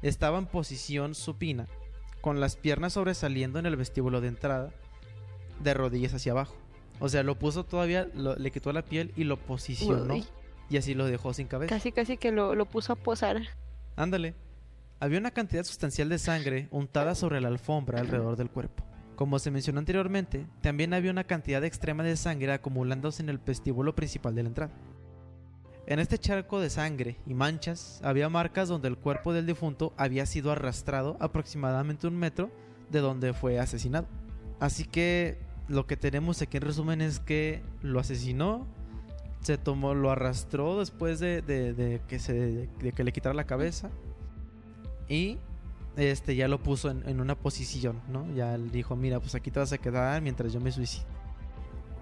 estaba 0.01 0.37
en 0.37 0.45
posición 0.45 1.15
supina, 1.15 1.67
con 2.21 2.39
las 2.39 2.55
piernas 2.55 2.93
sobresaliendo 2.93 3.59
en 3.59 3.65
el 3.65 3.75
vestíbulo 3.75 4.21
de 4.21 4.27
entrada, 4.29 4.71
de 5.61 5.73
rodillas 5.73 6.13
hacia 6.13 6.31
abajo. 6.31 6.55
O 6.99 7.09
sea, 7.09 7.23
lo 7.23 7.37
puso 7.37 7.63
todavía, 7.65 8.07
lo- 8.15 8.35
le 8.35 8.51
quitó 8.51 8.71
la 8.73 8.83
piel 8.83 9.11
y 9.15 9.23
lo 9.23 9.37
posicionó 9.37 10.13
Uy, 10.13 10.25
y 10.69 10.77
así 10.77 10.93
lo 10.93 11.05
dejó 11.05 11.33
sin 11.33 11.47
cabeza. 11.47 11.73
casi, 11.75 11.91
casi 11.91 12.17
que 12.17 12.31
lo, 12.31 12.55
lo 12.55 12.65
puso 12.65 12.93
a 12.93 12.95
posar. 12.95 13.41
Ándale. 13.95 14.35
Había 14.99 15.17
una 15.17 15.31
cantidad 15.31 15.63
sustancial 15.63 16.09
de 16.09 16.19
sangre 16.19 16.67
untada 16.69 17.15
sobre 17.15 17.41
la 17.41 17.47
alfombra 17.47 17.99
alrededor 17.99 18.35
del 18.37 18.51
cuerpo. 18.51 18.83
Como 19.15 19.39
se 19.39 19.49
mencionó 19.51 19.79
anteriormente, 19.79 20.45
también 20.61 20.93
había 20.93 21.09
una 21.11 21.23
cantidad 21.23 21.63
extrema 21.63 22.03
de 22.03 22.15
sangre 22.17 22.53
acumulándose 22.53 23.23
en 23.23 23.29
el 23.29 23.39
vestíbulo 23.39 23.95
principal 23.95 24.35
de 24.35 24.43
la 24.43 24.49
entrada. 24.49 24.71
En 25.87 25.99
este 25.99 26.17
charco 26.17 26.59
de 26.59 26.69
sangre 26.69 27.17
y 27.25 27.33
manchas 27.33 27.99
había 28.03 28.29
marcas 28.29 28.69
donde 28.69 28.87
el 28.87 28.97
cuerpo 28.97 29.33
del 29.33 29.47
difunto 29.47 29.93
había 29.97 30.25
sido 30.25 30.51
arrastrado 30.51 31.17
aproximadamente 31.19 32.07
un 32.07 32.17
metro 32.17 32.51
de 32.89 32.99
donde 32.99 33.33
fue 33.33 33.59
asesinado. 33.59 34.07
Así 34.59 34.85
que 34.85 35.39
lo 35.67 35.87
que 35.87 35.97
tenemos 35.97 36.41
aquí 36.41 36.57
en 36.57 36.63
resumen 36.63 37.01
es 37.01 37.19
que 37.19 37.63
lo 37.81 37.99
asesinó, 37.99 38.67
se 39.41 39.57
tomó, 39.57 39.95
lo 39.95 40.11
arrastró 40.11 40.79
después 40.79 41.19
de, 41.19 42.01
que 42.07 42.19
se 42.19 42.33
de 42.67 42.91
que 42.91 43.03
le 43.03 43.11
quitara 43.11 43.33
la 43.33 43.45
cabeza 43.45 43.89
y 45.09 45.39
este 45.97 46.35
ya 46.35 46.47
lo 46.47 46.61
puso 46.61 46.89
en, 46.89 47.19
una 47.19 47.35
posición, 47.35 48.01
¿no? 48.07 48.31
Ya 48.33 48.57
dijo, 48.57 48.95
mira, 48.95 49.19
pues 49.19 49.35
aquí 49.35 49.51
te 49.51 49.59
vas 49.59 49.73
a 49.73 49.77
quedar 49.77 50.21
mientras 50.21 50.53
yo 50.53 50.61
me 50.61 50.71
suicido. 50.71 51.05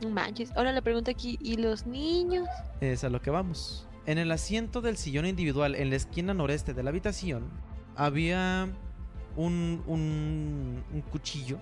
Manches. 0.07 0.51
Ahora 0.55 0.71
la 0.71 0.81
pregunta 0.81 1.11
aquí, 1.11 1.37
¿y 1.41 1.57
los 1.57 1.85
niños? 1.85 2.47
Es 2.81 3.03
a 3.03 3.09
lo 3.09 3.21
que 3.21 3.29
vamos. 3.29 3.87
En 4.05 4.17
el 4.17 4.31
asiento 4.31 4.81
del 4.81 4.97
sillón 4.97 5.25
individual 5.25 5.75
en 5.75 5.89
la 5.89 5.95
esquina 5.95 6.33
noreste 6.33 6.73
de 6.73 6.83
la 6.83 6.89
habitación 6.89 7.49
había 7.95 8.69
un, 9.35 9.83
un, 9.85 10.83
un 10.93 11.01
cuchillo 11.01 11.59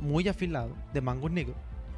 muy 0.00 0.26
afilado 0.28 0.74
de 0.92 1.00
mango 1.00 1.28
negro 1.28 1.54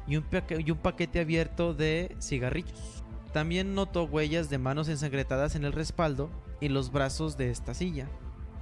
y 0.07 0.17
un, 0.17 0.25
y 0.59 0.71
un 0.71 0.77
paquete 0.77 1.19
abierto 1.19 1.73
de 1.73 2.15
cigarrillos. 2.21 3.03
También 3.33 3.75
notó 3.75 4.03
huellas 4.05 4.49
de 4.49 4.57
manos 4.57 4.87
ensangrentadas 4.89 5.55
en 5.55 5.65
el 5.65 5.73
respaldo 5.73 6.29
y 6.59 6.69
los 6.69 6.91
brazos 6.91 7.37
de 7.37 7.51
esta 7.51 7.73
silla. 7.73 8.07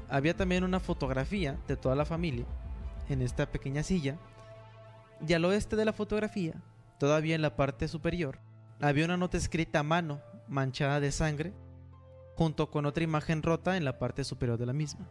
Había 0.09 0.35
también 0.35 0.63
una 0.63 0.79
fotografía 0.79 1.57
de 1.67 1.77
toda 1.77 1.95
la 1.95 2.05
familia 2.05 2.45
en 3.09 3.21
esta 3.21 3.45
pequeña 3.51 3.83
silla. 3.83 4.17
Y 5.25 5.33
al 5.33 5.45
oeste 5.45 5.75
de 5.75 5.85
la 5.85 5.93
fotografía, 5.93 6.53
todavía 6.99 7.35
en 7.35 7.41
la 7.41 7.55
parte 7.55 7.87
superior, 7.87 8.39
había 8.81 9.05
una 9.05 9.17
nota 9.17 9.37
escrita 9.37 9.79
a 9.79 9.83
mano, 9.83 10.21
manchada 10.47 10.99
de 10.99 11.11
sangre, 11.11 11.53
junto 12.35 12.69
con 12.69 12.85
otra 12.85 13.03
imagen 13.03 13.41
rota 13.43 13.77
en 13.77 13.85
la 13.85 13.97
parte 13.97 14.23
superior 14.23 14.57
de 14.57 14.65
la 14.65 14.73
misma. 14.73 15.09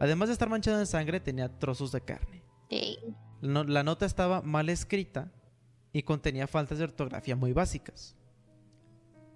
Además 0.00 0.28
de 0.28 0.32
estar 0.32 0.48
manchada 0.48 0.78
de 0.78 0.86
sangre, 0.86 1.20
tenía 1.20 1.58
trozos 1.58 1.92
de 1.92 2.00
carne. 2.00 2.42
No- 3.42 3.64
la 3.64 3.82
nota 3.82 4.06
estaba 4.06 4.40
mal 4.42 4.68
escrita 4.68 5.30
y 5.92 6.02
contenía 6.04 6.46
faltas 6.46 6.78
de 6.78 6.84
ortografía 6.84 7.36
muy 7.36 7.52
básicas. 7.52 8.16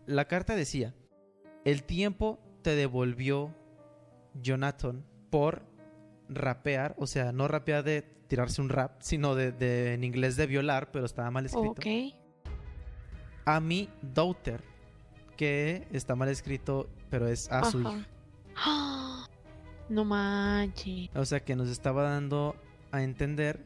La 0.07 0.27
carta 0.27 0.55
decía, 0.57 0.95
el 1.65 1.83
tiempo 1.85 2.39
te 2.63 2.75
devolvió 2.77 3.55
Jonathan 4.41 5.05
por 5.31 5.63
rapear, 6.29 6.95
o 6.99 7.07
sea, 7.07 7.33
no 7.33 7.49
rapear 7.49 7.83
de 7.85 8.03
tirarse 8.03 8.61
un 8.61 8.69
rap, 8.69 9.01
sino 9.01 9.35
de, 9.35 9.53
de- 9.53 9.95
en 9.95 10.05
inglés 10.05 10.37
de 10.37 10.47
violar, 10.47 10.91
pero 10.91 11.05
estaba 11.07 11.31
mal 11.31 11.47
escrito. 11.47 11.71
ok. 11.73 11.87
A 13.47 13.61
mi 13.61 13.89
daughter, 14.01 14.63
que 15.37 15.87
está 15.93 16.15
mal 16.15 16.29
escrito, 16.29 16.89
pero 17.11 17.29
es 17.29 17.51
a 17.53 17.65
su 17.71 17.81
hija. 17.81 18.07
No 19.91 20.03
manches. 20.07 21.11
O 21.15 21.27
sea 21.27 21.41
que 21.45 21.55
nos 21.55 21.69
estaba 21.69 22.05
dando 22.05 22.57
a 22.91 23.03
entender 23.03 23.63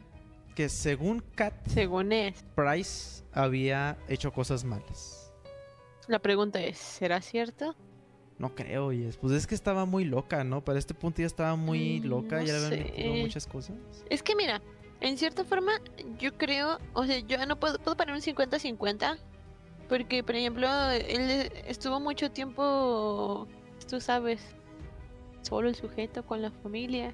que 0.56 0.68
según 0.68 1.22
Kat 1.36 1.54
Según 1.68 2.10
es. 2.10 2.42
Price 2.56 3.22
había 3.32 3.96
hecho 4.08 4.32
cosas 4.32 4.64
malas. 4.64 5.32
La 6.08 6.18
pregunta 6.18 6.60
es, 6.60 6.76
¿será 6.76 7.20
cierto? 7.20 7.76
No 8.38 8.54
creo, 8.54 8.92
y 8.92 9.04
es, 9.04 9.16
pues 9.16 9.32
es 9.32 9.46
que 9.46 9.54
estaba 9.54 9.84
muy 9.84 10.04
loca, 10.04 10.44
¿no? 10.44 10.64
Para 10.64 10.78
este 10.78 10.94
punto 10.94 11.20
ya 11.20 11.26
estaba 11.26 11.56
muy 11.56 12.00
Mm, 12.00 12.06
loca, 12.06 12.38
no 12.38 12.44
ya 12.46 12.52
le 12.52 12.66
habían 12.66 12.84
metido 12.84 13.14
muchas 13.14 13.46
cosas. 13.46 13.76
Es 14.10 14.22
que 14.22 14.36
mira, 14.36 14.62
en 15.00 15.18
cierta 15.18 15.44
forma, 15.44 15.72
yo 16.18 16.32
creo, 16.36 16.78
o 16.92 17.04
sea, 17.04 17.18
yo 17.18 17.44
no 17.46 17.58
puedo, 17.58 17.78
puedo 17.78 17.96
poner 17.96 18.14
un 18.14 18.20
50-50, 18.20 19.18
porque, 19.88 20.22
por 20.22 20.36
ejemplo, 20.36 20.68
él 20.90 21.50
estuvo 21.66 21.98
mucho 21.98 22.30
tiempo, 22.30 23.48
tú 23.88 24.00
sabes, 24.00 24.40
solo 25.42 25.68
el 25.68 25.74
sujeto 25.74 26.24
con 26.24 26.40
la 26.42 26.50
familia, 26.50 27.12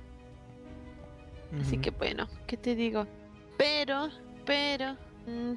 así 1.60 1.78
que 1.78 1.90
bueno, 1.90 2.28
¿qué 2.46 2.56
te 2.56 2.74
digo? 2.74 3.06
Pero, 3.56 4.08
pero, 4.44 4.96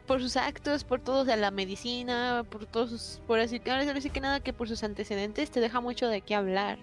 por 0.05 0.21
sus 0.21 0.37
actos, 0.37 0.83
por 0.83 1.01
todo, 1.01 1.25
sea, 1.25 1.35
la 1.35 1.51
medicina, 1.51 2.45
por 2.49 2.65
todos 2.65 2.89
sus, 2.89 3.21
por 3.27 3.39
así, 3.39 3.61
ahora 3.69 3.83
sí 3.85 3.93
decir 3.93 4.11
que 4.11 4.21
nada, 4.21 4.39
que 4.39 4.53
por 4.53 4.67
sus 4.67 4.83
antecedentes 4.83 5.51
te 5.51 5.59
deja 5.59 5.81
mucho 5.81 6.07
de 6.07 6.21
qué 6.21 6.35
hablar. 6.35 6.79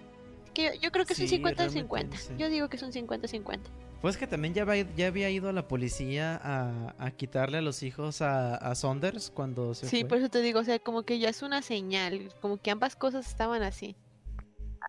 Que 0.53 0.65
yo, 0.75 0.81
yo 0.83 0.91
creo 0.91 1.05
que 1.05 1.13
es 1.13 1.19
un 1.19 1.27
Sí, 1.27 1.39
50-50. 1.39 1.55
realmente, 1.57 2.17
sí. 2.17 2.33
Yo 2.37 2.49
digo 2.49 2.69
que 2.69 2.77
es 2.77 2.83
un 2.83 2.91
50-50. 2.91 3.59
Pues 4.01 4.17
que 4.17 4.27
también 4.27 4.53
ya 4.53 4.61
había, 4.61 4.85
ya 4.95 5.07
había 5.07 5.29
ido 5.31 5.49
a 5.49 5.53
la 5.53 5.67
policía 5.67 6.39
a, 6.43 6.93
a 6.99 7.11
quitarle 7.11 7.57
a 7.57 7.61
los 7.61 7.81
hijos 7.81 8.21
a, 8.21 8.55
a 8.55 8.75
Saunders 8.75 9.31
cuando 9.31 9.73
se 9.73 9.87
Sí, 9.89 10.01
fue. 10.01 10.09
por 10.09 10.17
eso 10.19 10.29
te 10.29 10.41
digo, 10.41 10.59
o 10.59 10.63
sea, 10.63 10.77
como 10.79 11.03
que 11.03 11.17
ya 11.17 11.29
es 11.29 11.41
una 11.41 11.61
señal, 11.63 12.31
como 12.39 12.57
que 12.57 12.69
ambas 12.69 12.95
cosas 12.95 13.27
estaban 13.27 13.63
así. 13.63 13.95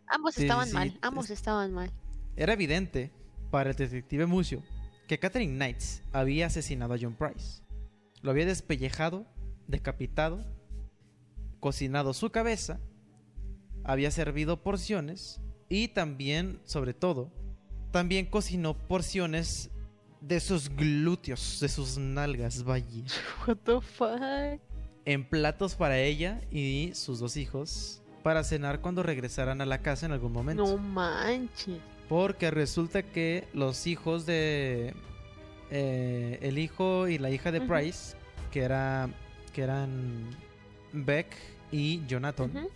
Ambos 0.09 0.35
Sí, 0.35 0.43
estaban 0.43 0.71
mal, 0.73 0.99
ambos 1.01 1.31
estaban 1.31 1.73
mal. 1.73 1.91
Era 2.37 2.53
evidente 2.53 3.11
para 3.51 3.71
el 3.71 3.77
detective 3.77 4.27
Mucio 4.27 4.63
que 5.09 5.19
Catherine 5.19 5.55
Knights 5.55 6.03
había 6.13 6.47
asesinado 6.47 6.93
a 6.95 6.99
John 7.01 7.15
Price. 7.15 7.63
Lo 8.27 8.33
había 8.33 8.45
despellejado, 8.47 9.25
decapitado, 9.69 10.45
cocinado 11.61 12.13
su 12.13 12.31
cabeza, 12.31 12.81
había 13.85 14.11
servido 14.11 14.65
porciones 14.65 15.41
y 15.69 15.87
también, 15.87 16.59
sobre 16.65 16.93
todo, 16.93 17.31
también 17.93 18.27
cocinó 18.27 18.77
porciones 18.77 19.71
de 20.21 20.41
sus 20.41 20.71
glúteos, 20.71 21.59
de 21.61 21.69
sus 21.69 21.99
nalgas, 21.99 22.65
vaya, 22.65 23.05
What 23.47 23.59
the 23.59 23.81
fuck? 23.81 24.61
en 25.05 25.25
platos 25.25 25.77
para 25.77 26.01
ella 26.01 26.41
y 26.51 26.91
sus 26.95 27.21
dos 27.21 27.37
hijos 27.37 28.03
para 28.25 28.43
cenar 28.43 28.81
cuando 28.81 29.05
regresaran 29.05 29.61
a 29.61 29.67
la 29.67 29.83
casa 29.83 30.07
en 30.07 30.11
algún 30.11 30.33
momento. 30.33 30.65
No 30.67 30.79
manches. 30.79 31.79
Porque 32.09 32.51
resulta 32.51 33.05
que 33.05 33.47
los 33.55 33.87
hijos 33.87 34.27
de. 34.27 34.95
eh, 35.71 36.41
el 36.43 36.59
hijo 36.59 37.07
y 37.07 37.19
la 37.19 37.31
hija 37.31 37.53
de. 37.53 37.61
Price, 37.61 38.16
que 38.57 38.63
era. 38.65 39.11
que 39.53 39.61
eran 39.63 40.31
Beck 40.95 41.27
y 41.73 42.05
Jonathan, 42.07 42.69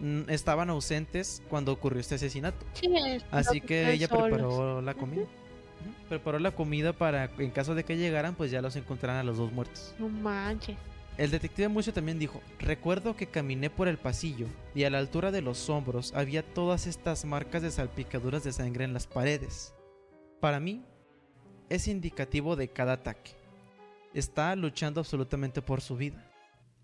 mm, 0.00 0.22
estaban 0.30 0.70
ausentes 0.70 1.42
cuando 1.50 1.70
ocurrió 1.72 2.00
este 2.00 2.14
asesinato. 2.14 2.64
Sí, 2.72 2.86
es- 2.96 3.24
Así 3.30 3.60
que 3.60 3.92
ella 3.92 4.06
solos. 4.08 4.24
preparó 4.24 4.80
la 4.82 4.94
comida. 4.94 5.24
Preparó 6.08 6.38
la 6.38 6.50
comida 6.52 6.94
para, 6.94 7.30
en 7.38 7.50
caso 7.50 7.74
de 7.74 7.84
que 7.84 7.96
llegaran, 7.98 8.34
pues 8.34 8.50
ya 8.50 8.62
los 8.62 8.74
encontraran 8.76 9.18
a 9.18 9.22
los 9.22 9.36
dos 9.36 9.52
muertos. 9.52 9.94
No 9.98 10.08
manches. 10.08 10.76
El 11.18 11.30
detective 11.30 11.68
Mucio 11.68 11.92
también 11.92 12.18
dijo, 12.18 12.40
recuerdo 12.58 13.14
que 13.16 13.26
caminé 13.26 13.68
por 13.70 13.86
el 13.88 13.98
pasillo 13.98 14.46
y 14.74 14.84
a 14.84 14.90
la 14.90 14.98
altura 14.98 15.30
de 15.30 15.42
los 15.42 15.68
hombros 15.68 16.12
había 16.14 16.42
todas 16.42 16.86
estas 16.86 17.24
marcas 17.26 17.60
de 17.62 17.70
salpicaduras 17.70 18.44
de 18.44 18.52
sangre 18.52 18.84
en 18.84 18.94
las 18.94 19.06
paredes. 19.06 19.74
Para 20.40 20.58
mí, 20.58 20.82
es 21.68 21.86
indicativo 21.86 22.56
de 22.56 22.68
cada 22.68 22.94
ataque. 22.94 23.32
Está 24.14 24.54
luchando 24.54 25.00
absolutamente 25.00 25.60
por 25.60 25.80
su 25.80 25.96
vida. 25.96 26.24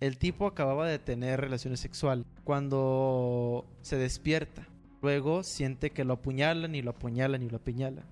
El 0.01 0.18
tipo 0.18 0.49
acababa 0.49 0.89
de 0.89 0.99
tener 0.99 1.41
relaciones 1.41 1.78
sexuales 1.78 2.26
cuando 2.43 3.64
se 3.83 3.97
despierta. 3.97 4.66
Luego 5.01 5.45
siente 5.45 5.91
que 5.91 6.05
lo 6.05 6.14
apuñalan 6.14 6.74
y 6.74 6.83
lo 6.83 6.91
apuñalan 6.91 7.43
y 7.45 7.49
lo 7.49 7.59
apuñalan. 7.59 8.05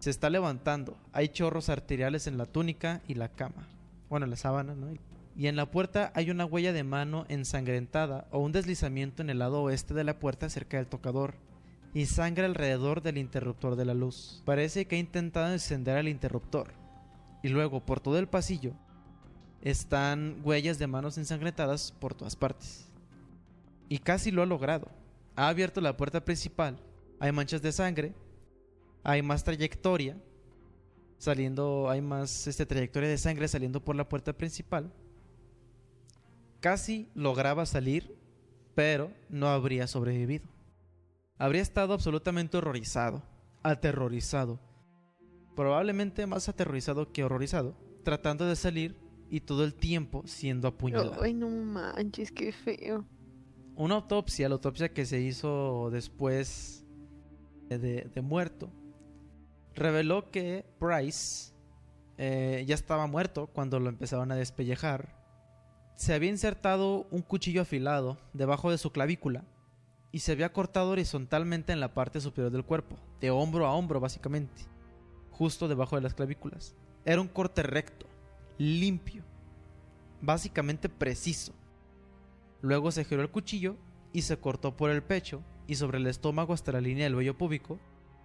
Se 0.00 0.10
está 0.10 0.28
levantando. 0.28 0.98
Hay 1.14 1.28
chorros 1.28 1.70
arteriales 1.70 2.26
en 2.26 2.36
la 2.36 2.44
túnica 2.44 3.00
y 3.08 3.14
la 3.14 3.30
cama. 3.30 3.68
Bueno, 4.10 4.24
en 4.24 4.30
la 4.30 4.36
sábana, 4.36 4.74
¿no? 4.74 4.88
Y 5.34 5.46
en 5.46 5.56
la 5.56 5.70
puerta 5.70 6.12
hay 6.14 6.30
una 6.30 6.44
huella 6.44 6.74
de 6.74 6.84
mano 6.84 7.24
ensangrentada 7.28 8.28
o 8.30 8.38
un 8.38 8.52
deslizamiento 8.52 9.22
en 9.22 9.30
el 9.30 9.38
lado 9.38 9.62
oeste 9.62 9.94
de 9.94 10.04
la 10.04 10.18
puerta 10.18 10.50
cerca 10.50 10.76
del 10.76 10.88
tocador. 10.88 11.36
Y 11.94 12.04
sangre 12.04 12.44
alrededor 12.44 13.00
del 13.00 13.16
interruptor 13.16 13.76
de 13.76 13.86
la 13.86 13.94
luz. 13.94 14.42
Parece 14.44 14.84
que 14.84 14.96
ha 14.96 14.98
intentado 14.98 15.50
encender 15.50 15.96
el 15.96 16.08
interruptor. 16.08 16.83
Y 17.44 17.50
luego, 17.50 17.84
por 17.84 18.00
todo 18.00 18.18
el 18.18 18.26
pasillo, 18.26 18.72
están 19.60 20.40
huellas 20.44 20.78
de 20.78 20.86
manos 20.86 21.18
ensangrentadas 21.18 21.92
por 21.92 22.14
todas 22.14 22.36
partes. 22.36 22.88
Y 23.90 23.98
casi 23.98 24.30
lo 24.30 24.40
ha 24.40 24.46
logrado. 24.46 24.88
Ha 25.36 25.48
abierto 25.48 25.82
la 25.82 25.94
puerta 25.94 26.24
principal. 26.24 26.78
Hay 27.20 27.32
manchas 27.32 27.60
de 27.60 27.70
sangre. 27.70 28.14
Hay 29.02 29.20
más 29.20 29.44
trayectoria. 29.44 30.16
Saliendo, 31.18 31.90
hay 31.90 32.00
más 32.00 32.46
este, 32.46 32.64
trayectoria 32.64 33.10
de 33.10 33.18
sangre 33.18 33.46
saliendo 33.46 33.84
por 33.84 33.94
la 33.94 34.08
puerta 34.08 34.32
principal. 34.32 34.90
Casi 36.60 37.10
lograba 37.14 37.66
salir, 37.66 38.16
pero 38.74 39.10
no 39.28 39.48
habría 39.48 39.86
sobrevivido. 39.86 40.46
Habría 41.36 41.60
estado 41.60 41.92
absolutamente 41.92 42.56
horrorizado, 42.56 43.22
aterrorizado, 43.62 44.58
probablemente 45.54 46.26
más 46.26 46.48
aterrorizado 46.48 47.12
que 47.12 47.24
horrorizado, 47.24 47.76
tratando 48.02 48.46
de 48.46 48.56
salir 48.56 48.96
y 49.30 49.40
todo 49.40 49.64
el 49.64 49.74
tiempo 49.74 50.22
siendo 50.26 50.68
apuñalado. 50.68 51.22
Ay, 51.22 51.34
no 51.34 51.48
manches, 51.48 52.30
qué 52.32 52.52
feo. 52.52 53.04
Una 53.76 53.96
autopsia, 53.96 54.48
la 54.48 54.54
autopsia 54.54 54.92
que 54.92 55.06
se 55.06 55.20
hizo 55.20 55.90
después 55.90 56.84
de, 57.68 58.08
de 58.14 58.20
muerto, 58.22 58.70
reveló 59.74 60.30
que 60.30 60.64
Price 60.78 61.52
eh, 62.16 62.64
ya 62.66 62.74
estaba 62.74 63.06
muerto 63.06 63.48
cuando 63.48 63.80
lo 63.80 63.88
empezaron 63.88 64.30
a 64.30 64.36
despellejar. 64.36 65.16
Se 65.96 66.14
había 66.14 66.30
insertado 66.30 67.06
un 67.10 67.22
cuchillo 67.22 67.62
afilado 67.62 68.18
debajo 68.32 68.70
de 68.70 68.78
su 68.78 68.92
clavícula 68.92 69.44
y 70.12 70.20
se 70.20 70.32
había 70.32 70.52
cortado 70.52 70.90
horizontalmente 70.90 71.72
en 71.72 71.80
la 71.80 71.94
parte 71.94 72.20
superior 72.20 72.52
del 72.52 72.64
cuerpo, 72.64 72.96
de 73.20 73.30
hombro 73.30 73.66
a 73.66 73.74
hombro 73.74 74.00
básicamente, 74.00 74.62
justo 75.34 75.68
debajo 75.68 75.96
de 75.96 76.02
las 76.02 76.14
clavículas. 76.14 76.74
Era 77.04 77.20
un 77.20 77.28
corte 77.28 77.62
recto, 77.62 78.06
limpio, 78.56 79.22
básicamente 80.22 80.88
preciso. 80.88 81.52
Luego 82.62 82.90
se 82.92 83.04
giró 83.04 83.22
el 83.22 83.30
cuchillo 83.30 83.76
y 84.12 84.22
se 84.22 84.38
cortó 84.38 84.76
por 84.76 84.90
el 84.90 85.02
pecho 85.02 85.42
y 85.66 85.74
sobre 85.74 85.98
el 85.98 86.06
estómago 86.06 86.54
hasta 86.54 86.72
la 86.72 86.80
línea 86.80 87.04
del 87.04 87.16
vello 87.16 87.36
púbico 87.36 87.78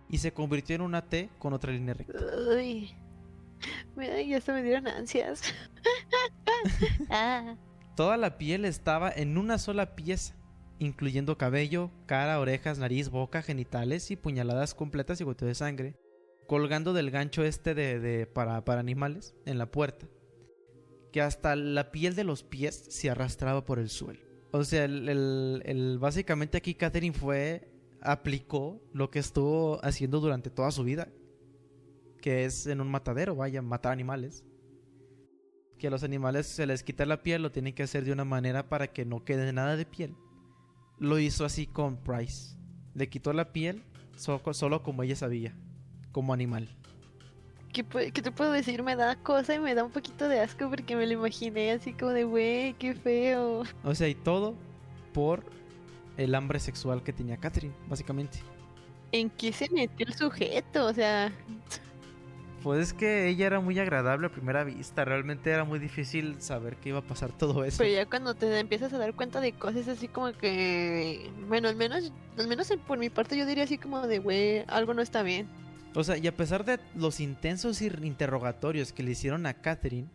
y 0.07 0.19
se 0.19 0.33
convirtió 0.33 0.75
en 0.75 0.81
una 0.81 1.09
T 1.09 1.29
con 1.39 1.53
otra 1.53 1.71
línea 1.71 1.93
recta. 1.93 2.19
Uy. 2.55 2.95
Mira, 3.95 4.21
ya 4.21 4.37
hasta 4.37 4.53
me 4.53 4.63
dieron 4.63 4.87
ansias. 4.87 5.41
ah. 7.09 7.55
Toda 7.95 8.15
la 8.17 8.37
piel 8.37 8.63
estaba 8.63 9.11
en 9.11 9.37
una 9.37 9.57
sola 9.57 9.95
pieza, 9.95 10.35
incluyendo 10.77 11.37
cabello, 11.37 11.91
cara, 12.05 12.39
orejas, 12.39 12.77
nariz, 12.77 13.09
boca, 13.09 13.41
genitales 13.41 14.09
y 14.11 14.15
puñaladas 14.15 14.73
completas 14.73 15.19
y 15.19 15.25
goteo 15.25 15.49
de 15.49 15.55
sangre, 15.55 15.95
colgando 16.49 16.93
del 16.93 17.11
gancho 17.11 17.43
este 17.43 17.75
de, 17.75 18.25
para, 18.25 18.65
para 18.65 18.79
animales 18.81 19.35
en 19.45 19.59
la 19.59 19.69
puerta, 19.69 20.07
que 21.13 21.21
hasta 21.21 21.55
la 21.55 21.91
piel 21.91 22.15
de 22.15 22.23
los 22.23 22.43
pies 22.43 22.85
se 22.89 23.11
arrastraba 23.11 23.63
por 23.65 23.77
el 23.77 23.89
suelo. 23.89 24.19
O 24.51 24.63
sea, 24.63 24.85
el, 24.85 25.61
el- 25.63 25.99
básicamente 25.99 26.57
aquí 26.57 26.73
Catherine 26.73 27.15
fue, 27.15 27.71
aplicó 28.01 28.81
lo 28.93 29.11
que 29.11 29.19
estuvo 29.19 29.79
haciendo 29.85 30.19
durante 30.19 30.49
toda 30.49 30.71
su 30.71 30.83
vida, 30.83 31.07
que 32.19 32.45
es 32.45 32.65
en 32.65 32.81
un 32.81 32.89
matadero, 32.89 33.35
vaya, 33.35 33.61
matar 33.61 33.93
animales 33.93 34.43
que 35.77 35.87
a 35.87 35.91
los 35.91 36.03
animales 36.03 36.45
se 36.47 36.65
les 36.65 36.83
quita 36.83 37.05
la 37.05 37.21
piel, 37.23 37.41
lo 37.43 37.51
tienen 37.51 37.73
que 37.73 37.83
hacer 37.83 38.03
de 38.03 38.11
una 38.11 38.25
manera 38.25 38.67
para 38.67 38.87
que 38.91 39.05
no 39.05 39.23
quede 39.23 39.53
nada 39.53 39.77
de 39.77 39.85
piel. 39.85 40.13
Lo 40.97 41.19
hizo 41.19 41.45
así 41.45 41.67
con 41.67 42.03
Price. 42.03 42.57
Le 42.95 43.07
quitó 43.07 43.31
la 43.31 43.53
piel 43.53 43.83
so- 44.17 44.41
solo 44.51 44.83
como 44.83 45.03
ella 45.03 45.15
sabía, 45.15 45.55
como 46.11 46.33
animal. 46.33 46.67
¿Qué, 47.73 47.83
te 47.83 48.31
puedo 48.31 48.51
decir? 48.51 48.81
Me 48.83 48.95
da 48.95 49.15
cosa 49.15 49.53
y 49.53 49.59
me 49.59 49.75
da 49.75 49.83
un 49.83 49.91
poquito 49.91 50.27
de 50.27 50.39
asco 50.39 50.69
porque 50.69 50.95
me 50.95 51.05
lo 51.05 51.13
imaginé 51.13 51.71
así 51.71 51.93
como 51.93 52.11
de, 52.11 52.23
güey, 52.23 52.73
qué 52.73 52.95
feo. 52.95 53.63
O 53.83 53.95
sea, 53.95 54.07
y 54.07 54.15
todo 54.15 54.55
por 55.13 55.43
el 56.17 56.33
hambre 56.35 56.59
sexual 56.59 57.03
que 57.03 57.13
tenía 57.13 57.37
Catherine, 57.37 57.73
básicamente. 57.87 58.39
¿En 59.11 59.29
qué 59.29 59.53
se 59.53 59.69
metió 59.69 60.05
el 60.07 60.13
sujeto? 60.15 60.85
O 60.87 60.93
sea, 60.93 61.31
Pues 62.63 62.79
es 62.89 62.93
que 62.93 63.29
ella 63.29 63.45
era 63.47 63.61
muy 63.61 63.79
agradable 63.79 64.27
a 64.27 64.31
primera 64.31 64.65
vista, 64.65 65.05
realmente 65.05 65.49
era 65.49 65.63
muy 65.63 65.79
difícil 65.79 66.41
saber 66.41 66.75
que 66.75 66.89
iba 66.89 66.99
a 66.99 67.03
pasar 67.03 67.31
todo 67.31 67.63
eso. 67.63 67.77
pero 67.77 67.89
ya 67.89 68.05
cuando 68.05 68.33
te 68.33 68.59
empiezas 68.59 68.91
a 68.91 68.97
dar 68.97 69.13
cuenta 69.13 69.39
de 69.39 69.53
cosas 69.53 69.87
así 69.87 70.09
como 70.09 70.33
que, 70.33 71.29
bueno, 71.47 71.69
al 71.69 71.77
menos, 71.77 72.11
al 72.37 72.47
menos 72.47 72.69
en- 72.71 72.79
por 72.79 72.97
mi 72.97 73.09
parte 73.09 73.37
yo 73.37 73.45
diría 73.45 73.63
así 73.63 73.77
como 73.77 74.05
de, 74.07 74.19
güey, 74.19 74.65
algo 74.67 74.93
no 74.93 75.01
está 75.01 75.23
bien. 75.23 75.47
O 75.95 76.03
sea, 76.03 76.17
y 76.17 76.27
a 76.27 76.35
pesar 76.35 76.65
de 76.65 76.79
los 76.95 77.19
intensos 77.19 77.81
interrogatorios 77.81 78.93
que 78.93 79.03
le 79.03 79.11
hicieron 79.11 79.45
a 79.45 79.55
Catherine, 79.55 80.09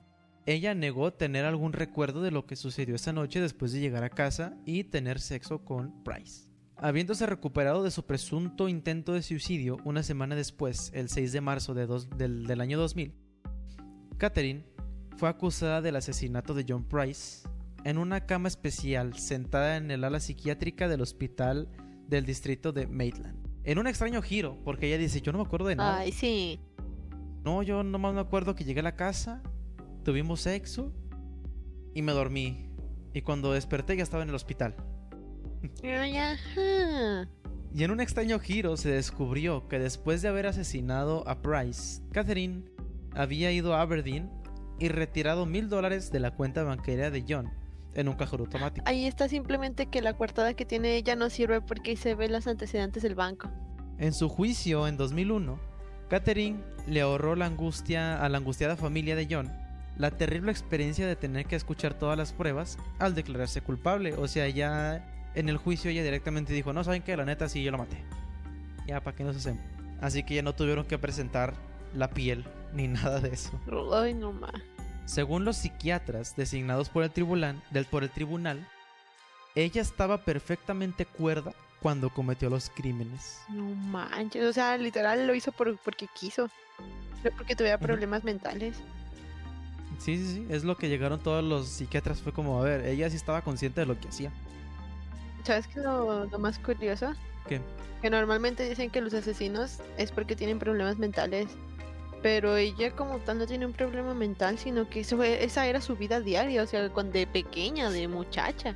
ella 0.46 0.74
negó 0.74 1.12
tener 1.12 1.44
algún 1.44 1.72
recuerdo 1.72 2.22
de 2.22 2.30
lo 2.30 2.46
que 2.46 2.56
sucedió 2.56 2.94
esa 2.94 3.12
noche 3.12 3.40
después 3.40 3.72
de 3.72 3.80
llegar 3.80 4.04
a 4.04 4.10
casa 4.10 4.54
y 4.64 4.84
tener 4.84 5.20
sexo 5.20 5.64
con 5.64 6.04
Price. 6.04 6.50
Habiéndose 6.76 7.26
recuperado 7.26 7.82
de 7.82 7.90
su 7.90 8.04
presunto 8.04 8.68
intento 8.68 9.12
de 9.12 9.22
suicidio 9.22 9.78
una 9.84 10.02
semana 10.02 10.34
después, 10.34 10.90
el 10.94 11.08
6 11.08 11.32
de 11.32 11.40
marzo 11.40 11.72
del, 11.72 12.46
del 12.46 12.60
año 12.60 12.78
2000, 12.78 13.14
Catherine 14.18 14.64
fue 15.16 15.28
acusada 15.28 15.80
del 15.80 15.96
asesinato 15.96 16.54
de 16.54 16.66
John 16.68 16.84
Price 16.84 17.48
en 17.84 17.98
una 17.98 18.26
cama 18.26 18.48
especial 18.48 19.16
sentada 19.18 19.76
en 19.76 19.90
el 19.90 20.04
ala 20.04 20.20
psiquiátrica 20.20 20.88
del 20.88 21.00
hospital 21.00 21.68
del 22.08 22.26
distrito 22.26 22.72
de 22.72 22.86
Maitland. 22.86 23.43
En 23.64 23.78
un 23.78 23.86
extraño 23.86 24.20
giro, 24.20 24.58
porque 24.62 24.86
ella 24.86 24.98
dice, 24.98 25.22
yo 25.22 25.32
no 25.32 25.38
me 25.38 25.44
acuerdo 25.44 25.68
de 25.68 25.76
nada. 25.76 25.98
Ay, 25.98 26.12
sí. 26.12 26.60
No, 27.44 27.62
yo 27.62 27.82
nomás 27.82 28.14
me 28.14 28.20
acuerdo 28.20 28.54
que 28.54 28.64
llegué 28.64 28.80
a 28.80 28.84
la 28.84 28.96
casa, 28.96 29.42
tuvimos 30.02 30.42
sexo 30.42 30.92
y 31.94 32.02
me 32.02 32.12
dormí. 32.12 32.70
Y 33.14 33.22
cuando 33.22 33.52
desperté 33.52 33.96
ya 33.96 34.02
estaba 34.02 34.22
en 34.22 34.28
el 34.28 34.34
hospital. 34.34 34.76
Ay, 35.82 36.16
ajá. 36.16 37.28
Y 37.74 37.84
en 37.84 37.90
un 37.90 38.00
extraño 38.00 38.38
giro 38.38 38.76
se 38.76 38.90
descubrió 38.90 39.66
que 39.66 39.78
después 39.78 40.20
de 40.22 40.28
haber 40.28 40.46
asesinado 40.46 41.26
a 41.26 41.40
Price, 41.40 42.02
Catherine 42.12 42.64
había 43.12 43.50
ido 43.50 43.74
a 43.74 43.80
Aberdeen 43.80 44.30
y 44.78 44.88
retirado 44.88 45.46
mil 45.46 45.68
dólares 45.68 46.12
de 46.12 46.20
la 46.20 46.32
cuenta 46.32 46.62
bancaria 46.64 47.10
de 47.10 47.24
John 47.26 47.50
en 47.94 48.08
un 48.08 48.14
cajero 48.14 48.44
automático. 48.44 48.86
Ahí 48.88 49.06
está 49.06 49.28
simplemente 49.28 49.86
que 49.86 50.02
la 50.02 50.14
coartada 50.14 50.54
que 50.54 50.64
tiene 50.64 50.96
ella 50.96 51.16
no 51.16 51.30
sirve 51.30 51.60
porque 51.60 51.96
se 51.96 52.14
ve 52.14 52.28
los 52.28 52.46
antecedentes 52.46 53.02
del 53.02 53.14
banco. 53.14 53.50
En 53.98 54.12
su 54.12 54.28
juicio 54.28 54.88
en 54.88 54.96
2001, 54.96 55.58
Catherine 56.08 56.60
le 56.86 57.00
ahorró 57.00 57.36
la 57.36 57.46
angustia 57.46 58.22
a 58.22 58.28
la 58.28 58.38
angustiada 58.38 58.76
familia 58.76 59.16
de 59.16 59.28
John 59.30 59.64
la 59.96 60.10
terrible 60.10 60.50
experiencia 60.50 61.06
de 61.06 61.16
tener 61.16 61.46
que 61.46 61.56
escuchar 61.56 61.94
todas 61.94 62.18
las 62.18 62.32
pruebas 62.32 62.78
al 62.98 63.14
declararse 63.14 63.60
culpable. 63.60 64.14
O 64.14 64.26
sea, 64.26 64.48
ya 64.48 65.30
en 65.34 65.48
el 65.48 65.56
juicio 65.56 65.90
ella 65.90 66.02
directamente 66.02 66.52
dijo, 66.52 66.72
no, 66.72 66.82
saben 66.84 67.02
que 67.02 67.16
la 67.16 67.24
neta 67.24 67.48
sí, 67.48 67.62
yo 67.62 67.70
lo 67.70 67.78
maté. 67.78 68.02
Ya, 68.86 69.02
¿para 69.02 69.16
qué 69.16 69.24
nos 69.24 69.36
hacemos? 69.36 69.62
Así 70.00 70.24
que 70.24 70.34
ya 70.34 70.42
no 70.42 70.54
tuvieron 70.54 70.84
que 70.84 70.98
presentar 70.98 71.54
la 71.94 72.10
piel 72.10 72.44
ni 72.72 72.88
nada 72.88 73.20
de 73.20 73.30
eso. 73.30 73.58
Ay, 73.92 74.14
no 74.14 74.32
más. 74.32 74.52
Según 75.04 75.44
los 75.44 75.56
psiquiatras 75.58 76.34
designados 76.36 76.88
por 76.88 77.04
el 77.04 77.10
tribunal, 77.10 77.62
del, 77.70 77.84
por 77.84 78.02
el 78.02 78.10
tribunal, 78.10 78.66
ella 79.54 79.82
estaba 79.82 80.24
perfectamente 80.24 81.06
cuerda 81.06 81.52
cuando 81.80 82.08
cometió 82.10 82.48
los 82.48 82.70
crímenes. 82.70 83.42
No 83.50 83.64
manches. 83.74 84.44
O 84.46 84.52
sea, 84.52 84.76
literal 84.78 85.26
lo 85.26 85.34
hizo 85.34 85.52
por, 85.52 85.76
porque 85.78 86.08
quiso. 86.18 86.48
No 87.22 87.30
porque 87.36 87.54
tuviera 87.54 87.78
problemas 87.78 88.24
mentales. 88.24 88.78
Sí, 89.98 90.16
sí, 90.16 90.34
sí, 90.34 90.46
es 90.48 90.64
lo 90.64 90.76
que 90.76 90.88
llegaron 90.88 91.20
todos 91.20 91.44
los 91.44 91.68
psiquiatras. 91.68 92.20
Fue 92.20 92.32
como, 92.32 92.58
a 92.58 92.64
ver, 92.64 92.86
ella 92.86 93.08
sí 93.10 93.16
estaba 93.16 93.42
consciente 93.42 93.80
de 93.80 93.86
lo 93.86 94.00
que 94.00 94.08
hacía. 94.08 94.32
¿Sabes 95.44 95.66
qué 95.66 95.78
es 95.80 95.84
lo, 95.84 96.24
lo 96.24 96.38
más 96.38 96.58
curioso? 96.58 97.12
¿Qué? 97.46 97.60
Que 98.00 98.10
normalmente 98.10 98.68
dicen 98.68 98.90
que 98.90 99.00
los 99.00 99.14
asesinos 99.14 99.80
es 99.98 100.10
porque 100.10 100.36
tienen 100.36 100.58
problemas 100.58 100.96
mentales. 100.96 101.48
Pero 102.24 102.56
ella 102.56 102.90
como 102.96 103.18
tal 103.18 103.36
no 103.38 103.46
tiene 103.46 103.66
un 103.66 103.74
problema 103.74 104.14
mental, 104.14 104.56
sino 104.56 104.88
que 104.88 105.00
eso 105.00 105.16
fue- 105.18 105.44
esa 105.44 105.66
era 105.66 105.82
su 105.82 105.94
vida 105.94 106.20
diaria, 106.20 106.62
o 106.62 106.66
sea, 106.66 106.88
cuando 106.88 107.12
de 107.12 107.26
pequeña, 107.26 107.90
de 107.90 108.08
muchacha. 108.08 108.74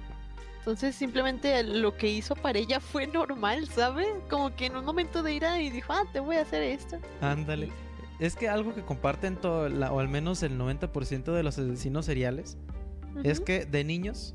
Entonces 0.59 0.95
simplemente 0.95 1.63
lo 1.63 1.97
que 1.97 2.09
hizo 2.11 2.37
para 2.37 2.59
ella 2.59 2.79
fue 2.79 3.07
normal, 3.07 3.67
¿sabes? 3.67 4.07
Como 4.29 4.55
que 4.55 4.67
en 4.67 4.77
un 4.77 4.85
momento 4.85 5.23
de 5.23 5.33
ira 5.33 5.63
y 5.63 5.71
dijo, 5.71 5.95
ah, 5.95 6.03
te 6.13 6.21
voy 6.21 6.37
a 6.37 6.43
hacer 6.43 6.63
esto. 6.63 6.99
Ándale. 7.23 7.71
Es 8.21 8.37
que 8.37 8.51
algo 8.51 8.75
que 8.75 8.83
comparten 8.83 9.37
todo, 9.37 9.71
la- 9.71 9.93
o 9.95 9.99
al 10.01 10.09
menos 10.09 10.43
el 10.43 10.59
90% 10.59 11.33
de 11.33 11.43
los 11.43 11.57
asesinos 11.59 12.05
seriales, 12.05 12.59
es 13.25 13.41
que 13.41 13.65
de 13.65 13.83
niños 13.83 14.35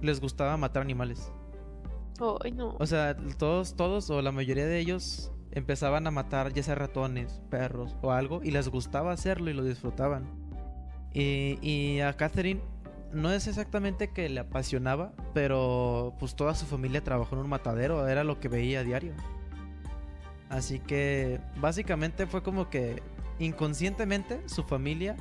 les 0.00 0.22
gustaba 0.22 0.56
matar 0.56 0.80
animales. 0.80 1.30
Ay, 2.42 2.52
no. 2.52 2.76
O 2.78 2.86
sea, 2.86 3.14
todos, 3.36 3.74
todos 3.76 4.08
o 4.08 4.22
la 4.22 4.32
mayoría 4.32 4.64
de 4.64 4.78
ellos 4.78 5.30
empezaban 5.54 6.06
a 6.06 6.10
matar 6.10 6.52
ya 6.52 6.62
sea 6.62 6.74
ratones, 6.74 7.40
perros 7.50 7.96
o 8.02 8.12
algo 8.12 8.40
y 8.42 8.50
les 8.50 8.68
gustaba 8.68 9.12
hacerlo 9.12 9.50
y 9.50 9.54
lo 9.54 9.64
disfrutaban. 9.64 10.24
Y, 11.12 11.58
y 11.62 12.00
a 12.00 12.12
Catherine 12.14 12.60
no 13.12 13.30
es 13.30 13.46
exactamente 13.46 14.08
que 14.08 14.28
le 14.28 14.40
apasionaba, 14.40 15.12
pero 15.32 16.14
pues 16.18 16.34
toda 16.34 16.54
su 16.54 16.66
familia 16.66 17.02
trabajó 17.04 17.36
en 17.36 17.42
un 17.42 17.48
matadero, 17.48 18.06
era 18.08 18.24
lo 18.24 18.40
que 18.40 18.48
veía 18.48 18.80
a 18.80 18.84
diario. 18.84 19.12
Así 20.50 20.80
que 20.80 21.40
básicamente 21.56 22.26
fue 22.26 22.42
como 22.42 22.68
que 22.68 23.02
inconscientemente 23.38 24.40
su 24.48 24.64
familia 24.64 25.16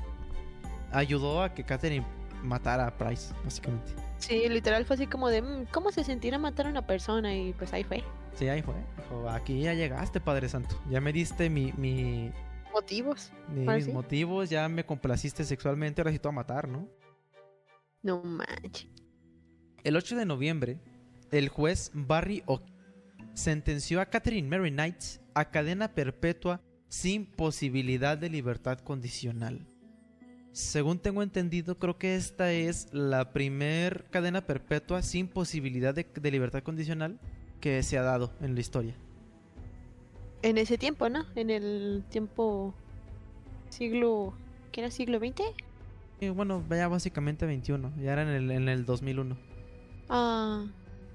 ayudó 0.91 1.41
a 1.43 1.53
que 1.53 1.63
Catherine 1.63 2.05
matara 2.43 2.87
a 2.87 2.97
Price, 2.97 3.33
básicamente. 3.43 3.93
Sí, 4.17 4.47
literal 4.49 4.85
fue 4.85 4.95
así 4.95 5.07
como 5.07 5.29
de, 5.29 5.41
"Mm, 5.41 5.65
¿cómo 5.71 5.91
se 5.91 6.03
sentirá 6.03 6.37
matar 6.37 6.67
a 6.67 6.69
una 6.69 6.85
persona? 6.85 7.33
Y 7.35 7.53
pues 7.53 7.73
ahí 7.73 7.83
fue. 7.83 8.03
Sí, 8.35 8.47
ahí 8.47 8.61
fue. 8.61 8.73
Dijo, 8.97 9.29
aquí 9.29 9.61
ya 9.61 9.73
llegaste, 9.73 10.19
Padre 10.19 10.49
Santo. 10.49 10.75
Ya 10.89 10.99
me 11.01 11.13
diste 11.13 11.49
mi, 11.49 11.71
mi, 11.73 12.31
Motivos. 12.73 13.31
mi- 13.49 13.67
mis 13.67 13.85
¿sí? 13.85 13.91
motivos, 13.91 14.49
ya 14.49 14.67
me 14.69 14.85
complaciste 14.85 15.43
sexualmente, 15.43 16.01
ahora 16.01 16.11
sí 16.11 16.19
te 16.19 16.27
voy 16.27 16.33
a 16.33 16.35
matar, 16.37 16.67
¿no? 16.67 16.87
No 18.01 18.21
manches. 18.23 18.87
El 19.83 19.95
8 19.95 20.15
de 20.15 20.25
noviembre, 20.25 20.79
el 21.31 21.49
juez 21.49 21.91
Barry 21.93 22.41
Ock 22.47 22.63
sentenció 23.33 24.01
a 24.01 24.05
Catherine 24.07 24.47
Mary 24.47 24.71
Knight 24.71 25.01
a 25.35 25.49
cadena 25.51 25.93
perpetua 25.93 26.61
sin 26.89 27.25
posibilidad 27.25 28.17
de 28.17 28.29
libertad 28.29 28.79
condicional. 28.79 29.67
Según 30.51 30.99
tengo 30.99 31.23
entendido, 31.23 31.79
creo 31.79 31.97
que 31.97 32.15
esta 32.15 32.51
es 32.51 32.93
la 32.93 33.33
primer 33.33 34.05
cadena 34.11 34.45
perpetua 34.45 35.01
sin 35.01 35.27
posibilidad 35.27 35.95
de, 35.95 36.03
de 36.03 36.31
libertad 36.31 36.61
condicional 36.61 37.19
que 37.63 37.81
se 37.81 37.97
ha 37.97 38.01
dado 38.01 38.29
en 38.41 38.55
la 38.55 38.59
historia. 38.59 38.93
En 40.41 40.57
ese 40.57 40.77
tiempo, 40.77 41.07
¿no? 41.07 41.25
En 41.33 41.49
el 41.49 42.03
tiempo 42.09 42.73
siglo... 43.69 44.33
¿Qué 44.73 44.81
era 44.81 44.91
siglo 44.91 45.17
XX? 45.17 45.43
Y 46.19 46.27
bueno, 46.27 46.61
ya 46.69 46.89
básicamente 46.89 47.45
21, 47.45 47.93
ya 48.01 48.11
era 48.11 48.23
en 48.23 48.27
el, 48.27 48.51
en 48.51 48.67
el 48.67 48.85
2001. 48.85 49.37
Ah, 50.09 50.65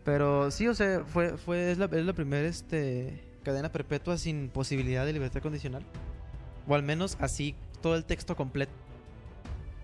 Pero 0.06 0.50
sí, 0.50 0.66
o 0.68 0.74
sea, 0.74 1.04
fue, 1.04 1.36
fue, 1.36 1.70
es 1.70 1.76
la, 1.76 1.84
es 1.84 2.06
la 2.06 2.14
primera 2.14 2.48
este, 2.48 3.22
cadena 3.42 3.70
perpetua 3.70 4.16
sin 4.16 4.48
posibilidad 4.48 5.04
de 5.04 5.12
libertad 5.12 5.42
condicional. 5.42 5.82
O 6.66 6.74
al 6.74 6.82
menos 6.82 7.18
así 7.20 7.54
todo 7.82 7.94
el 7.94 8.06
texto 8.06 8.36
completo 8.36 8.72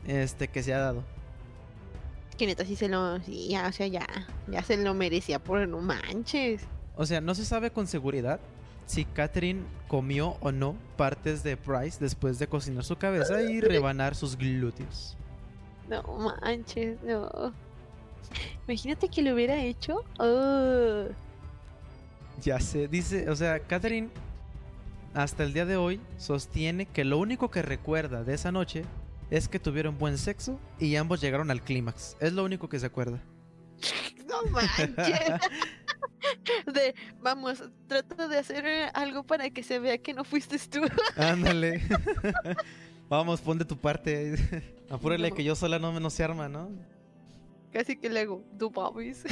este, 0.07 0.49
que 0.49 0.63
se 0.63 0.73
ha 0.73 0.79
dado. 0.79 1.05
Que 2.37 2.47
neta 2.47 2.65
sí 2.65 2.77
se 2.77 2.89
lo... 2.89 3.21
Sí, 3.21 3.49
ya, 3.49 3.69
o 3.69 3.73
sea, 3.73 3.87
ya. 3.87 4.07
Ya 4.49 4.63
se 4.63 4.77
lo 4.77 4.95
merecía 4.95 5.39
por 5.39 5.67
no 5.69 5.81
manches. 5.81 6.63
O 6.97 7.07
sea, 7.07 7.21
no 7.21 7.35
se 7.35 7.45
sabe 7.45 7.71
con 7.71 7.87
seguridad 7.87 8.41
si 8.87 9.05
Catherine 9.05 9.63
comió 9.89 10.37
o 10.41 10.53
no 10.53 10.77
partes 10.97 11.43
de 11.43 11.57
Bryce 11.57 11.99
después 12.01 12.39
de 12.39 12.47
cocinar 12.47 12.85
su 12.85 12.97
cabeza 12.97 13.43
y 13.43 13.61
rebanar 13.63 14.15
sus 14.15 14.37
glúteos. 14.37 15.17
No 15.89 16.03
manches, 16.41 17.03
no. 17.03 17.53
Imagínate 18.67 19.09
que 19.09 19.23
lo 19.23 19.35
hubiera 19.35 19.63
hecho. 19.63 20.05
Oh. 20.19 21.07
Ya 22.43 22.61
sé, 22.61 22.89
dice, 22.89 23.31
o 23.31 23.37
sea, 23.37 23.61
Catherine 23.61 24.09
hasta 25.15 25.45
el 25.45 25.53
día 25.53 25.65
de 25.65 25.77
hoy 25.77 26.01
sostiene 26.19 26.87
que 26.87 27.05
lo 27.05 27.19
único 27.19 27.51
que 27.51 27.63
recuerda 27.63 28.25
de 28.25 28.35
esa 28.35 28.51
noche 28.51 28.85
es 29.31 29.49
que 29.49 29.59
tuvieron 29.59 29.99
buen 29.99 30.19
sexo 30.19 30.59
y 30.79 30.97
ambos 30.97 31.21
llegaron 31.21 31.51
al 31.51 31.63
clímax. 31.63 32.17
Es 32.21 32.33
lo 32.33 32.45
único 32.45 32.69
que 32.69 32.79
se 32.79 32.87
acuerda. 32.87 33.21
No 34.27 34.51
manches. 34.51 34.89
De, 36.73 36.95
vamos, 37.21 37.63
trata 37.87 38.27
de 38.27 38.39
hacer 38.39 38.65
algo 38.95 39.23
para 39.25 39.49
que 39.51 39.63
se 39.63 39.79
vea 39.79 39.99
que 39.99 40.13
no 40.15 40.25
fuiste 40.25 40.59
tú. 40.59 40.81
Ándale. 41.17 41.83
Vamos, 43.09 43.41
pon 43.43 43.59
de 43.59 43.65
tu 43.65 43.77
parte. 43.77 44.35
Apúrale 44.91 45.31
No. 45.31 45.37
que 45.37 45.45
yo 45.45 45.55
sola 45.55 45.79
no, 45.79 46.01
no 46.01 46.11
se 46.11 46.25
arma, 46.25 46.49
¿no? 46.49 46.71
Casi 47.73 47.97
que 47.97 48.09
le 48.09 48.21
hago, 48.21 48.43
babis. 48.73 49.23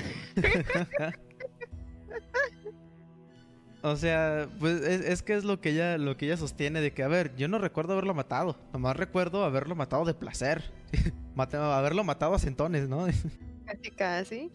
O 3.82 3.96
sea, 3.96 4.48
pues 4.60 4.80
es, 4.82 5.00
es 5.04 5.22
que 5.22 5.34
es 5.34 5.44
lo 5.44 5.60
que 5.60 5.70
ella 5.70 5.98
lo 5.98 6.16
que 6.16 6.26
ella 6.26 6.36
sostiene 6.36 6.80
de 6.80 6.92
que, 6.92 7.02
a 7.02 7.08
ver, 7.08 7.34
yo 7.36 7.48
no 7.48 7.58
recuerdo 7.58 7.94
haberlo 7.94 8.14
matado, 8.14 8.56
nomás 8.72 8.96
recuerdo 8.96 9.44
haberlo 9.44 9.74
matado 9.74 10.04
de 10.04 10.14
placer. 10.14 10.62
Mate- 11.34 11.56
haberlo 11.56 12.04
matado 12.04 12.34
a 12.34 12.38
centones, 12.38 12.88
¿no? 12.88 13.06
Casi, 13.66 13.90
casi. 13.90 14.52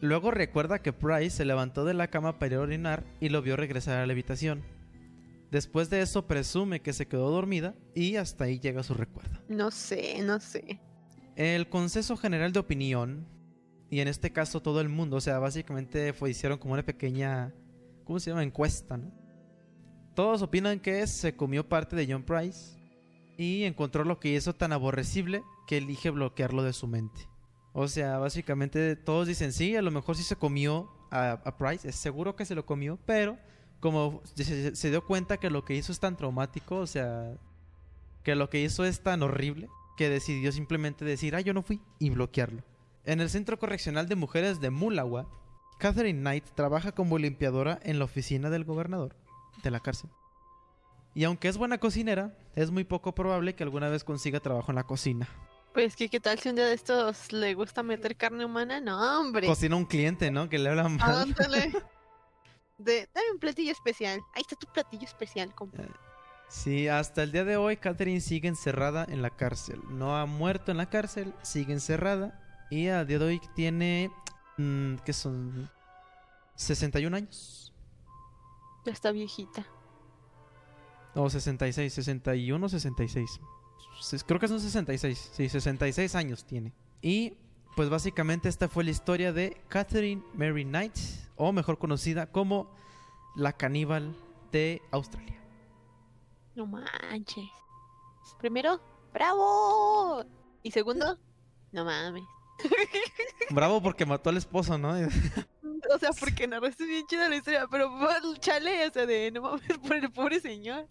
Luego 0.00 0.30
recuerda 0.30 0.80
que 0.80 0.92
Price 0.92 1.36
se 1.36 1.44
levantó 1.44 1.84
de 1.84 1.94
la 1.94 2.08
cama 2.08 2.38
para 2.38 2.54
ir 2.54 2.58
a 2.58 2.62
orinar 2.62 3.04
y 3.20 3.28
lo 3.28 3.42
vio 3.42 3.56
regresar 3.56 3.98
a 3.98 4.06
la 4.06 4.12
habitación. 4.12 4.62
Después 5.50 5.88
de 5.90 6.00
eso 6.00 6.26
presume 6.26 6.80
que 6.80 6.92
se 6.92 7.06
quedó 7.06 7.30
dormida 7.30 7.74
y 7.94 8.16
hasta 8.16 8.44
ahí 8.44 8.58
llega 8.58 8.82
su 8.82 8.94
recuerdo. 8.94 9.38
No 9.48 9.70
sé, 9.70 10.20
no 10.22 10.40
sé. 10.40 10.80
El 11.36 11.68
consenso 11.68 12.16
general 12.16 12.52
de 12.52 12.60
opinión, 12.60 13.26
y 13.90 14.00
en 14.00 14.08
este 14.08 14.32
caso 14.32 14.60
todo 14.62 14.80
el 14.80 14.88
mundo, 14.88 15.16
o 15.16 15.20
sea, 15.20 15.38
básicamente 15.38 16.12
fue, 16.12 16.30
hicieron 16.30 16.58
como 16.58 16.74
una 16.74 16.84
pequeña, 16.84 17.52
¿cómo 18.04 18.20
se 18.20 18.30
llama? 18.30 18.42
Encuesta, 18.42 18.96
¿no? 18.96 19.10
Todos 20.14 20.42
opinan 20.42 20.80
que 20.80 21.06
se 21.06 21.34
comió 21.34 21.68
parte 21.68 21.96
de 21.96 22.06
John 22.10 22.22
Price 22.22 22.78
y 23.36 23.64
encontró 23.64 24.04
lo 24.04 24.20
que 24.20 24.34
hizo 24.34 24.54
tan 24.54 24.72
aborrecible 24.72 25.42
que 25.66 25.78
elige 25.78 26.10
bloquearlo 26.10 26.62
de 26.62 26.72
su 26.72 26.86
mente. 26.86 27.28
O 27.72 27.88
sea, 27.88 28.18
básicamente 28.18 28.94
todos 28.94 29.26
dicen, 29.26 29.52
sí, 29.52 29.74
a 29.74 29.82
lo 29.82 29.90
mejor 29.90 30.16
sí 30.16 30.22
se 30.22 30.36
comió 30.36 30.88
a, 31.10 31.56
Price, 31.58 31.88
es 31.88 31.96
seguro 31.96 32.36
que 32.36 32.44
se 32.44 32.54
lo 32.54 32.66
comió, 32.66 32.98
pero 33.06 33.38
como 33.80 34.22
se, 34.34 34.74
se 34.74 34.90
dio 34.90 35.04
cuenta 35.04 35.38
que 35.38 35.50
lo 35.50 35.64
que 35.64 35.74
hizo 35.74 35.92
es 35.92 36.00
tan 36.00 36.16
traumático, 36.16 36.76
o 36.76 36.86
sea, 36.86 37.36
que 38.22 38.34
lo 38.34 38.50
que 38.50 38.62
hizo 38.62 38.84
es 38.84 39.00
tan 39.00 39.22
horrible, 39.22 39.68
que 39.96 40.08
decidió 40.08 40.50
simplemente 40.50 41.04
decir, 41.04 41.36
ah, 41.36 41.40
yo 41.40 41.54
no 41.54 41.62
fui, 41.62 41.80
y 41.98 42.10
bloquearlo. 42.10 42.62
En 43.04 43.20
el 43.20 43.30
Centro 43.30 43.58
Correccional 43.58 44.08
de 44.08 44.16
Mujeres 44.16 44.60
de 44.60 44.70
Mulawa, 44.70 45.28
Catherine 45.78 46.20
Knight 46.20 46.44
trabaja 46.54 46.92
como 46.92 47.18
limpiadora 47.18 47.78
en 47.82 47.98
la 47.98 48.04
oficina 48.04 48.50
del 48.50 48.64
gobernador 48.64 49.16
de 49.62 49.70
la 49.70 49.80
cárcel. 49.80 50.10
Y 51.14 51.24
aunque 51.24 51.48
es 51.48 51.56
buena 51.56 51.78
cocinera, 51.78 52.36
es 52.56 52.70
muy 52.70 52.84
poco 52.84 53.14
probable 53.14 53.54
que 53.54 53.62
alguna 53.62 53.88
vez 53.88 54.02
consiga 54.02 54.40
trabajo 54.40 54.72
en 54.72 54.76
la 54.76 54.84
cocina. 54.84 55.28
Pues 55.72 55.96
que 55.96 56.08
qué 56.08 56.20
tal 56.20 56.38
si 56.38 56.48
un 56.48 56.56
día 56.56 56.66
de 56.66 56.74
estos 56.74 57.32
le 57.32 57.54
gusta 57.54 57.82
meter 57.82 58.16
carne 58.16 58.44
humana, 58.44 58.80
no 58.80 59.20
hombre. 59.20 59.46
Cocina 59.46 59.76
un 59.76 59.86
cliente, 59.86 60.30
¿no? 60.30 60.48
Que 60.48 60.58
le 60.58 60.70
habla 60.70 60.88
mal. 60.88 61.34
De, 62.78 63.08
dame 63.14 63.30
un 63.32 63.38
platillo 63.38 63.70
especial. 63.70 64.20
Ahí 64.34 64.42
está 64.42 64.56
tu 64.56 64.66
platillo 64.72 65.04
especial, 65.04 65.54
compa. 65.54 65.84
Sí, 66.48 66.88
hasta 66.88 67.22
el 67.22 67.32
día 67.32 67.44
de 67.44 67.56
hoy 67.56 67.76
Catherine 67.76 68.20
sigue 68.20 68.48
encerrada 68.48 69.06
en 69.08 69.22
la 69.22 69.30
cárcel. 69.30 69.80
No 69.88 70.16
ha 70.16 70.26
muerto 70.26 70.72
en 70.72 70.78
la 70.78 70.90
cárcel, 70.90 71.34
sigue 71.42 71.72
encerrada. 71.72 72.40
Y 72.70 72.88
a 72.88 73.04
día 73.04 73.18
de 73.18 73.24
hoy 73.24 73.40
tiene... 73.54 74.10
mm, 74.56 74.96
¿Qué 75.04 75.12
son? 75.12 75.70
61 76.56 77.16
años. 77.16 77.72
Ya 78.84 78.92
está 78.92 79.12
viejita. 79.12 79.66
O 81.14 81.30
66, 81.30 81.92
61, 81.92 82.68
66. 82.68 83.40
Ses- 84.00 84.24
Creo 84.26 84.40
que 84.40 84.48
son 84.48 84.60
66. 84.60 85.30
Sí, 85.32 85.48
66 85.48 86.14
años 86.14 86.44
tiene. 86.44 86.72
Y 87.00 87.36
pues 87.76 87.88
básicamente 87.90 88.48
esta 88.48 88.68
fue 88.68 88.84
la 88.84 88.90
historia 88.90 89.32
de 89.32 89.60
Catherine 89.68 90.22
Mary 90.34 90.64
Knight, 90.64 90.96
o 91.36 91.52
mejor 91.52 91.78
conocida 91.78 92.26
como 92.30 92.68
la 93.36 93.52
caníbal 93.52 94.14
de 94.52 94.80
Australia. 94.92 95.40
No 96.54 96.66
manches. 96.66 97.48
Primero, 98.38 98.80
¡bravo! 99.12 100.24
Y 100.62 100.70
segundo, 100.70 101.18
no 101.72 101.84
mames. 101.84 102.22
Bravo 103.50 103.82
porque 103.82 104.06
mató 104.06 104.30
al 104.30 104.36
esposo, 104.36 104.78
¿no? 104.78 104.94
O 105.94 105.98
sea, 105.98 106.10
porque 106.18 106.46
narraste 106.48 106.86
bien 106.86 107.06
chida 107.06 107.28
la 107.28 107.36
historia, 107.36 107.66
pero 107.70 107.90
chale, 108.40 108.88
o 108.88 108.90
sea, 108.90 109.04
de 109.04 109.30
no 109.30 109.42
mames 109.42 109.78
por 109.86 109.94
el 109.94 110.10
pobre 110.10 110.40
señor. 110.40 110.88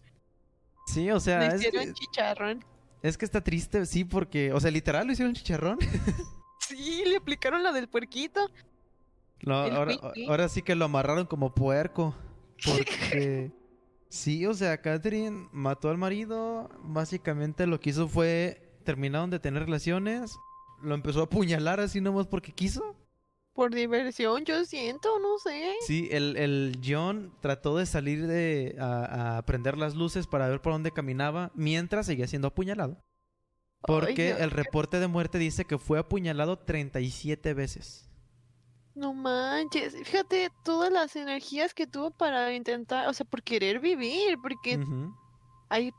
Sí, 0.86 1.10
o 1.10 1.18
sea, 1.18 1.40
Le 1.40 1.46
es 1.48 1.54
hicieron 1.56 1.86
que, 1.86 1.92
chicharrón. 1.94 2.64
es 3.02 3.18
que 3.18 3.24
está 3.24 3.42
triste, 3.42 3.86
sí, 3.86 4.04
porque, 4.04 4.52
o 4.52 4.60
sea, 4.60 4.70
literal 4.70 5.06
lo 5.06 5.12
hicieron 5.12 5.34
chicharrón. 5.34 5.78
Sí, 6.60 7.02
le 7.04 7.16
aplicaron 7.16 7.62
la 7.62 7.72
del 7.72 7.88
puerquito. 7.88 8.48
No, 9.42 9.54
ahora, 9.54 9.96
ahora 10.28 10.48
sí 10.48 10.62
que 10.62 10.74
lo 10.74 10.86
amarraron 10.86 11.26
como 11.26 11.54
puerco. 11.54 12.14
Porque. 12.64 13.52
sí, 14.08 14.46
o 14.46 14.54
sea, 14.54 14.80
Catherine 14.80 15.48
mató 15.52 15.90
al 15.90 15.98
marido. 15.98 16.70
Básicamente 16.82 17.66
lo 17.66 17.80
que 17.80 17.90
hizo 17.90 18.08
fue. 18.08 18.78
Terminaron 18.84 19.28
de 19.28 19.40
tener 19.40 19.64
relaciones. 19.64 20.34
Lo 20.84 20.94
empezó 20.94 21.20
a 21.20 21.24
apuñalar 21.24 21.80
así 21.80 22.00
nomás 22.00 22.26
porque 22.26 22.52
quiso. 22.52 22.96
Por 23.52 23.72
diversión, 23.74 24.44
yo 24.44 24.64
siento, 24.64 25.18
no 25.20 25.38
sé. 25.38 25.74
Sí, 25.86 26.08
el, 26.10 26.36
el 26.36 26.80
John 26.84 27.32
trató 27.40 27.76
de 27.76 27.86
salir 27.86 28.26
de. 28.26 28.76
A, 28.80 29.38
a 29.38 29.42
prender 29.46 29.78
las 29.78 29.94
luces 29.94 30.26
para 30.26 30.48
ver 30.48 30.60
por 30.60 30.72
dónde 30.72 30.90
caminaba. 30.90 31.52
Mientras 31.54 32.06
seguía 32.06 32.26
siendo 32.26 32.48
apuñalado. 32.48 33.02
Porque 33.86 34.32
Ay, 34.32 34.42
el 34.42 34.50
reporte 34.50 34.98
de 34.98 35.08
muerte 35.08 35.38
dice 35.38 35.66
que 35.66 35.78
fue 35.78 35.98
apuñalado 35.98 36.58
37 36.58 37.54
veces. 37.54 38.08
No 38.94 39.12
manches, 39.12 39.94
fíjate 40.04 40.50
todas 40.64 40.92
las 40.92 41.16
energías 41.16 41.74
que 41.74 41.86
tuvo 41.86 42.10
para 42.12 42.54
intentar, 42.54 43.08
o 43.08 43.12
sea, 43.12 43.26
por 43.26 43.42
querer 43.42 43.80
vivir, 43.80 44.38
porque 44.40 44.78
Ujú. 44.78 45.12
hay, 45.68 45.92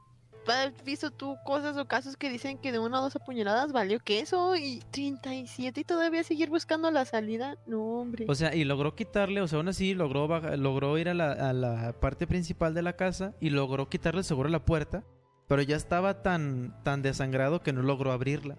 has 0.48 0.84
visto 0.84 1.12
tú 1.12 1.36
cosas 1.46 1.78
o 1.78 1.86
casos 1.86 2.18
que 2.18 2.30
dicen 2.30 2.58
que 2.58 2.72
de 2.72 2.80
una 2.80 3.00
o 3.00 3.04
dos 3.04 3.16
apuñaladas 3.16 3.72
valió 3.72 4.00
queso 4.00 4.56
y 4.56 4.82
37 4.92 5.82
y 5.82 5.84
todavía 5.84 6.24
seguir 6.24 6.50
buscando 6.50 6.92
la 6.92 7.06
salida, 7.06 7.58
no 7.68 7.84
hombre. 7.84 8.26
O 8.28 8.36
sea, 8.36 8.56
y 8.56 8.64
logró 8.64 8.96
quitarle, 8.96 9.42
o 9.42 9.48
sea, 9.48 9.58
aún 9.58 9.68
así 9.68 9.94
logró, 9.94 10.28
logró 10.58 10.98
ir 10.98 11.10
a 11.10 11.14
la, 11.14 11.32
a 11.32 11.54
la 11.54 11.94
parte 12.00 12.28
principal 12.28 12.74
de 12.74 12.82
la 12.82 12.94
casa 12.94 13.34
y 13.40 13.50
logró 13.50 13.90
quitarle 13.90 14.24
seguro 14.24 14.50
la 14.50 14.64
puerta, 14.64 15.04
pero 15.48 15.62
ya 15.62 15.76
estaba 15.76 16.22
tan, 16.22 16.76
tan 16.84 17.02
desangrado 17.02 17.62
que 17.62 17.74
no 17.74 17.82
logró 17.82 18.12
abrirla. 18.12 18.58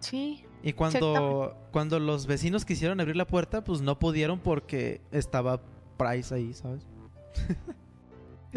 sí, 0.00 0.44
Y 0.62 0.72
cuando, 0.72 1.56
cuando 1.72 1.98
los 2.00 2.26
vecinos 2.26 2.64
quisieron 2.64 3.00
abrir 3.00 3.16
la 3.16 3.26
puerta, 3.26 3.64
pues 3.64 3.80
no 3.80 3.98
pudieron 3.98 4.40
porque 4.40 5.00
estaba 5.12 5.60
Price 5.96 6.34
ahí, 6.34 6.52
¿sabes? 6.52 6.86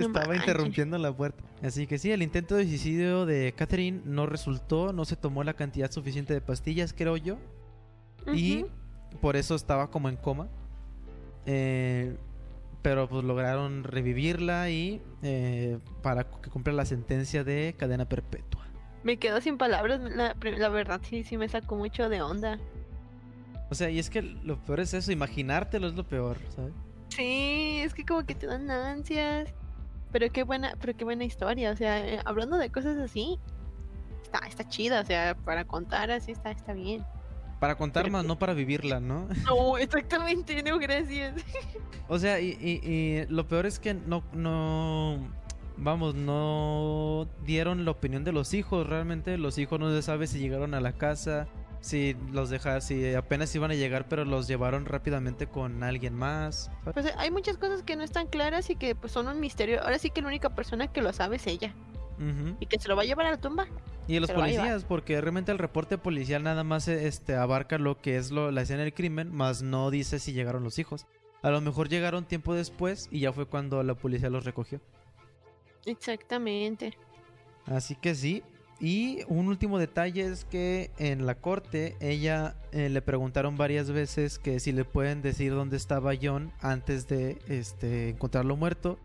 Estaba 0.01 0.27
manches. 0.27 0.47
interrumpiendo 0.47 0.97
la 0.97 1.11
puerta. 1.15 1.43
Así 1.63 1.87
que 1.87 1.97
sí, 1.97 2.11
el 2.11 2.21
intento 2.21 2.55
de 2.55 2.65
suicidio 2.65 3.25
de 3.25 3.53
Catherine 3.55 4.01
no 4.05 4.25
resultó, 4.25 4.93
no 4.93 5.05
se 5.05 5.15
tomó 5.15 5.43
la 5.43 5.53
cantidad 5.53 5.91
suficiente 5.91 6.33
de 6.33 6.41
pastillas, 6.41 6.93
creo 6.93 7.17
yo. 7.17 7.37
Y 8.33 8.65
por 9.21 9.35
eso 9.35 9.55
estaba 9.55 9.89
como 9.89 10.09
en 10.09 10.15
coma. 10.17 10.47
Eh, 11.45 12.15
pero 12.81 13.09
pues 13.09 13.23
lograron 13.23 13.83
revivirla 13.83 14.69
y 14.69 15.01
eh, 15.23 15.79
para 16.01 16.25
que 16.25 16.49
cumpla 16.49 16.73
la 16.73 16.85
sentencia 16.85 17.43
de 17.43 17.75
cadena 17.77 18.07
perpetua. 18.07 18.65
me 19.03 19.17
quedo 19.17 19.41
sin 19.41 19.57
palabras, 19.57 19.99
la, 19.99 20.35
la 20.41 20.69
verdad 20.69 21.01
sí, 21.03 21.23
sí 21.23 21.37
me 21.37 21.49
sacó 21.49 21.75
mucho 21.75 22.07
de 22.09 22.21
onda. 22.21 22.59
O 23.71 23.75
sea, 23.75 23.89
y 23.89 23.99
es 23.99 24.09
que 24.09 24.21
lo 24.21 24.57
peor 24.63 24.79
es 24.79 24.93
eso, 24.93 25.11
imaginártelo 25.11 25.87
es 25.87 25.93
lo 25.93 26.03
peor, 26.07 26.37
¿sabes? 26.55 26.73
Sí, 27.09 27.79
es 27.83 27.93
que 27.93 28.05
como 28.05 28.25
que 28.25 28.35
te 28.35 28.47
dan 28.47 28.69
ansias. 28.69 29.49
Pero 30.11 30.31
qué 30.31 30.43
buena, 30.43 30.73
pero 30.79 30.95
qué 30.95 31.03
buena 31.05 31.23
historia. 31.23 31.71
O 31.71 31.75
sea, 31.75 32.05
eh, 32.05 32.19
hablando 32.25 32.57
de 32.57 32.69
cosas 32.71 32.97
así, 32.97 33.39
está, 34.23 34.39
está 34.47 34.67
chida. 34.67 35.01
O 35.01 35.05
sea, 35.05 35.35
para 35.35 35.65
contar 35.65 36.09
así 36.11 36.31
está, 36.31 36.51
está 36.51 36.73
bien. 36.73 37.03
Para 37.59 37.75
contar 37.75 38.03
Pero- 38.03 38.13
más, 38.13 38.25
no 38.25 38.39
para 38.39 38.53
vivirla, 38.53 38.99
¿no? 38.99 39.27
No, 39.45 39.77
exactamente, 39.77 40.63
no, 40.63 40.79
gracias. 40.79 41.35
O 42.11 42.17
sea, 42.17 42.39
y, 42.39 42.57
y- 42.59 42.89
y 42.89 43.25
lo 43.27 43.47
peor 43.47 43.67
es 43.67 43.77
que 43.77 43.93
no, 43.93 44.23
no, 44.33 45.19
vamos, 45.77 46.15
no 46.15 47.27
dieron 47.45 47.85
la 47.85 47.91
opinión 47.91 48.23
de 48.23 48.31
los 48.31 48.55
hijos. 48.55 48.87
Realmente 48.87 49.37
los 49.37 49.59
hijos 49.59 49.79
no 49.79 49.91
se 49.91 50.01
sabe 50.01 50.25
si 50.25 50.39
llegaron 50.39 50.73
a 50.73 50.81
la 50.81 50.93
casa, 50.93 51.47
Si 51.81 52.15
los 52.31 52.49
deja, 52.49 52.81
si 52.81 53.13
apenas 53.15 53.55
iban 53.55 53.71
a 53.71 53.73
llegar, 53.73 54.07
pero 54.09 54.25
los 54.25 54.47
llevaron 54.47 54.85
rápidamente 54.85 55.47
con 55.47 55.81
alguien 55.83 56.13
más. 56.13 56.69
Pues 56.93 57.05
eh, 57.05 57.13
hay 57.17 57.31
muchas 57.31 57.57
cosas 57.57 57.83
que 57.83 57.95
no 57.95 58.03
están 58.03 58.27
claras 58.27 58.69
y 58.69 58.75
que 58.75 58.95
pues 58.95 59.13
son 59.13 59.27
un 59.27 59.39
misterio. 59.39 59.81
Ahora 59.81 59.97
sí 59.97 60.09
que 60.09 60.21
la 60.21 60.27
única 60.27 60.49
persona 60.53 60.91
que 60.91 61.01
lo 61.01 61.13
sabe 61.13 61.37
es 61.37 61.47
ella. 61.47 61.73
Y 62.59 62.65
que 62.65 62.77
se 62.77 62.89
lo 62.89 62.97
va 62.97 63.03
a 63.03 63.05
llevar 63.05 63.27
a 63.27 63.31
la 63.31 63.37
tumba. 63.37 63.65
Y 64.05 64.19
los 64.19 64.27
Se 64.27 64.33
lo 64.33 64.39
va 64.39 64.45
a 64.45 64.49
llevar. 64.49 64.65
policías, 64.65 64.83
porque 64.83 65.21
realmente 65.21 65.53
el 65.53 65.57
reporte 65.57 65.97
policial 65.97 66.43
nada 66.43 66.65
más 66.65 66.89
eh, 66.89 67.07
este, 67.07 67.35
abarca 67.35 67.77
lo 67.77 68.01
que 68.01 68.17
es 68.17 68.29
lo, 68.29 68.51
la 68.51 68.63
escena 68.63 68.83
del 68.83 68.93
crimen, 68.93 69.33
más 69.33 69.61
no 69.61 69.89
dice 69.89 70.19
si 70.19 70.33
llegaron 70.33 70.65
los 70.65 70.79
hijos. 70.79 71.07
A 71.41 71.49
lo 71.49 71.61
mejor 71.61 71.87
llegaron 71.87 72.25
tiempo 72.25 72.53
después 72.53 73.07
y 73.09 73.21
ya 73.21 73.31
fue 73.31 73.45
cuando 73.45 73.81
la 73.83 73.95
policía 73.95 74.29
los 74.29 74.43
recogió. 74.43 74.81
Exactamente. 75.85 76.97
Así 77.65 77.95
que 77.95 78.15
sí. 78.15 78.43
Y 78.79 79.19
un 79.27 79.47
último 79.47 79.77
detalle 79.77 80.25
es 80.25 80.45
que 80.45 80.91
en 80.97 81.25
la 81.25 81.35
corte 81.35 81.97
ella 81.99 82.55
eh, 82.71 82.87
le 82.87 83.01
preguntaron 83.01 83.57
varias 83.57 83.91
veces 83.91 84.39
que 84.39 84.61
si 84.61 84.71
le 84.71 84.85
pueden 84.85 85.21
decir 85.21 85.51
dónde 85.51 85.75
estaba 85.75 86.13
John 86.21 86.53
antes 86.61 87.07
de 87.07 87.39
este, 87.49 88.09
encontrarlo 88.09 88.55
muerto. 88.55 88.97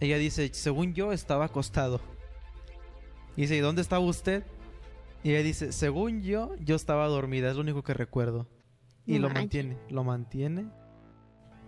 Ella 0.00 0.18
dice, 0.18 0.50
según 0.52 0.92
yo 0.92 1.12
estaba 1.12 1.46
acostado. 1.46 2.00
Y 3.36 3.42
dice, 3.42 3.56
¿y 3.56 3.60
dónde 3.60 3.80
estaba 3.80 4.04
usted? 4.04 4.44
Y 5.22 5.30
ella 5.30 5.42
dice, 5.42 5.72
según 5.72 6.22
yo, 6.22 6.54
yo 6.62 6.76
estaba 6.76 7.06
dormida, 7.06 7.50
es 7.50 7.56
lo 7.56 7.62
único 7.62 7.82
que 7.82 7.94
recuerdo. 7.94 8.48
Y 9.06 9.14
No 9.14 9.28
lo 9.28 9.34
mantiene, 9.34 9.78
lo 9.88 10.04
mantiene. 10.04 10.66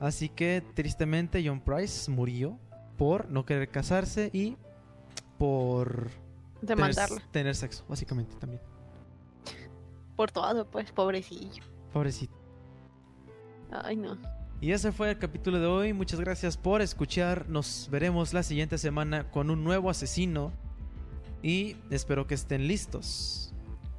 Así 0.01 0.28
que 0.28 0.62
tristemente 0.74 1.43
John 1.47 1.61
Price 1.61 2.11
murió 2.11 2.59
por 2.99 3.30
no 3.30 3.47
querer 3.47 3.68
casarse 3.68 4.30
y 4.33 4.57
por 5.39 6.11
De 6.62 6.74
tener, 6.74 6.94
tener 7.30 7.54
sexo, 7.54 7.84
básicamente 7.88 8.34
también. 8.36 8.62
Por 10.16 10.30
todo, 10.30 10.64
pues, 10.70 10.92
pobrecillo. 10.92 11.64
Pobrecito. 11.92 12.34
Ay, 13.70 13.96
no. 13.96 14.16
Y 14.60 14.70
ese 14.70 14.92
fue 14.92 15.10
el 15.10 15.18
capítulo 15.18 15.58
de 15.58 15.66
hoy. 15.66 15.92
Muchas 15.92 16.20
gracias 16.20 16.56
por 16.56 16.82
escuchar. 16.82 17.48
Nos 17.48 17.88
veremos 17.90 18.32
la 18.32 18.44
siguiente 18.44 18.78
semana 18.78 19.28
con 19.30 19.50
un 19.50 19.64
nuevo 19.64 19.90
asesino. 19.90 20.52
Y 21.42 21.76
espero 21.90 22.28
que 22.28 22.34
estén 22.34 22.68
listos. 22.68 23.52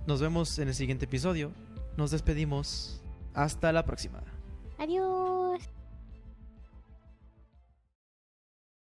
Nos 0.07 0.21
vemos 0.21 0.57
en 0.59 0.69
el 0.69 0.73
siguiente 0.73 1.05
episodio. 1.05 1.51
Nos 1.97 2.11
despedimos. 2.11 3.01
Hasta 3.33 3.73
la 3.73 3.83
próxima. 3.83 4.21
Adiós. 4.77 5.42